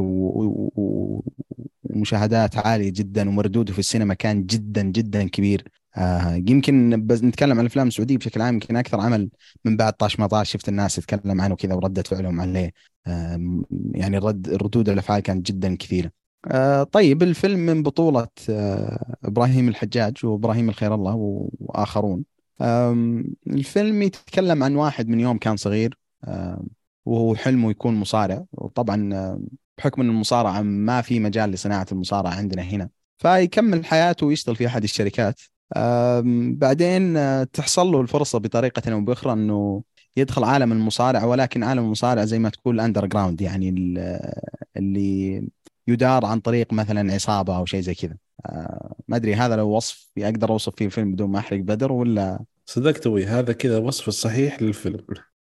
[1.84, 5.68] ومشاهدات عالية جدا ومردوده في السينما كان جدا جدا كبير.
[5.96, 9.30] آه يمكن بس نتكلم عن الأفلام السعودية بشكل عام يمكن أكثر عمل
[9.64, 12.72] من بعد طاش ما طاش شفت الناس تتكلم عنه كذا وردة فعلهم عليه.
[13.06, 13.62] آه
[13.94, 16.10] يعني الرد ردود الأفعال كانت جدا كثيرة.
[16.50, 22.24] آه طيب الفيلم من بطولة آه إبراهيم الحجاج وإبراهيم الخير الله و- وآخرون.
[22.60, 25.98] آم، الفيلم يتكلم عن واحد من يوم كان صغير.
[26.24, 26.66] آم،
[27.04, 28.44] وهو حلمه يكون مصارع.
[28.52, 29.40] وطبعا آه،
[29.78, 32.88] بحكم أن المصارعة ما في مجال لصناعة المصارعة عندنا هنا.
[33.18, 35.40] فيكمل حياته ويشتغل في أحد الشركات.
[36.52, 39.82] بعدين آه، تحصل له الفرصة بطريقة أو بأخرى إنه
[40.16, 44.32] يدخل عالم المصارعة ولكن عالم المصارعة زي ما تقول underground يعني ال-
[44.76, 45.42] اللي
[45.88, 48.16] يدار عن طريق مثلا عصابة أو شيء زي كذا.
[48.46, 52.44] آه، ما أدري هذا لو وصف أقدر أوصف فيه الفيلم بدون ما أحرق بدر ولا؟
[52.66, 54.98] صدقت أبوي هذا كذا وصف الصحيح للفيلم.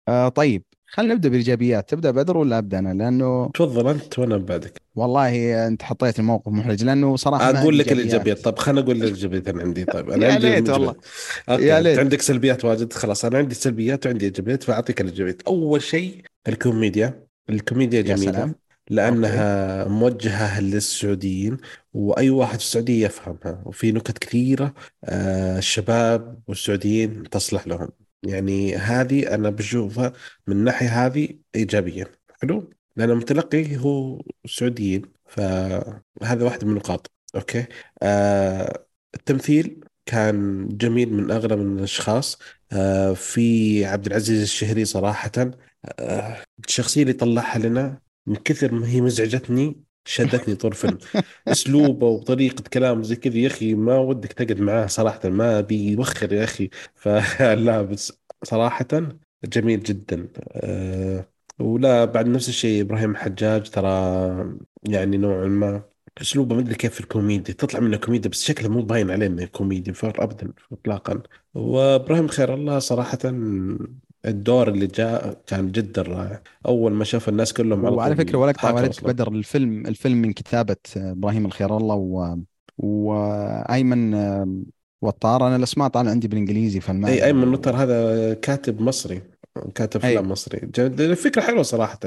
[0.08, 0.64] آه طيب.
[0.90, 1.90] خلينا نبدأ بالإيجابيات.
[1.90, 4.82] تبدأ بدر ولا أبدأ أنا؟ لأنه تفضل أنت وأنا بعدك.
[4.96, 8.40] والله أنت حطيت الموقف محرج لأنه صراحة أقول لك الإيجابيات.
[8.40, 9.86] طب خليني أقول الإيجابيات أنا عندي.
[9.86, 10.70] طيب أنا يا ليت.
[10.70, 10.96] والله.
[11.50, 12.00] okay يا ليت.
[12.00, 12.94] عندك سلبيات واجد.
[12.94, 15.42] خلاص أنا عندي سلبيات وعندي إيجابيات فأعطيك الإيجابيات.
[15.42, 17.28] أول شيء الكوميديا.
[17.50, 18.56] الكوميديا يا جميلة سلام.
[18.90, 21.58] لأنها موجهة للسعوديين
[21.94, 23.62] وأي واحد في السعودية يفهمها.
[23.66, 24.74] وفي نكت كثيرة
[25.04, 27.90] آه، الشباب والسعوديين تصلح لهم.
[28.28, 30.14] يعني هذه أنا بشوفها
[30.48, 37.66] من الناحيه هذه إيجابية حلو؟ لأن المتلقي هو سعوديين فهذا واحد من النقاط أوكي؟
[38.04, 38.86] آه
[39.16, 42.40] التمثيل كان جميل من اغلب الأشخاص.
[42.72, 45.32] آه في عبد العزيز الشهري صراحة
[46.00, 50.98] آه الشخصية اللي طلعها لنا من كثر ما هي مزعجتني شدتني طول الفيلم
[51.52, 56.44] أسلوبه وطريقة كلامه زي كذا يا أخي ما ودك تقعد معاه صراحة ما بيوخر يا
[56.44, 56.70] أخي.
[56.96, 58.14] فلا بس
[58.44, 58.88] صراحة
[59.46, 60.30] جميل جدا.
[60.52, 61.30] أه
[61.60, 63.88] ولا بعد نفس الشيء إبراهيم حجاج ترى
[64.90, 65.84] يعني نوعا ما
[66.22, 67.54] أسلوبه ما أدري كيف في الكوميديا.
[67.54, 71.24] تطلع منه كوميديا بس شكله مو باين عليه إنه كوميدي ابدا اطلاقا
[71.54, 73.18] وإبراهيم خير الله صراحة
[74.26, 76.42] الدور اللي جاء كان جدا رائع.
[76.66, 79.14] أول ما شاف الناس كلهم على وعلى فكرة ولا أصلاً.
[79.14, 82.38] بدر الفيلم الفيلم من كتابة إبراهيم الخير الله و...
[82.78, 84.66] وأيمن آم،
[85.02, 85.48] وطار.
[85.48, 89.22] أنا الاسماء طالع عندي بالإنجليزي فما أي أيمن نطر هذا كاتب مصري
[89.76, 90.10] كاتب أي.
[90.18, 90.72] افلام مصري.
[90.80, 92.00] الفكرة حلوة صراحة.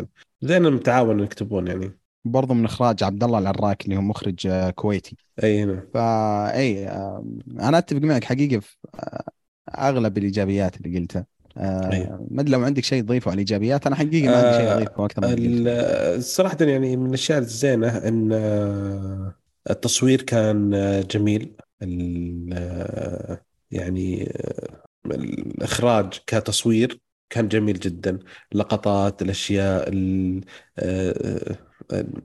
[0.42, 1.90] زين المتعاون يكتبون يعني.
[2.24, 5.16] برضو من إخراج عبد الله العراك اللي هو مخرج آه، كويتي.
[5.44, 5.86] أي هنا.
[5.94, 6.88] فا أي
[7.60, 9.24] أنا أتفق معك حقيقة في آه،
[9.70, 11.26] أغلب الإيجابيات اللي قلتها.
[11.56, 12.18] آه، أي.
[12.30, 15.04] ما أدري لو عندك شيء تضيفه على الإيجابيات أنا حقيقه ما عندي شيء آه، أضيفه
[15.04, 16.20] أكثر من.
[16.20, 19.34] صراحة يعني من الأشياء الزينة إن آه،
[19.70, 20.70] التصوير كان
[21.10, 21.52] جميل
[23.70, 24.32] يعني
[25.06, 27.00] الإخراج كتصوير
[27.30, 28.18] كان جميل جدا
[28.54, 30.44] لقطات الأشياء ال-
[30.78, 31.56] آه،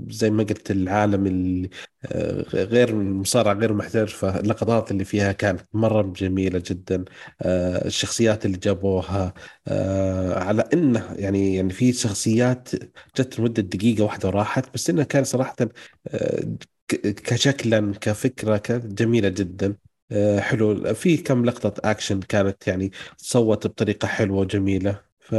[0.10, 1.70] زي ما قلت العالم
[2.06, 7.06] آه، غير المصارعة غير محترفة اللقطات اللي فيها كانت مرة جميلة جدا.
[7.42, 9.34] آه، الشخصيات اللي جابوها
[9.68, 12.70] آه، على إنه يعني يعني في شخصيات
[13.18, 15.56] جت لمدة دقيقة واحدة وراحت بس إنها كان صراحة
[16.88, 19.76] ك- كشكلا كفكرة كانت جميلة جدا.
[20.40, 20.94] حلو.
[20.94, 25.02] في كم لقطة أكشن كانت يعني صوت بطريقة حلوة وجميلة.
[25.20, 25.36] ف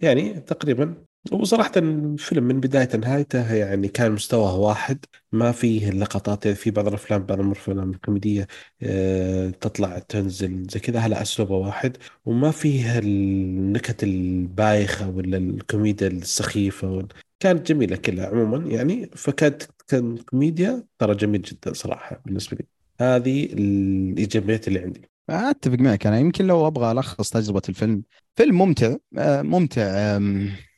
[0.00, 6.70] يعني تقريبا وصراحة الفيلم من بداية لنهايته يعني كان مستواه واحد ما فيه اللقطات في
[6.70, 8.46] بعض الأفلام بعض الأفلام الكوميدية
[8.82, 11.96] آه، تطلع تنزل زي كذا على أسلوبه واحد.
[12.24, 17.08] وما فيه النكت البايخة ولا الكوميديا السخيفة.
[17.40, 19.10] كانت جميلة كلها عموما يعني.
[19.16, 22.66] فكانت كان كوميديا ترى جميل جدا صراحة بالنسبة لي.
[23.00, 25.10] هذه الإيجابيات اللي عندي.
[25.30, 26.06] أتفق معك.
[26.06, 28.02] أنا يمكن لو أبغى ألخص تجربة الفيلم
[28.36, 30.18] فيلم ممتع آه، ممتع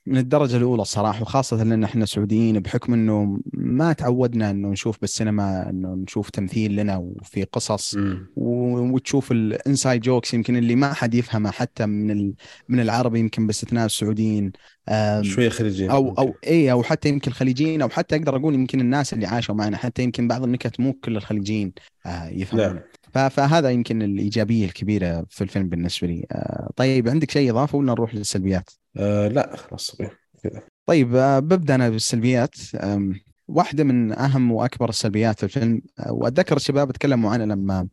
[0.07, 5.70] من الدرجة الأولى الصراحة وخاصة لأن إحنا سعوديين بحكم إنه ما تعودنا إنه نشوف بالسينما
[5.70, 7.95] إنه نشوف تمثيل لنا وفي قصص.
[8.37, 12.35] و- وتشوف ال inside jokes يمكن اللي ما حد يفهمها حتى من ال...
[12.69, 14.53] من العربي يمكن باستثناء السعوديين.
[14.89, 18.81] آم، شوية خليجية أو أو اي أو حتى يمكن الخليجيين أو حتى أقدر أقول يمكن
[18.81, 21.73] الناس اللي عاشوا معنا حتى يمكن بعض النكت مو كل الخليجيين
[22.07, 22.66] آه، يفهمون.
[23.12, 26.26] فهذا يمكن الإيجابية الكبيرة في الفيلم بالنسبة لي.
[26.32, 30.10] آه، طيب عندك شيء إضافة ولا نروح للسلبيات؟ آه لا خلاص طيب.
[30.43, 32.55] كذا طيب آه، ببدأ أنا بالسلبيات.
[32.74, 33.14] آم،
[33.48, 37.89] واحدة من أهم وأكبر السلبيات في الفيلم آه، وأتذكر الشباب تكلموا عنها لما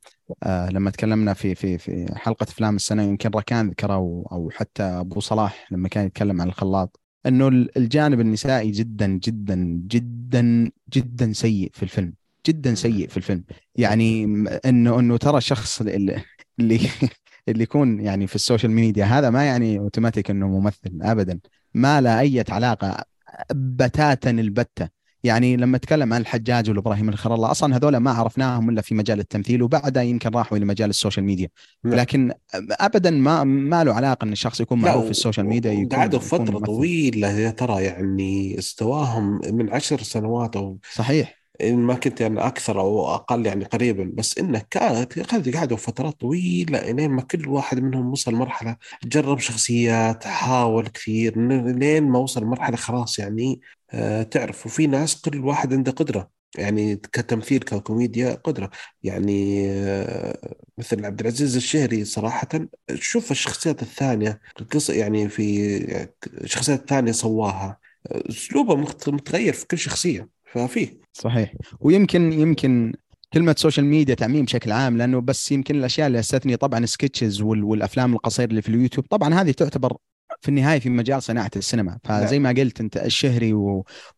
[0.72, 3.96] لما تكلمنا في في في حلقة أفلام السنة يمكن ركان ذكره
[4.32, 9.56] أو حتى أبو صلاح لما كان يتكلم عن الخلاط إنه ال- الجانب النسائي جدا جدا
[9.88, 12.14] جدا جدا سيء في الفيلم.
[12.48, 13.44] جدا سيء في الفيلم.
[13.76, 14.24] يعني
[14.66, 16.24] انه إنه ترى الشخص اللي
[16.60, 16.80] اللي
[17.50, 21.40] اللي يكون يعني في ال social media هذا ما يعني أوتوماتيك إنه ممثل ابدا.
[21.74, 23.04] ما له أي علاقة
[23.52, 25.00] بتاتا البتة.
[25.24, 29.20] يعني لما أتكلم عن الحجاج وإبراهيم الخير الله أصلا هذول ما عرفناهم إلا في مجال
[29.20, 31.50] التمثيل وبعدها يمكن راحوا إلى مجال ال social media.
[31.84, 31.96] نعم.
[31.96, 32.32] لكن
[32.72, 36.20] ابدا ما ما له علاقة إن الشخص يكون معروف في ال social media يكون قعدوا
[36.20, 36.66] يكون فترة ممثل.
[36.66, 41.39] طويلة يا ترى يعني استواهم من عشر سنوات أو صحيح.
[41.64, 45.20] ما كنت يعني أكثر أو أقل يعني قريبا بس إنه كانت
[45.56, 51.40] قعدوا فترات طويلة لين ما كل واحد منهم وصل مرحلة جرب شخصيات حاول كثير
[51.78, 53.62] لين ما وصل مرحلة خلاص يعني
[53.92, 54.66] آه تعرف.
[54.66, 58.70] وفي ناس كل واحد عنده قدرة يعني كتمثيل ككوميديا قدرة.
[59.04, 62.48] يعني آه، مثل عبد العزيز الشهري صراحة
[62.94, 66.08] شوف الشخصيات الثانية القصة يعني في
[66.46, 70.30] شخصيات ثانية سواها أسلوبه مخت- متغير في كل شخصية.
[70.54, 71.00] ففيه.
[71.14, 71.54] صحيح.
[71.80, 72.94] ويمكن يمكن
[73.34, 77.64] كلمة social media تعميم بشكل عام لأنه بس يمكن الأشياء اللي استثني طبعا sketches وال-
[77.64, 79.06] والأفلام القصيرة اللي في اليوتيوب.
[79.10, 79.98] طبعا هذه تعتبر
[80.42, 81.98] في النهاية في مجال صناعة السينما.
[82.04, 83.54] فزي ما قلت أنت الشهري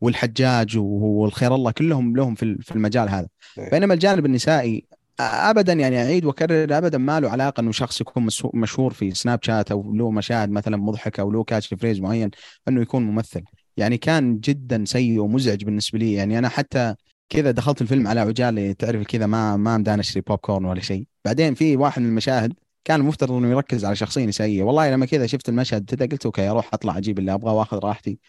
[0.01, 3.27] والحجاج والخير الله كلهم لهم في ال- في المجال هذا.
[3.57, 3.69] إيه.
[3.69, 4.85] بينما الجانب النسائي
[5.19, 9.93] ابدا يعني أعيد وأكرر ابدا ما له علاقة إنه شخص يكون مشهور في Snapchat أو
[9.93, 12.31] له مشاهد مثلا مضحكة أو له catchphrase معين
[12.67, 13.41] إنه يكون ممثل.
[13.77, 16.13] يعني كان جدا سيء ومزعج بالنسبة لي.
[16.13, 16.95] يعني أنا حتى
[17.29, 21.05] كذا دخلت الفيلم على عجالة تعرف كذا ما ما مداني اشتري بوب كورن ولا شيء.
[21.25, 22.53] بعدين في واحد من المشاهد
[22.85, 26.49] كان المفترض إنه يركز على شخصيه نسائيه والله لما كذا شفت المشهد كذا قلت okay
[26.49, 28.19] أروح أطلع أجيب اللي أبغاه وأخذ راحتي.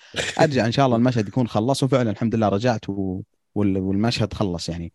[0.41, 1.83] أرجع إن شاء الله المشهد يكون خلص.
[1.83, 3.21] وفعلا الحمد لله رجعت و...
[3.55, 4.93] وال- والمشهد خلص يعني.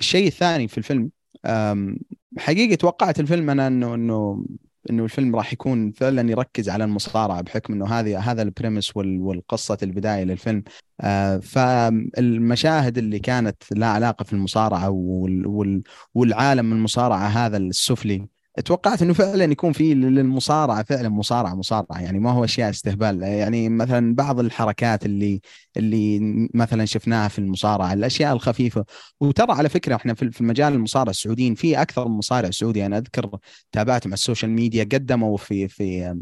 [0.00, 1.10] الشيء الثاني في الفيلم
[1.46, 1.98] أم،
[2.38, 4.44] حقيقة توقعت الفيلم أنا إنه إنه
[4.90, 9.78] إنه الفيلم راح يكون فعلا يركز على المصارعة بحكم إنه هذه هذا البريمس وال- والقصة
[9.82, 10.64] البداية للفيلم.
[11.00, 15.82] آه، فالمشاهد اللي كانت لها علاقة في المصارعة وال- وال-
[16.14, 18.26] والعالم المصارعة هذا السفلي
[18.64, 22.00] توقعت إنه فعلا يكون في للمصارعة فعلا مصارعة مصارعة.
[22.00, 23.22] يعني ما هو أشياء استهبال.
[23.22, 25.40] يعني مثلا بعض الحركات اللي
[25.76, 26.20] اللي
[26.54, 28.84] مثلا شفناها في المصارعة الأشياء الخفيفة.
[29.20, 32.86] وترى على فكرة إحنا في المجال المصارع السعوديين في أكثر من مصارع سعودي.
[32.86, 33.38] أنا أذكر
[33.72, 36.14] تابعت مع ال social media قدموا في في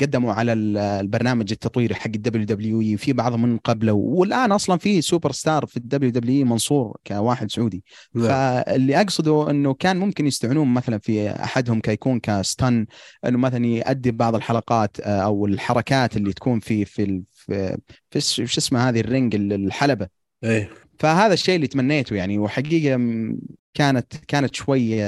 [0.00, 5.00] قدموا على ال- البرنامج التطويري حق ال WWE في بعضهم من قبله والآن أصلا في
[5.02, 7.84] سوبر ستار في ال WWE منصور كواحد سعودي
[8.14, 8.26] نعم.
[8.28, 12.86] فاللي أقصده إنه كان ممكن يستعنون مثلا في أحدهم كيكون ك stunt
[13.24, 17.76] إنه مثلا يؤدي بعض الحلقات آه، أو الحركات اللي تكون في في في,
[18.10, 20.08] في شو اسمه هذه ال ring الحلبة
[20.44, 23.00] إيه فهذا الشيء اللي تمنيته يعني وحقيقة
[23.74, 25.02] كانت كانت شوي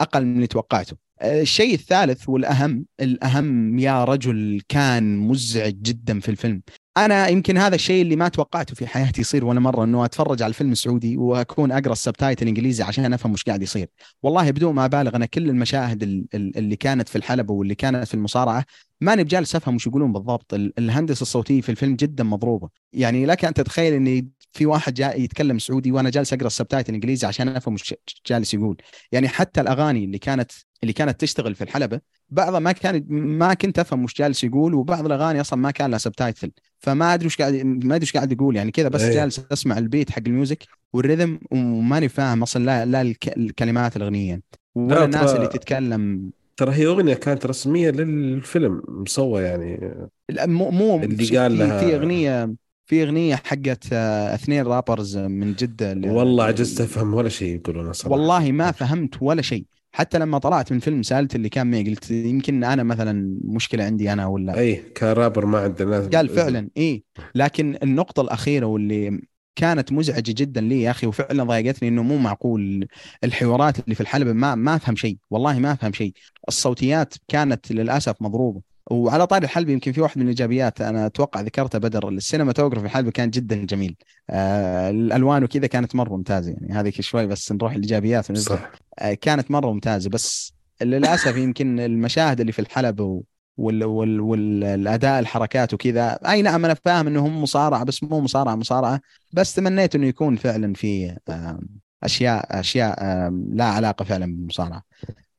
[0.00, 1.05] أقل من اللي توقعته.
[1.20, 6.62] آه، الشيء الثالث والأهم الأهم يا رجل كان مزعج جدا في الفيلم.
[6.96, 10.48] أنا يمكن هذا الشيء اللي ما توقعته في حياتي يصير ولا مرة إنه أتفرج على
[10.50, 13.88] الفيلم السعودي وأكون أقرأ ال subtitle الإنجليزي عشان أفهم وش قاعد يصير.
[14.22, 18.06] والله بدون ما أبالغ أنا كل المشاهد ال- ال- اللي كانت في الحلبة واللي كانت
[18.08, 18.64] في المصارعة
[19.00, 22.68] ماني بجالس أفهم وش يقولون بالضبط، ال- الهندسة الصوتية في الفيلم جدا مضروبة.
[22.92, 26.90] يعني لك أن تتخيل إني في واحد جاء يتكلم سعودي وأنا جالس أقرأ ال subtitle
[26.90, 27.94] الإنجليزي عشان أفهم وش
[28.26, 28.76] جالس يقول.
[29.12, 30.52] يعني حتى الأغاني اللي كانت
[30.82, 35.06] اللي كانت تشتغل في الحلبة بعضها ما كان ما كنت أفهم وش جالس يقول وبعض
[35.06, 36.50] الأغاني أصلا ما كان لها subtitle.
[36.78, 38.56] فما أدري وش قاعد ما أدري وش قاعد يقول.
[38.56, 39.14] يعني كذا بس أيه.
[39.14, 43.96] جالس أسمع البيت حق ال music وال rhythm وماني فاهم أصلا لا لا الك- الكلمات
[43.96, 44.40] الأغنية.
[44.74, 49.90] ولا لا، الناس اللي تتكلم ترى هي أغنية كانت رسمية للفيلم مصور يعني
[50.28, 52.54] لا، مو مو اللي قال لها- في أغنية
[52.86, 57.92] في أغنية حقت آه، اثنين رابرز من جدة اللي- والله عجزت أفهم ولا شيء يقولونه
[57.92, 59.64] صراحة والله ما فهمت ولا شيء.
[59.92, 64.12] حتى لما طلعت من الفيلم سألت اللي كان معي قلت يمكن أنا مثلا مشكلة عندي
[64.12, 66.08] أنا ولا اي كرابر ما عندنا.
[66.14, 67.04] قال فعلا اي
[67.34, 69.20] لكن النقطة الأخيرة واللي
[69.56, 72.88] كانت مزعجة جدا لي يا أخي وفعلا ضايقتني إنه مو معقول.
[73.24, 76.12] الحوارات اللي في الحلبة ما ما أفهم شيء والله ما أفهم شيء.
[76.48, 78.60] الصوتيات كانت للأسف مضروبة.
[78.90, 83.10] وعلى طاري الحلبة يمكن في واحد من الإيجابيات أنا أتوقع ذكرتها بدر السينماتوجرافي في الحلبة
[83.10, 83.96] كان جدا جميل.
[84.30, 86.72] آه الألوان وكذا كانت مرة ممتازة يعني.
[86.72, 88.70] هذه شوي بس نروح الايجابيات صح.
[88.98, 90.10] آه، كانت مرة ممتازة.
[90.10, 90.52] بس
[90.82, 93.22] للأسف يمكن المشاهد اللي في الحلبة و...
[93.56, 93.84] وال...
[93.84, 94.20] وال...
[94.20, 96.12] والأداء الحركات وكذا.
[96.12, 99.00] أي نعم أنا فاهم إنه هم مصارعة بس مو مصارعة مصارعة.
[99.32, 101.16] بس تمنيت إنه يكون فعلا في
[102.02, 103.00] أشياء أشياء
[103.52, 104.82] لا علاقة فعلا بالمصارعة.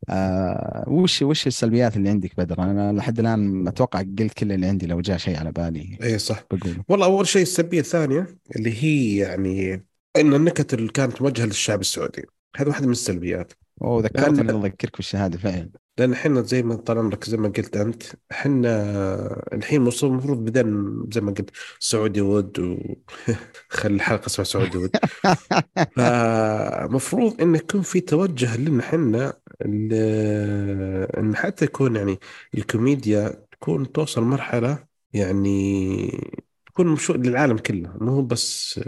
[0.10, 4.86] آه، وش وش السلبيات اللي عندك بدر؟ أنا لحد الآن أتوقع قلت كل اللي عندي
[4.86, 5.98] لو جاء شيء على بالي.
[6.04, 6.44] اي صح.
[6.52, 9.86] بقوله والله أول شيء السلبية الثانية اللي هي يعني
[10.18, 12.26] إن النكت اللي كانت موجهه للشعب السعودي.
[12.58, 13.54] هذا واحدة من السلبيات.
[13.82, 15.70] أوه ذكرتني لأن- أذكرك بالشهادة فعلا.
[15.98, 18.70] لأن إحنا زي ما طال عمرك زي ما قلت أنت إحنا
[19.54, 21.50] الحين المفروض بدأنا زي ما قلت
[21.80, 22.78] سعودي ود و
[23.70, 24.92] خلي الحلقة اسمها سعودي ود.
[25.96, 29.34] فمفروض انه يكون في توجه لنا إحنا
[31.18, 32.20] إن حتى يكون يعني
[32.56, 38.80] الكوميديا تكون توصل مرحلة يعني تكون مشو للعالم كله مو بس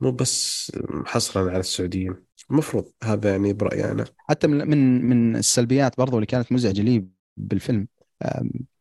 [0.00, 0.72] مو بس
[1.06, 2.31] حصرا على السعوديين.
[2.50, 4.04] المفروض هذا يعني برأيي أنا.
[4.16, 7.06] حتى من من من السلبيات برضو اللي كانت مزعجة لي
[7.36, 7.86] بالفيلم.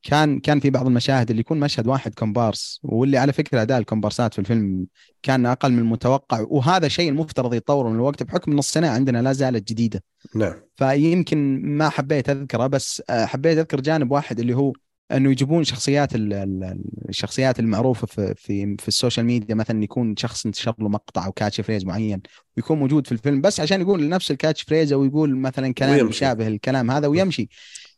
[0.03, 4.33] كان كان في بعض المشاهد اللي يكون مشهد واحد كومبارس واللي على فكرة أداء الكومبارسات
[4.33, 4.87] في الفيلم
[5.23, 9.33] كان أقل من المتوقع وهذا شيء المفترض يتطور من الوقت بحكم إن الصناعة عندنا لا
[9.33, 10.03] زالت جديدة.
[10.35, 10.53] نعم.
[10.75, 14.73] فيمكن ما حبيت أذكره بس آه، حبيت أذكر جانب واحد اللي هو
[15.11, 20.15] أنه يجيبون شخصيات ال- ال- الشخصيات المعروفة في في في ال social media مثلا يكون
[20.17, 22.21] شخص انتشر له مقطع أو catchphrase معين
[22.57, 26.09] ويكون موجود في الفيلم بس عشان يقول نفس ال catchphrase أو يقول مثلا كلام ويمشي.
[26.09, 27.49] يشابه الكلام هذا ويمشي.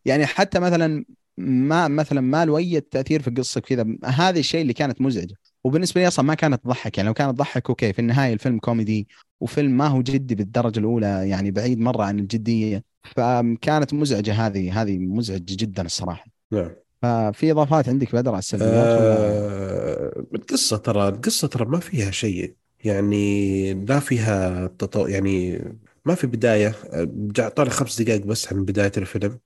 [0.06, 1.06] يعني حتى مثلا
[1.38, 5.36] ما مثلا ما له اي تأثير في القصة كذا هذا الشيء اللي كانت مزعجة.
[5.64, 6.98] وبالنسبة لي أصلا ما كانت تضحك.
[6.98, 9.08] يعني لو كانت تضحك okay في النهاية الفيلم كوميدي
[9.40, 12.84] وفيلم ما هو جدي بالدرجة الأولى يعني بعيد مرة عن الجدية.
[13.04, 16.26] فكانت مزعجة هذه هذه مزعجة جدا الصراحة.
[16.52, 16.70] نعم.
[17.04, 22.56] ففي إضافات عندك بدر على السلبيات ولا؟ آه القصة ترى القصة ترى ما فيها شيء.
[22.86, 25.08] يعني لا فيها تطو...
[25.08, 25.60] يعني
[26.06, 26.76] ما في بداية.
[27.08, 29.40] جا- طالع خمس دقائق بس عن بداية الفيلم.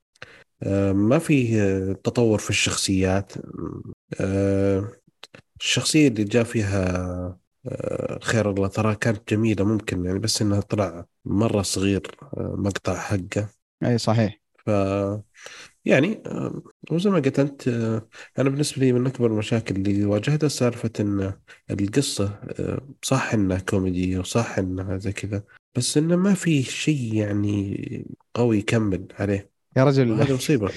[0.63, 1.57] آه ما في
[2.03, 3.33] تطور في الشخصيات.
[4.21, 4.87] آه
[5.61, 7.39] الشخصية اللي جاء فيها
[8.23, 13.49] خير الله ترى كانت جميلة ممكن يعني بس إنها طلع مرة صغير مقطع حقه.
[13.83, 14.39] أي صحيح.
[14.65, 14.69] ف
[15.87, 16.23] يعني
[16.91, 18.07] وزي ما قلت أنت آه،
[18.39, 21.33] أنا بالنسبة لي من أكبر المشاكل اللي واجهتها سالفة إن
[21.71, 25.43] القصة آه، صح إنها كوميدي وصح إنها زي كذا
[25.75, 29.49] بس إنه ما في شيء يعني قوي يكمل عليه.
[29.77, 30.11] يا رجل.
[30.11, 30.71] وهذه مصيبة.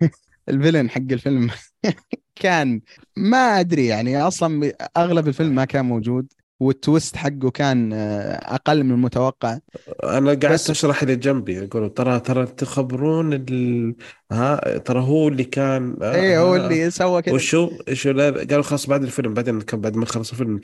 [0.48, 1.50] ال villain حق الفيلم
[2.42, 2.80] كان
[3.16, 6.32] ما أدري يعني أصلا أغلب الفيلم ما كان موجود.
[6.60, 9.58] وال twist حقه كان آه، أقل من المتوقع.
[10.04, 13.94] أنا قعدت أشرح اللي جنبي أقول ترى ترى تخبرون ال...
[14.32, 17.34] ها ترى هو اللي كان آه، اي هو اللي سوى كذا.
[17.34, 20.60] وشو شو لا قالوا خلاص بعد الفيلم بعدين كان بعد ما خلص الفيلم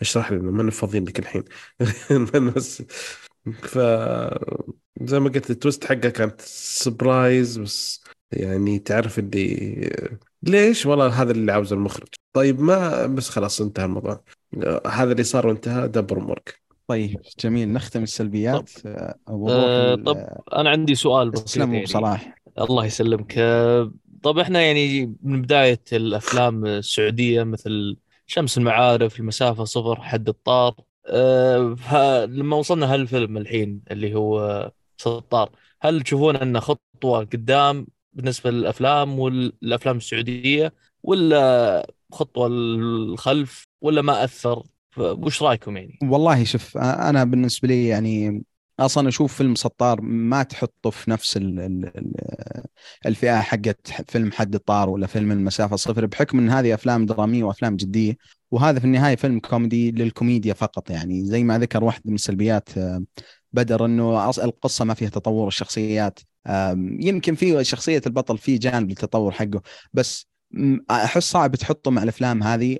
[0.00, 1.44] أشرح لنا ما فاضيين لك الحين.
[3.62, 3.78] ف
[5.02, 9.90] زي ما قلت ال twist حقه كانت surprise بس يعني تعرف اللي
[10.42, 12.08] ليش؟ والله هذا اللي عاوزه المخرج.
[12.36, 14.20] طيب ما بس خلاص انتهى الموضوع.
[14.86, 16.60] هذا اللي صار وانتهى دبر أمورك.
[16.88, 17.72] طيب جميل.
[17.72, 18.70] نختم السلبيات.
[18.86, 20.16] آه، ونروح آه، طب
[20.52, 21.86] أنا عندي سؤال بسيط تسلم أبو يعني.
[21.86, 22.36] صلاح.
[22.60, 23.34] الله يسلمك.
[23.38, 23.92] آه،
[24.22, 27.96] طب إحنا يعني من بداية الأفلام السعودية مثل
[28.26, 30.74] شمس المعارف المسافة صفر حد الطار
[31.06, 35.50] آه، ف- لما وصلنا هالفيلم الحين اللي هو سطار
[35.80, 40.72] هل تشوفون أنه خطوة قدام بالنسبة للأفلام والأفلام السعودية
[41.02, 44.62] ولا خطوة للخلف ولا ما أثر
[44.98, 48.44] وش رأيكم يعني؟ والله شوف أنا بالنسبة لي يعني
[48.80, 52.12] أصلا أشوف فيلم سطار ما تحطه في نفس ال ال ال
[53.06, 57.76] الفئة حقت فيلم حد الطار ولا فيلم المسافة صفر بحكم إن هذه أفلام درامية وأفلام
[57.76, 58.16] جدية
[58.50, 63.04] وهذا في النهاية فيلم كوميدي للكوميديا فقط يعني زي ما ذكر واحد من السلبيات آه،
[63.52, 66.18] بدر إنه القصة ما فيها تطور الشخصيات
[67.00, 69.62] يمكن في شخصية البطل في جانب التطور حقه
[69.92, 70.26] بس
[70.90, 72.78] أحس صعب تحطه مع الأفلام هذه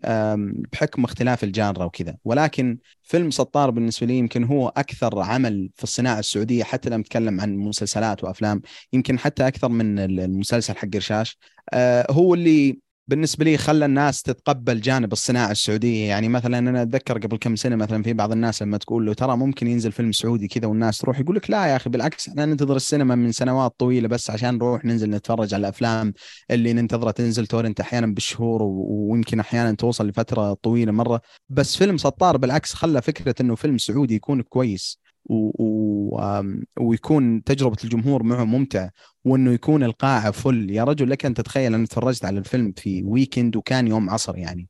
[0.72, 2.16] بحكم اختلاف الجانرا وكذا.
[2.24, 7.40] ولكن فيلم سطار بالنسبة لي يمكن هو أكثر عمل في الصناعة السعودية حتى لما نتكلم
[7.40, 8.62] عن مسلسلات وأفلام
[8.92, 11.38] يمكن حتى أكثر من المسلسل حق رشاش
[11.72, 12.78] آه، هو اللي
[13.08, 16.08] بالنسبة لي خلى الناس تتقبل جانب الصناعة السعودية.
[16.08, 19.36] يعني مثلا أنا أتذكر قبل كم سنة مثلا في بعض الناس لما تقول له ترى
[19.36, 22.76] ممكن ينزل فيلم سعودي كذا والناس تروح يقول لك لا يا أخي بالعكس إحنا ننتظر
[22.76, 26.14] السينما من سنوات طويلة بس عشان نروح ننزل نتفرج على الأفلام
[26.50, 31.20] اللي ننتظرها تنزل تورنت أحيانا بالشهور ويمكن أحيانا توصل لفترة طويلة مرة.
[31.48, 35.05] بس فيلم سطار بالعكس خلى فكرة إنه فيلم سعودي يكون كويس.
[35.26, 35.62] و...
[35.64, 36.42] و...
[36.80, 38.88] ويكون تجربة الجمهور معه ممتع
[39.24, 40.70] وإنه يكون القاعه فل.
[40.70, 44.68] يا رجل لك أن تتخيل أنا تفرجت على الفيلم في ويكند وكان يوم عصر يعني.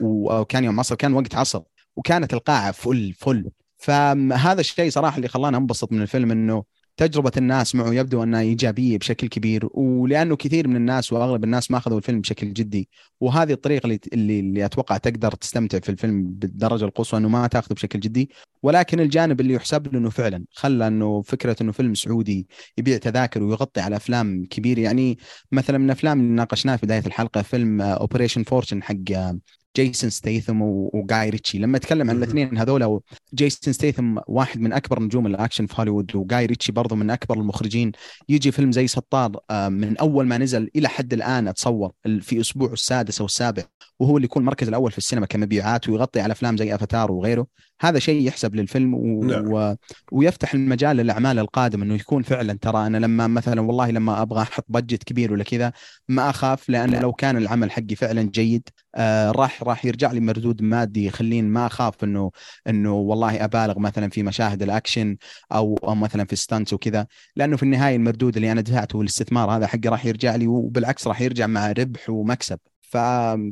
[0.00, 1.60] وكان يوم عصر كان وقت عصر
[1.96, 3.50] وكانت القاعه فل فل.
[3.76, 6.64] فهذا الشيء صراحة اللي خلاني أنبسط من الفيلم إنه
[7.00, 11.78] تجربة الناس معه يبدو أنها إيجابية بشكل كبير ولأنه كثير من الناس وأغلب الناس ما
[11.78, 12.88] أخذوا الفيلم بشكل جدي.
[13.20, 18.00] وهذه الطريقة اللي اللي, أتوقع تقدر تستمتع في الفيلم بالدرجة القصوى أنه ما تاخذه بشكل
[18.00, 18.30] جدي.
[18.62, 22.48] ولكن الجانب اللي يحسب له إنه فعلا خلى إنه فكرة إنه فيلم سعودي
[22.78, 24.80] يبيع تذاكر ويغطي على أفلام كبيرة.
[24.80, 25.18] يعني
[25.52, 29.38] مثلا من الأفلام اللي ناقشناها في بداية الحلقة فيلم Operation Fortune حق آه،
[29.76, 32.16] Jason Statham و Guy Ritchie لما أتكلم عن.
[32.16, 33.00] الاثنين هذول
[33.34, 37.38] Jason Statham واحد من أكبر نجوم الأكشن في هوليوود و Guy Ritchie برضه من أكبر
[37.38, 37.92] المخرجين
[38.28, 42.72] يجي فيلم زي سطار آه، من أول ما نزل إلى حد الآن أتصور في اسبوعه
[42.72, 43.62] السادس أو السابع
[44.00, 47.46] وهو اللي يكون المركز الأول في السينما كمبيعات ويغطي على أفلام زي افاتار وغيره
[47.80, 49.24] هذا شيء يحسب للفيلم و...
[49.24, 49.52] نعم.
[49.52, 49.76] و...
[50.12, 54.64] ويفتح المجال للأعمال القادمة إنه يكون فعلا ترى أنا لما مثلا والله لما أبغى أحط
[54.68, 55.72] budget كبير ولا كذا
[56.08, 60.62] ما أخاف لأن لو كان العمل حقي فعلا جيد آه راح راح يرجع لي مردود
[60.62, 62.30] مادي يخليني ما أخاف انه
[62.68, 65.16] إنه والله أبالغ مثلا في مشاهد الأكشن
[65.52, 67.06] أو أو مثلا في stunts وكذا.
[67.36, 71.20] لأنه في النهاية المردود اللي أنا دفعته والاستثمار هذا حقي راح يرجع لي وبالعكس راح
[71.20, 72.58] يرجع مع ربح ومكسب.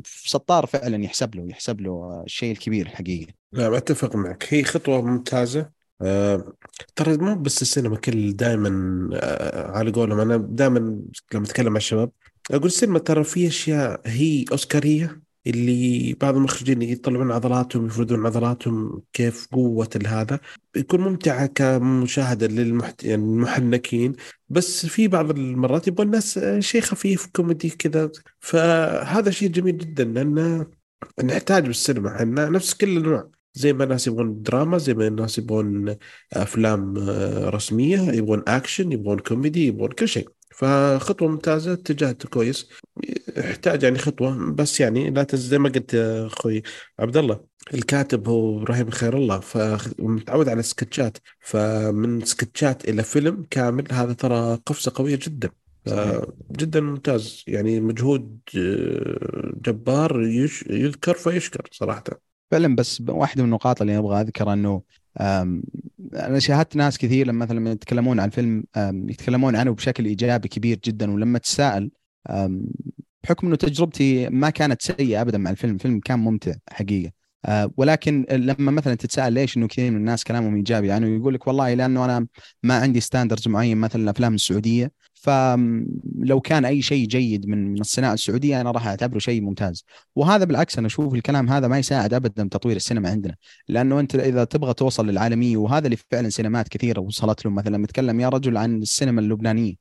[0.03, 4.45] فسطار فعلا يحسب له يحسب له الشيء الكبير الحقيقة نعم أتفق معك.
[4.49, 5.69] هي خطوة ممتازة.
[6.01, 6.53] آه،
[6.95, 8.69] ترى مو بس السينما كل دائما
[9.13, 10.19] آه، على قولهم.
[10.19, 10.79] أنا دائما
[11.33, 12.11] لما أتكلم مع الشباب
[12.51, 15.28] أقول السينما ترى في أشياء هي أوسكارية.
[15.47, 20.39] اللي بعض المخرجين يطلعون عضلاتهم يفردون عضلاتهم كيف قوة هذا
[20.75, 23.03] يكون ممتعة كمشاهدة للمحت...
[23.03, 24.15] يعني
[24.49, 28.11] بس في بعض المرات يبغى الناس شيء خفيف كوميدي كذا.
[28.39, 30.67] فهذا شيء جميل جدا لأنه
[31.23, 32.15] نحتاج بالسينما.
[32.15, 35.95] إحنا نفس كل النوع زي ما الناس يبغون دراما زي ما الناس يبغون
[36.33, 40.29] أفلام آه، رسمية يبغون أكشن يبغون كوميدي يبغون كل شيء.
[40.59, 42.69] فخطوة ممتازة اتجاه كويس.
[43.37, 46.63] يحتاج يعني خطوة بس يعني لا زي ما قلت أخوي
[46.99, 47.39] عبد الله
[47.73, 54.59] الكاتب هو إبراهيم خير الله فمتعود على سكتشات فمن سكتشات إلى فيلم كامل هذا ترى
[54.65, 55.49] قفزة قوية جدا.
[56.51, 57.43] جدا ممتاز.
[57.47, 60.21] يعني مجهود آه، جبار
[60.69, 62.03] يذكر فيشكر صراحة.
[62.51, 64.81] فعلا بس واحدة من النقاط اللي أبغى أذكرها إنه
[65.19, 68.63] أنا شاهدت ناس كثير لما مثلا يتكلمون عن فيلم
[69.09, 71.91] يتكلمون عنه بشكل إيجابي كبير جدا ولما تساءل
[73.23, 77.11] بحكم إنه تجربتي ما كانت سيئة ابدا مع الفيلم الفيلم كان ممتع حقيقة.
[77.45, 81.47] أه، ولكن لما مثلا تتساءل ليش إنه كثير من الناس كلامهم إيجابي يعني يقول لك
[81.47, 82.27] والله لأنه أنا
[82.63, 84.91] ما عندي standards معين مثلا الأفلام السعودية.
[85.21, 89.85] فلو كان أي شيء جيد من الصناعة السعودية أنا راح أعتبره شيء ممتاز.
[90.15, 93.35] وهذا بالعكس أنا أشوف الكلام هذا ما يساعد ابدا تطوير السينما عندنا.
[93.67, 97.51] لأنه أنت إذا تبغى توصل للعالمية وهذا اللي فعلا سينمات كثيرة وصلت له.
[97.51, 99.73] مثلا نتكلم يا رجل عن السينما اللبنانية.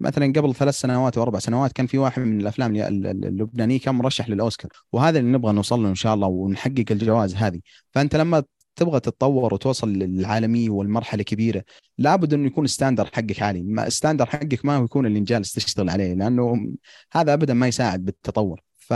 [0.00, 4.70] مثلا قبل ثلاث سنوات واربع سنوات كان في واحد من الأفلام اللبنانية كان مرشح للأوسكار.
[4.92, 7.60] وهذا اللي نبغى نوصل له إن شاء الله ونحقق الجوائز هذه.
[7.90, 8.42] فأنت لما
[8.76, 11.64] تبغى تتطور وتوصل للعالمية والمرحلة كبيرة
[11.98, 13.62] لابد إنه يكون standard حقك عالي.
[13.62, 16.72] ما standard حقك ما هو يكون اللي جالس تشتغل عليه لأنه
[17.12, 18.60] هذا ابدا ما يساعد بالتطور.
[18.76, 18.92] ف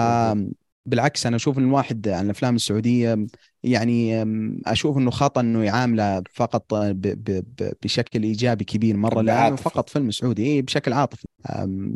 [0.87, 3.27] بالعكس أنا أشوف إن الواحد عن الأفلام السعودية
[3.63, 4.25] يعني
[4.67, 9.89] أشوف إنه خطا إنه يعامله فقط ب ب ب بشكل إيجابي كبير مرة لأنه فقط
[9.89, 10.43] فيلم سعودي.
[10.43, 11.27] إيه بشكل عاطفي.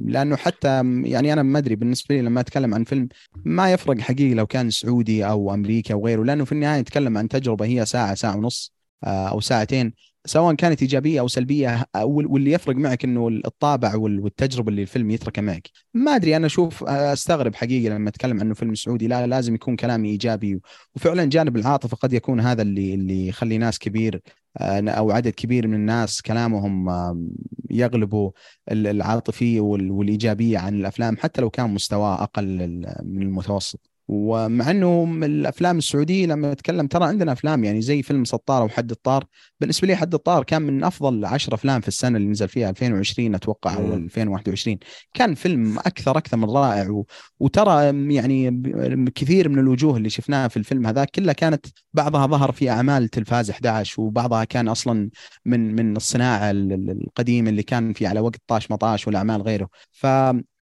[0.04, 3.08] لأنه حتى يعني أنا ما أدري بالنسبة لي لما أتكلم عن فيلم
[3.44, 7.28] ما يفرق حقيقي لو كان سعودي أو أمريكي أو غيره لأنه في النهاية نتكلم عن
[7.28, 8.74] تجربة هي ساعة ساعة ونص
[9.04, 9.94] آه، أو ساعتين.
[10.26, 15.70] سواء كانت إيجابية أو سلبية واللي يفرق معك إنه الطابع والتجربة اللي الفيلم يتركها معك.
[15.94, 19.06] ما أدري أنا أشوف أستغرب حقيقة لما أتكلم عنه فيلم سعودي.
[19.06, 20.60] لا لازم يكون كلامي إيجابي.
[20.96, 24.20] وفعلا جانب العاطفة قد يكون هذا اللي اللي يخلي ناس كبير
[24.60, 26.88] أو عدد كبير من الناس كلامهم
[27.70, 28.30] يغلبوا
[28.70, 32.46] العاطفية والإيجابية عن الأفلام حتى لو كان مستواه أقل
[33.02, 33.93] من المتوسط.
[34.08, 39.24] ومع إنه الأفلام السعودية لما نتكلم ترى عندنا أفلام يعني زي فيلم سطار وحد الطار.
[39.60, 43.34] بالنسبة لي حد الطار كان من أفضل 10 أفلام في السنة اللي نزل فيها 2020
[43.34, 44.78] أتوقع أو 2021
[45.14, 47.06] كان فيلم أكثر أكثر من رائع و...
[47.40, 48.62] وترى يعني
[49.14, 53.50] كثير من الوجوه اللي شفناها في الفيلم هذا كلها كانت بعضها ظهر في أعمال تلفاز
[53.50, 55.10] 11 وبعضها كان أصلا
[55.44, 59.68] من من الصناعة القديمة اللي كان في على وقت طاش مطاش والأعمال غيره.
[59.92, 60.06] ف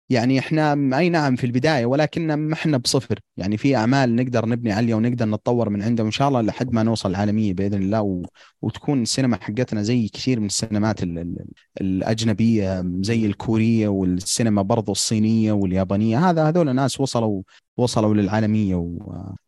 [0.09, 3.19] يعني إحنا أي نعم في البداية ولكن ما إحنا بصفر.
[3.37, 6.83] يعني في أعمال نقدر نبني عليها ونقدر نتطور من عندها وإن شاء الله لحد ما
[6.83, 8.23] نوصل العالميه بإذن الله و...
[8.61, 11.19] وتكون السينما حقتنا زي كثير من السينمات ال...
[11.19, 11.35] ال...
[11.81, 16.29] الأجنبية زي الكورية والسينما برضو الصينية واليابانية.
[16.29, 17.41] هذا هذول ناس وصلوا
[17.77, 18.97] وصلوا للعالمية و...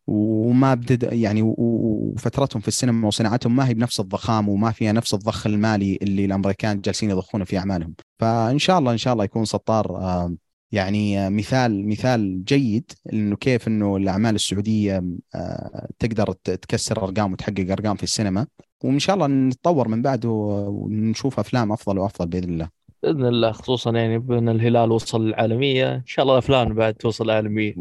[0.08, 5.48] وما بدد يعني وفترتهم في السينما وصناعتهم ما هي بنفس الضخام وما فيها نفس الضخ
[5.48, 7.94] المالي اللي الأمريكان جالسين يضخونه في أعمالهم.
[8.20, 10.28] فإن شاء الله إن شاء الله يكون سطار
[10.72, 15.04] يعني مثال مثال جيد إنه كيف إنه الأعمال السعودية
[15.36, 18.48] آه، تقدر تكسر أرقام وتحقق أرقام في السينما
[18.84, 22.70] وإن شاء الله نتطور من بعده ونشوف أفلام أفضل وأفضل بإذن الله.
[23.04, 27.76] بإذن الله خصوصا يعني بإن الهلال وصل للعالمية إن شاء الله الافلام بعد توصل العالمية.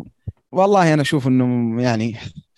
[0.53, 2.17] والله أنا أشوف إنه يعني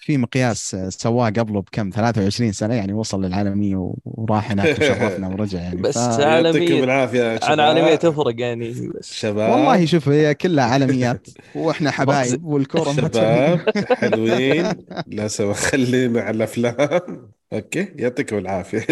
[0.09, 5.83] في مقياس سواه قبله بكم 23 سنة يعني وصل للعالمية وراح هناك وشرفنا ورجع يعني.
[5.83, 6.21] بس ف...
[6.21, 9.13] عالميه بالعافيه عن عالمية تفرق يعني بس.
[9.15, 9.51] شباب.
[9.51, 13.61] والله شوف هي كلها عالميات وإحنا حبايب والكورة شباب
[14.01, 14.87] حلوين.
[15.07, 17.33] لا سوا خلينا على الأفلام.
[17.53, 18.87] أوكي يعطيكم العافية.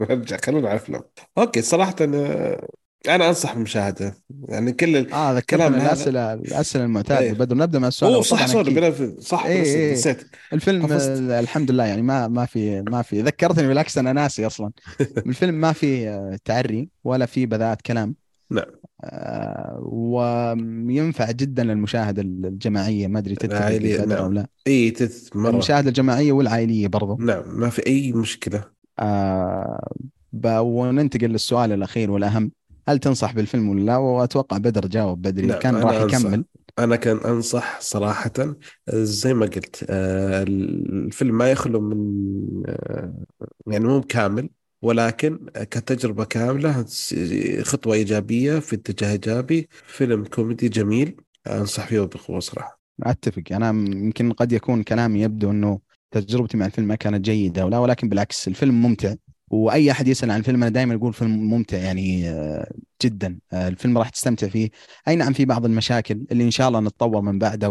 [0.00, 1.02] نرجع خلونا على الأفلام.
[1.38, 2.60] أوكي صراحة أنا
[3.08, 4.14] أنا أنصح بالمشاهده
[4.48, 7.20] يعني كل آه ذكرنا الاسئله الأسئلة المعتادة.
[7.20, 7.32] إيه.
[7.32, 9.92] بدر نبدأ مع السؤال اوه صح سوري صح إيه إيه.
[9.92, 10.22] نسيت.
[10.52, 11.10] الفيلم حفظت.
[11.20, 13.22] الحمد لله يعني ما ما في ما في.
[13.22, 14.70] ذكرتني بالعكس أنا ناسي أصلا.
[15.26, 18.14] الفيلم ما في آه، تعري ولا في بذاءة كلام.
[18.50, 18.64] نعم.
[19.04, 23.06] آه وينفع جدا للمشاهدة الجماعية.
[23.06, 24.12] ما أدري تتفق نعم.
[24.12, 24.46] أو لا.
[24.66, 25.50] إي تت مرة.
[25.50, 27.16] المشاهدة الجماعية والعائلية برضو.
[27.16, 28.64] نعم ما في أي مشكلة.
[28.98, 29.92] آه
[30.44, 32.50] وننتقل للسؤال الأخير والأهم.
[32.90, 35.52] هل تنصح بالفيلم ولا لا؟ وأتوقع بدر جاوب بدري.
[35.52, 36.44] كان راح يكمل.
[36.78, 38.32] أنا كان أنصح صراحة
[38.88, 43.14] زي ما قلت آه، الفيلم ما يخلو من آه،
[43.66, 44.48] يعني مو كامل
[44.82, 46.84] ولكن كتجربة كاملة
[47.62, 49.68] خطوة إيجابية في اتجاه إيجابي.
[49.86, 52.80] فيلم كوميدي جميل أنصح فيه بقوة صراحة.
[53.02, 53.42] أتفق.
[53.52, 55.80] أنا يمكن قد يكون كلامي يبدو إنه
[56.10, 59.14] تجربتي مع الفيلم ما كانت جيدة ولا ولكن بالعكس الفيلم ممتع.
[59.50, 62.72] وأي أحد يسأل عن الفيلم أنا دائما أقول فيلم ممتع يعني آه،
[63.02, 63.38] جدا.
[63.52, 64.70] آه، الفيلم راح تستمتع فيه.
[65.08, 67.70] أي نعم في بعض المشاكل اللي إن شاء الله نتطور من بعده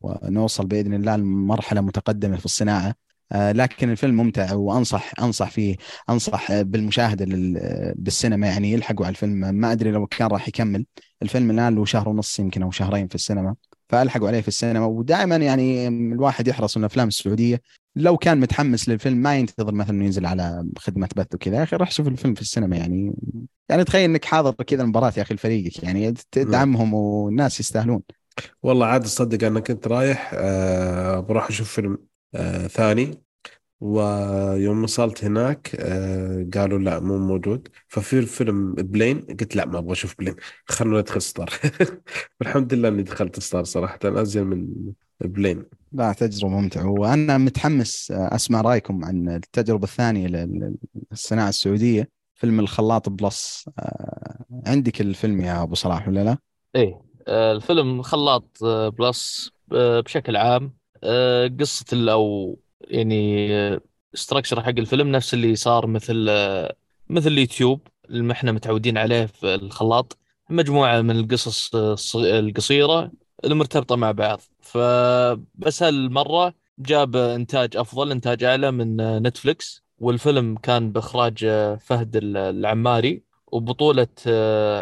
[0.00, 2.94] ونوصل بإذن الله لمرحلة متقدمة في الصناعة.
[3.32, 5.76] آه، لكن الفيلم ممتع وأنصح أنصح فيه
[6.10, 7.26] أنصح بالمشاهدة
[7.96, 8.46] بالسينما.
[8.46, 9.54] يعني يلحقوا على الفيلم.
[9.54, 10.86] ما أدري لو كان راح يكمل.
[11.22, 13.54] الفيلم الآن له شهر ونص يمكن أو شهرين في السينما.
[13.88, 14.86] فألحقوا عليه في السينما.
[14.86, 17.60] ودائما يعني الواحد يحرص إن الافلام السعودية
[17.96, 21.56] لو كان متحمس للفيلم ما ينتظر مثلا إنه ينزل على خدمة بث وكذا.
[21.56, 23.14] يا أخي روح شوف الفيلم في السينما يعني.
[23.68, 28.02] يعني تخيل إنك حاضر كذا المباراة يا أخي لفريقك يعني تدعمهم والناس يستاهلون.
[28.62, 31.98] والله عاد تصدق أنا كنت رايح آه بروح أشوف فيلم
[32.34, 33.22] آه ثاني.
[33.80, 37.68] ويوم وصلت هناك آه قالوا لا مو موجود.
[37.88, 40.34] ففي الفيلم بلين قلت لا ما أبغى أشوف Plane.
[40.64, 41.50] خلونا ندخل سطار.
[42.40, 43.98] والحمد لله إني دخلت سطار صراحة.
[44.04, 44.66] أزين من
[45.20, 45.64] Plane.
[45.92, 46.86] لا تجربة ممتعة.
[46.90, 50.26] وأنا متحمس أسمع رأيكم عن التجربة الثانية
[51.12, 56.38] للصناعة السعودية فيلم الخلاط plus آه عندك الفيلم يا أبو صلاح ولا لا؟
[56.76, 60.80] إيه آه، الفيلم خلاط آه، plus آه، بشكل عام.
[61.60, 63.48] قصة أو يعني
[64.14, 66.14] structure حق الفيلم نفس اللي صار مثل
[67.08, 67.80] مثل اليوتيوب
[68.10, 70.18] اللي إحنا متعودين عليه في الخلاط.
[70.50, 71.74] مجموعة من القصص
[72.16, 73.12] القصيرة
[73.44, 74.40] المرتبطة مع بعض.
[74.60, 81.38] فبس هالمرة جاب إنتاج أفضل إنتاج أعلى من نتفليكس والفيلم كان بإخراج
[81.80, 84.08] فهد العماري وبطولة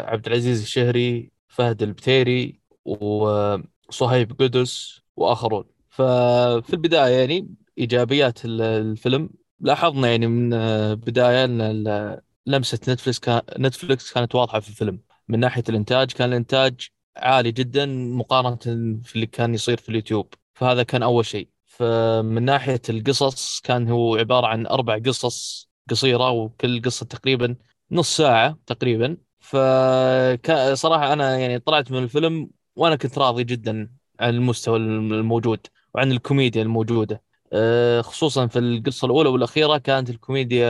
[0.05, 5.63] عبد العزيز الشهري فهد البتيري وصهيب قدس وآخرون.
[5.89, 9.29] ففي البداية يعني إيجابيات الفيلم.
[9.59, 10.49] لاحظنا يعني من
[10.95, 13.21] بداية إن لمسة نتفلكس
[13.59, 14.99] نتفلكس كانت واضحة في الفيلم.
[15.27, 16.89] من ناحية الإنتاج كان الإنتاج
[17.21, 18.55] عالي جدا مقارنة
[19.03, 20.33] في اللي كان يصير في اليوتيوب.
[20.53, 21.49] فهذا كان أول شيء.
[21.65, 27.55] فمن ناحية القصص كان هو عبارة عن أربع قصص قصيرة وكل قصة تقريبا
[27.91, 29.17] نص ساعة تقريبا.
[29.39, 36.61] فصراحه أنا يعني طلعت من الفيلم وأنا كنت راضي جدا عن المستوى الموجود وعن الكوميديا
[36.61, 37.23] الموجودة.
[37.53, 40.67] آه، خصوصا في القصة الأولى والأخيرة كانت الكوميديا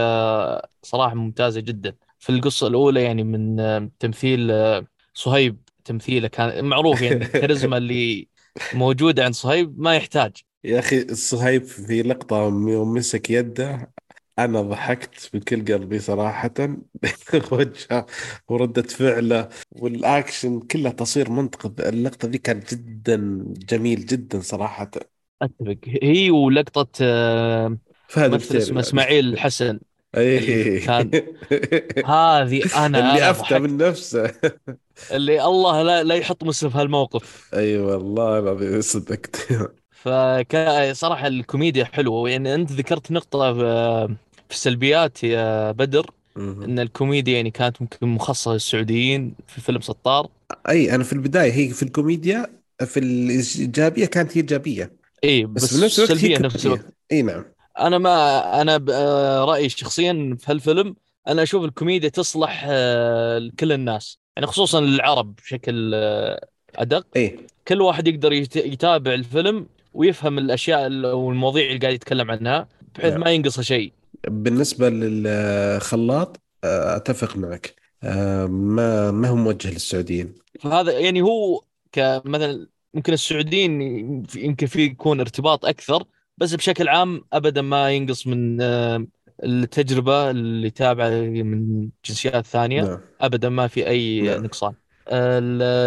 [0.83, 1.95] صراحة ممتازة جدا.
[2.19, 3.57] في القصة الأولى يعني من
[3.99, 8.29] تمثيل آه، صهيب تمثيله كان معروف يعني الكاريزما اللي
[8.71, 10.37] موجودة عند صهيب ما يحتاج.
[10.63, 13.93] يا أخي صهيب في لقطة يوم مسك يده
[14.39, 16.51] أنا ضحكت بكل قلبي صراحة.
[17.51, 18.05] وجهه
[18.49, 21.89] وردة فعله والأكشن كله تصوير منطقي.
[21.89, 24.91] اللقطة ذي كانت جدا جميل جدا صراحة.
[25.41, 25.77] أتفق.
[26.03, 27.77] هي ولقطة آه،
[28.07, 29.79] فهد اسمه إسماعيل الحسن
[30.17, 31.11] اي كان
[32.05, 34.31] هذه أنا اللي أفتى من نفسه.
[35.11, 37.49] اللي الله لا, لا يحط مسلم في هالموقف.
[37.53, 39.35] أي والله العظيم صدقت.
[39.91, 42.29] فصراحه الكوميديا حلوة.
[42.29, 49.35] يعني أنت ذكرت نقطة في السلبيات يا بدر إن الكوميديا يعني كانت ممكن مخصصة للسعوديين
[49.47, 50.27] في فيلم سطار
[50.69, 52.47] أي أنا في البداية هي في الكوميديا
[52.85, 54.91] في الإيجابية كانت هي إيجابية.
[55.23, 56.85] إي بس, بس بنفس الوقت سلبية نفس الوقت.
[57.11, 57.45] إي نعم.
[57.79, 60.95] أنا ما أنا آه، رأيي شخصيا في هالفيلم
[61.27, 64.19] أنا أشوف الكوميديا تصلح آه، لكل الناس.
[64.37, 67.07] يعني خصوصا العرب بشكل آه، أدق.
[67.15, 73.13] اي كل واحد يقدر يتابع الفيلم ويفهم الأشياء والمواضيع اللي قاعد يتكلم عنها بحيث.
[73.13, 73.93] ما ينقصه شيء.
[74.27, 77.75] بالنسبة للخلاط أتفق معك.
[78.03, 80.35] ما ما هو موجه للسعوديين.
[80.59, 83.81] فهذا يعني هو كمثلا ممكن السعوديين
[84.35, 86.03] يمكن في يكون ارتباط أكثر
[86.39, 89.05] بس بشكل عام ابدا ما ينقص من آه،
[89.43, 92.99] التجربة اللي تابعة من جنسيات ثانية نعم.
[93.21, 94.43] ابدا ما في أي نعم.
[94.43, 94.73] نقصان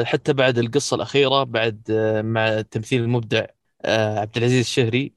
[0.04, 3.46] حتى بعد القصة الأخيرة بعد آه، مع التمثيل المبدع
[3.82, 5.12] آه، عبد العزيز الشهري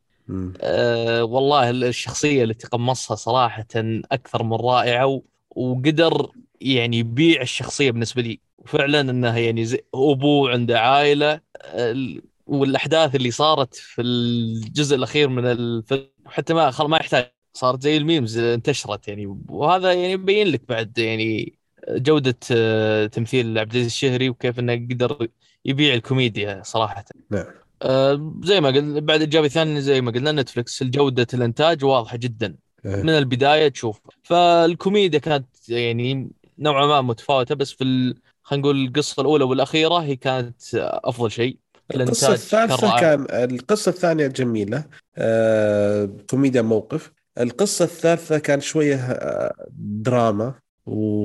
[0.61, 3.65] أه والله الشخصية اللي تقمصها صراحة
[4.11, 5.21] أكثر من رائعة
[5.55, 6.31] وقدر
[6.61, 11.41] يعني يبيع الشخصية بالنسبة لي وفعلا إنها يعني زي أبوه عنده عائلة
[12.47, 18.38] والأحداث اللي صارت في الجزء الأخير من الفيلم حتى ما ما يحتاج صارت زي الميمز
[18.38, 19.39] انتشرت يعني.
[19.49, 21.57] وهذا يعني يبين لك بعد يعني
[21.89, 25.27] جودة آه، تمثيل عبد العزيز الشهري وكيف إنه قدر
[25.65, 27.05] يبيع الكوميديا صراحة.
[27.30, 27.45] نعم.
[27.81, 32.55] آه زي ما قلت بعد الاجابه الثانية زي ما قلنا نتفلكس جودة الإنتاج واضحة جدا.
[32.85, 33.03] إيه.
[33.03, 38.15] من البداية تشوف فالكوميديا كانت يعني نوعا ما متفاوتة بس في ال...
[38.43, 41.57] خلينا نقول القصة الأولى والأخيرة هي كانت أفضل شيء.
[41.95, 44.83] القصة الثالثة كان القصة الثانية جميلة.
[45.17, 46.09] آه...
[46.29, 47.11] كوميديا موقف.
[47.39, 50.53] القصة الثالثة كان شوية آه، دراما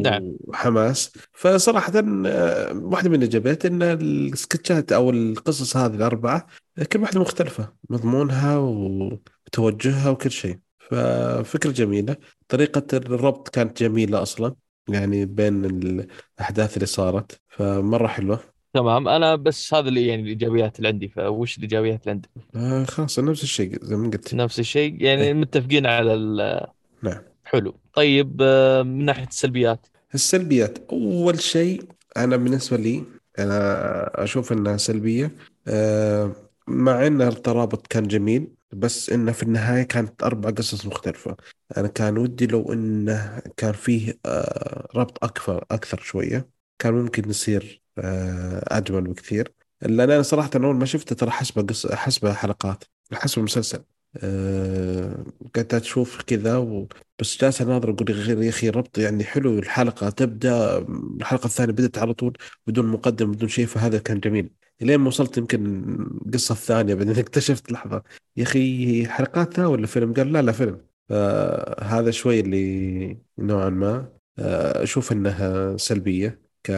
[0.02, 0.36] نعم.
[0.40, 1.12] وحماس.
[1.32, 1.92] فصراحة
[2.26, 6.46] آه، واحدة من الإيجابيات إن السكتشات أو القصص هذه الأربعة
[6.92, 7.72] كل واحدة مختلفة.
[7.90, 10.58] مضمونها وتوجهها وكل شيء.
[10.78, 12.16] ففكرة جميلة.
[12.48, 14.54] طريقة الربط كانت جميلة أصلا.
[14.88, 17.40] يعني بين الأحداث اللي صارت.
[17.48, 18.40] فمرة حلوة.
[18.74, 19.08] تمام.
[19.08, 23.42] أنا بس هذا اللي يعني الإيجابيات اللي عندي فوش الإيجابيات اللي عندك؟ آه خلاص نفس
[23.42, 24.34] الشيء زي ما قلت.
[24.34, 25.02] نفس الشيء.
[25.02, 25.32] يعني إيه.
[25.32, 26.66] متفقين على ال-
[27.02, 27.22] نعم.
[27.44, 27.74] حلو.
[27.94, 30.78] طيب آه، من ناحية السلبيات؟ السلبيات.
[30.92, 31.82] أول شيء
[32.16, 33.04] أنا بالنسبة لي
[33.38, 35.30] أنا أشوف إنها سلبية
[35.68, 36.32] آه،
[36.68, 41.36] مع إن الترابط كان جميل بس إنه في النهاية كانت أربع قصص مختلفة.
[41.76, 46.48] أنا كان ودي لو إنه كان فيه آه، ربط أكثر أكثر شوية
[46.78, 49.52] كان ممكن يصير آه، أجمل بكثير.
[49.82, 53.84] لأن أنا صراحة أول ما شفته ترى حسبه حسبه حلقات حسب المسلسل.
[54.16, 56.88] أه قعدت أشوف كذا و...
[57.20, 60.10] بس جالس أناظر أقول يا أخي يا أخي ربط يعني حلو الحلقة.
[60.10, 60.78] تبدأ
[61.20, 62.36] الحلقة الثانية بدأت على طول
[62.66, 64.50] بدون مقدم بدون شيء فهذا كان جميل.
[64.80, 65.84] لين ما وصلت يمكن
[66.26, 68.02] القصة الثانية بعدين اكتشفت لحظة
[68.36, 70.86] يا أخي حلقاتها ولا فيلم؟ قال لا لا فيلم.
[71.08, 76.70] فهذا شوي اللي نوعا ما آه، أشوف إنها سلبية ك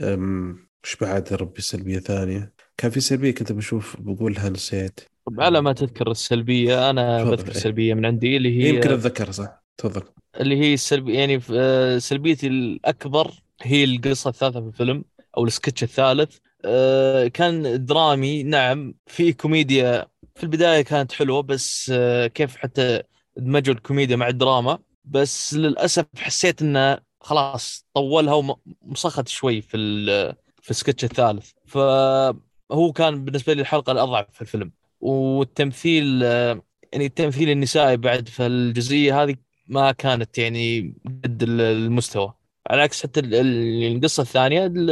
[0.00, 5.00] إيش بعد ربي سلبية ثانية؟ كان في سلبية كنت بشوف بقولها نسيت.
[5.26, 7.58] طب على ما تذكر السلبية أنا تفضل، بذكر إيه.
[7.58, 9.64] سلبية من عندي اللي هي يمكن اتذكر صح.
[9.76, 10.02] تفضل.
[10.40, 13.30] اللي هي السلبي يعني آه، سلبيتي الأكبر
[13.62, 15.04] هي القصة الثالثة في الفيلم
[15.36, 16.36] أو السكتش الثالث.
[16.64, 23.02] آه، كان درامي نعم في كوميديا في البداية كانت حلوة بس آه، كيف حتى
[23.36, 24.78] دمجوا الكوميديا مع الدراما.
[25.04, 29.76] بس للأسف حسيت إنه خلاص طولها ومسخت شوي في
[30.62, 31.50] في السكتش الثالث.
[31.66, 34.72] فهو كان بالنسبة لي الحلقة الأضعف في الفيلم.
[35.00, 36.22] والتمثيل
[36.92, 39.36] يعني التمثيل النسائي بعد في الجزئية هذه
[39.66, 40.94] ما كانت يعني
[41.24, 42.34] قد ال- المستوى.
[42.70, 44.90] على عكس حتى ال- ال- القصة الثانية ال-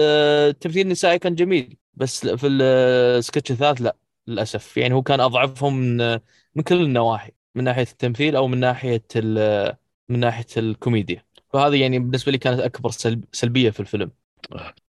[0.49, 1.77] التمثيل النسائي كان جميل.
[1.95, 3.97] بس في السكتش الثالث لا
[4.27, 4.77] للأسف.
[4.77, 5.97] يعني هو كان أضعفهم من
[6.55, 7.33] من كل النواحي.
[7.55, 9.77] من ناحية التمثيل أو من ناحية ال-
[10.09, 11.26] من ناحية الكوميديا.
[11.57, 14.11] فهذه يعني بالنسبة لي كانت أكبر سلب سلبية في الفيلم.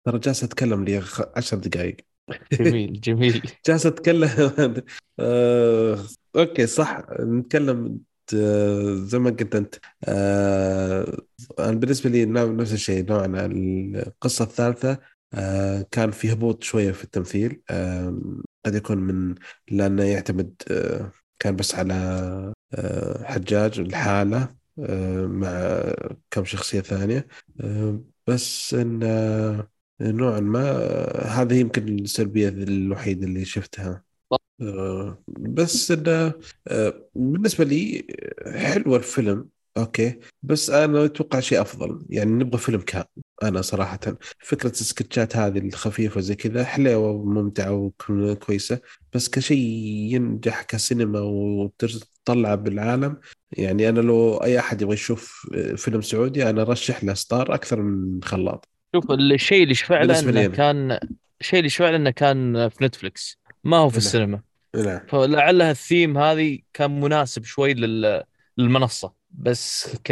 [0.04, 1.96] ترى جالس أتكلم لي خ- عشر دقائق
[2.52, 3.42] جميل جميل.
[3.66, 4.28] جالس أتكلم.
[5.20, 5.98] آه،
[6.36, 7.02] أوكي صح.
[7.20, 8.00] نتكلم
[8.34, 9.74] آه، زي ما قلت أنت.
[10.04, 11.18] آه،
[11.58, 13.04] بالنسبة لي نفس الشيء.
[13.10, 13.26] نوعا
[13.96, 14.98] القصة الثالثة
[15.34, 17.62] آه، كان في هبوط شوية في التمثيل.
[17.70, 18.20] آه،
[18.66, 19.34] قد يكون من
[19.70, 21.94] لأنه يعتمد آه، كان بس على
[22.74, 24.48] آه، حجاج الحاله
[25.26, 25.82] مع
[26.30, 27.26] كم شخصية ثانية.
[27.60, 29.68] آه، بس إن آه،
[30.00, 34.04] نوعا ما آه، هذه يمكن السلبية الوحيدة اللي شفتها.
[34.60, 36.32] آه، بس انه
[36.68, 38.06] آه، بالنسبة لي
[38.46, 40.20] آه، حلو الفيلم أوكي.
[40.42, 43.04] بس أنا أتوقع شيء أفضل يعني نبغى فيلم كامل
[43.42, 43.98] أنا صراحة.
[44.40, 48.80] فكرة السكتشات هذه الخفيفة زي كذا حلوة وممتعة وكويسه
[49.12, 49.58] بس كشيء
[50.14, 53.16] ينجح كسينما وتطلع بالعالم
[53.58, 57.82] يعني أنا لو أي أحد يبغى يشوف آه، فيلم سعودي أنا أرشح له سطار أكثر
[57.82, 60.46] من خلاط شوف الشيء اللي شفع له انه.
[60.46, 60.98] كان
[61.40, 64.06] الشيء اللي شفع له إنه كان في نتفلكس ما هو في نعم.
[64.06, 64.40] السينما
[64.76, 68.22] نعم فلعلها الثيم هذه كان مناسب شوي لل...
[68.58, 70.10] للمنصة بس ك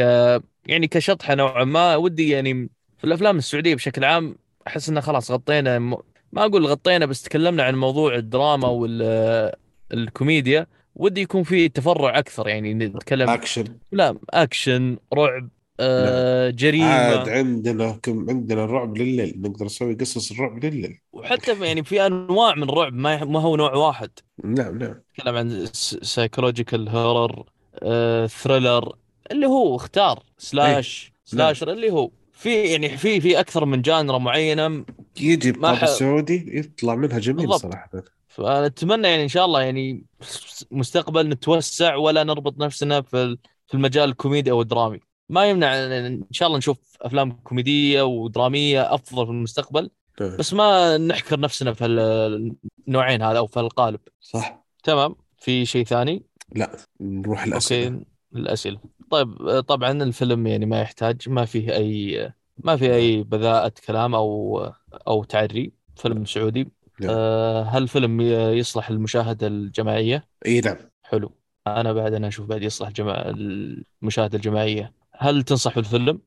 [0.67, 4.37] يعني كشطحة نوعا ما ودي يعني في الأفلام السعودية بشكل عام
[4.67, 5.79] أحس إنه خلاص غطينا.
[5.79, 5.99] ما
[6.37, 13.31] أقول غطينا بس تكلمنا عن موضوع الدراما والكوميديا ودي يكون في تفرع أكثر يعني نتكلم
[13.31, 15.49] اكشن لا أكشن رعب
[15.81, 17.31] آه عاد جريمة.
[17.31, 20.99] عندنا كم عندنا الرعب لليل نقدر نسوي قصص الرعب لليل.
[21.13, 24.11] وحتى يعني في أنواع من الرعب ما ما هو نوع واحد.
[24.45, 24.95] نعم نعم.
[25.19, 25.67] نتكلم عن
[26.03, 27.45] psychological horror
[28.27, 28.93] thriller
[29.31, 34.85] اللي هو اختار slash slasher اللي هو في يعني في في أكثر من genre معينة.
[35.21, 37.63] يجي ح- السعودي يطلع منها جميل بالضبط.
[37.63, 37.91] صراحة.
[38.33, 40.05] فنتمنى يعني إن شاء الله يعني
[40.71, 43.37] مستقبل نتوسع ولا نربط نفسنا في
[43.67, 45.01] في المجال الكوميدي أو الدرامي.
[45.29, 49.91] ما يمنع ان شاء الله نشوف أفلام كوميدية ودرامية أفضل في المستقبل.
[50.21, 50.37] نعم.
[50.37, 51.87] بس ما نحكر نفسنا في
[52.89, 54.01] النوعين هذا أو في القالب.
[54.21, 54.65] صح.
[54.85, 55.17] تمام.
[55.39, 56.23] في شيء ثاني؟
[56.55, 56.77] لا.
[57.01, 57.95] نروح الأسئلة.
[57.95, 58.07] okay.
[58.37, 58.79] الأسئلة.
[59.11, 64.59] طيب طبعا الفيلم يعني ما يحتاج ما فيه اي ما فيه أي بذاءة كلام أو
[65.07, 65.73] أو تعري.
[65.97, 66.69] فيلم سعودي.
[67.09, 68.25] آه، هل فيلم ي-
[68.59, 70.77] يصلح للمشاهده الجماعية؟ إي نعم.
[71.03, 71.33] حلو.
[71.67, 73.29] أنا بعد أنا أشوف بعد يصلح جماع
[74.03, 74.93] المشاهدة الجماعية.
[75.17, 76.21] هل تنصح بالفيلم؟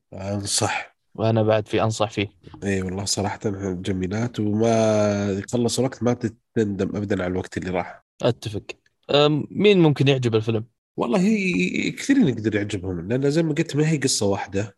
[0.44, 2.28] صح وأنا بعد في أنصح فيه.
[2.64, 3.40] إي والله صراحة
[3.72, 6.16] جميلات وما يخلص الوقت ما
[6.54, 8.04] تندم ابدا على الوقت اللي راح.
[8.22, 8.62] أتفق.
[9.50, 10.64] مين ممكن يعجب الفيلم؟
[10.96, 14.60] والله هي كثيرين يقدر يعجبهم لأن زي ما قلت ما هي قصة واحدة.
[14.60, 14.72] آه،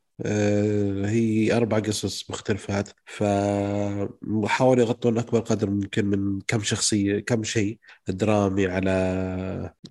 [1.06, 7.78] هي أربع قصص مختلفات فحاولوا يغطون أكبر قدر ممكن من كم شخصية كم شيء
[8.08, 8.90] درامي على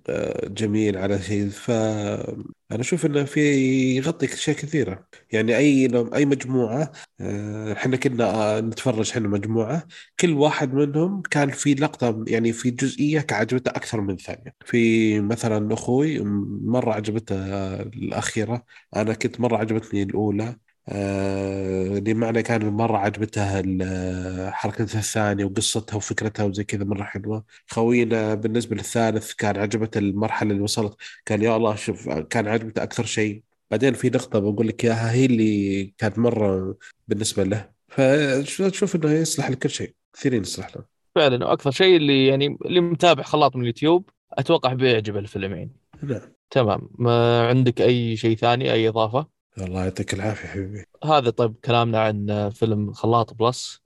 [0.08, 1.50] آه، جميل على شيء.
[2.70, 3.40] فأنا أشوف إنه في
[3.96, 5.06] يغطي أشياء كثيرة.
[5.32, 9.86] يعني أي أي مجموعة آه، إحنا كنا نتفرج إحنا مجموعة
[10.20, 14.54] كل واحد منهم كان في لقطة يعني في جزئية عجبته أكثر من ثانية.
[14.64, 16.20] في مثلا أخوي
[16.64, 17.36] مرة عجبته
[17.80, 18.64] الأخيرة.
[18.96, 20.02] أنا كنت مرة عجبتني
[20.88, 23.62] آه معنى كان مرة عجبتها
[24.50, 27.44] حركتها الثانية وقصتها وفكرتها وزي كذا مرة حلوة.
[27.66, 30.96] خوينا بالنسبة للثالث كان عجبته المرحلة اللي وصلت
[31.26, 33.42] كان يا الله شوف كان عجبته أكثر شيء.
[33.70, 36.76] بعدين في نقطة بقول لك إياها هي اللي كانت مرة
[37.08, 37.70] بالنسبة له.
[37.88, 40.84] فتشوف إنه يصلح لكل شيء كثيرين يصلح له.
[41.14, 45.70] فعلا وأكثر شيء اللي يعني اللي متابع خلاط من اليوتيوب أتوقع بيعجبه الفيلم يعني
[46.02, 46.20] نعم.
[46.50, 46.90] تمام.
[46.98, 50.84] ما عندك أي شيء ثاني أي إضافة؟ الله يعطيك العافية حبيبي.
[51.04, 53.80] هذا طيب كلامنا عن فيلم خلاط بلس.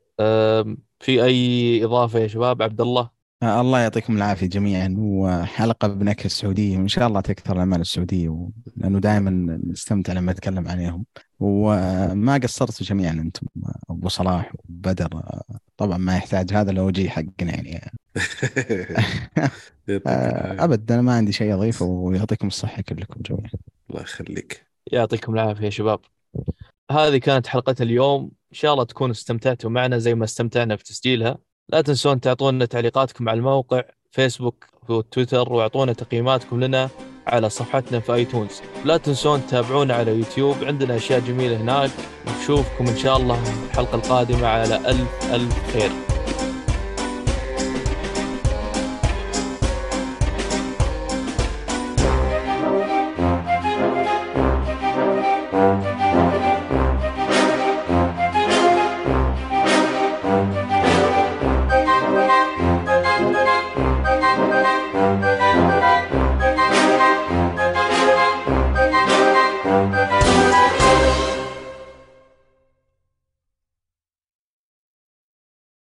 [1.00, 3.10] في أي إضافة يا شباب؟ عبد الله.
[3.42, 4.94] الله يعطيكم العافية جميعا.
[4.98, 8.50] وحلقة بنكهه السعودية وإن شاء الله تكثر الأعمال السعودية و...
[8.76, 11.04] لأنه دائما نستمتع لما نتكلم عليهم.
[11.40, 13.46] وما قصرتوا جميعا أنتم
[13.90, 15.22] أبو صلاح وبدر.
[15.76, 17.92] طبعا ما يحتاج هذا الوجيه حقنا يعني.
[20.64, 23.50] ابد أنا ما عندي شيء أضيفه ويعطيكم الصحة كلكم جميعا.
[23.90, 24.71] الله يخليك.
[24.92, 26.00] يعطيكم العافية يا شباب.
[26.90, 28.22] هذه كانت حلقة اليوم.
[28.22, 31.38] إن شاء الله تكونوا استمتعتوا معنا زي ما استمتعنا في تسجيلها.
[31.68, 36.90] لا تنسون تعطونا تعليقاتكم على الموقع فيسبوك وتويتر وأعطونا تقييماتكم لنا
[37.26, 40.64] على صفحتنا في ايتونز لا تنسون تتابعونا على يوتيوب.
[40.64, 41.90] عندنا أشياء جميلة هناك.
[42.26, 45.90] نشوفكم إن شاء الله الحلقة القادمة على ألف ألف خير.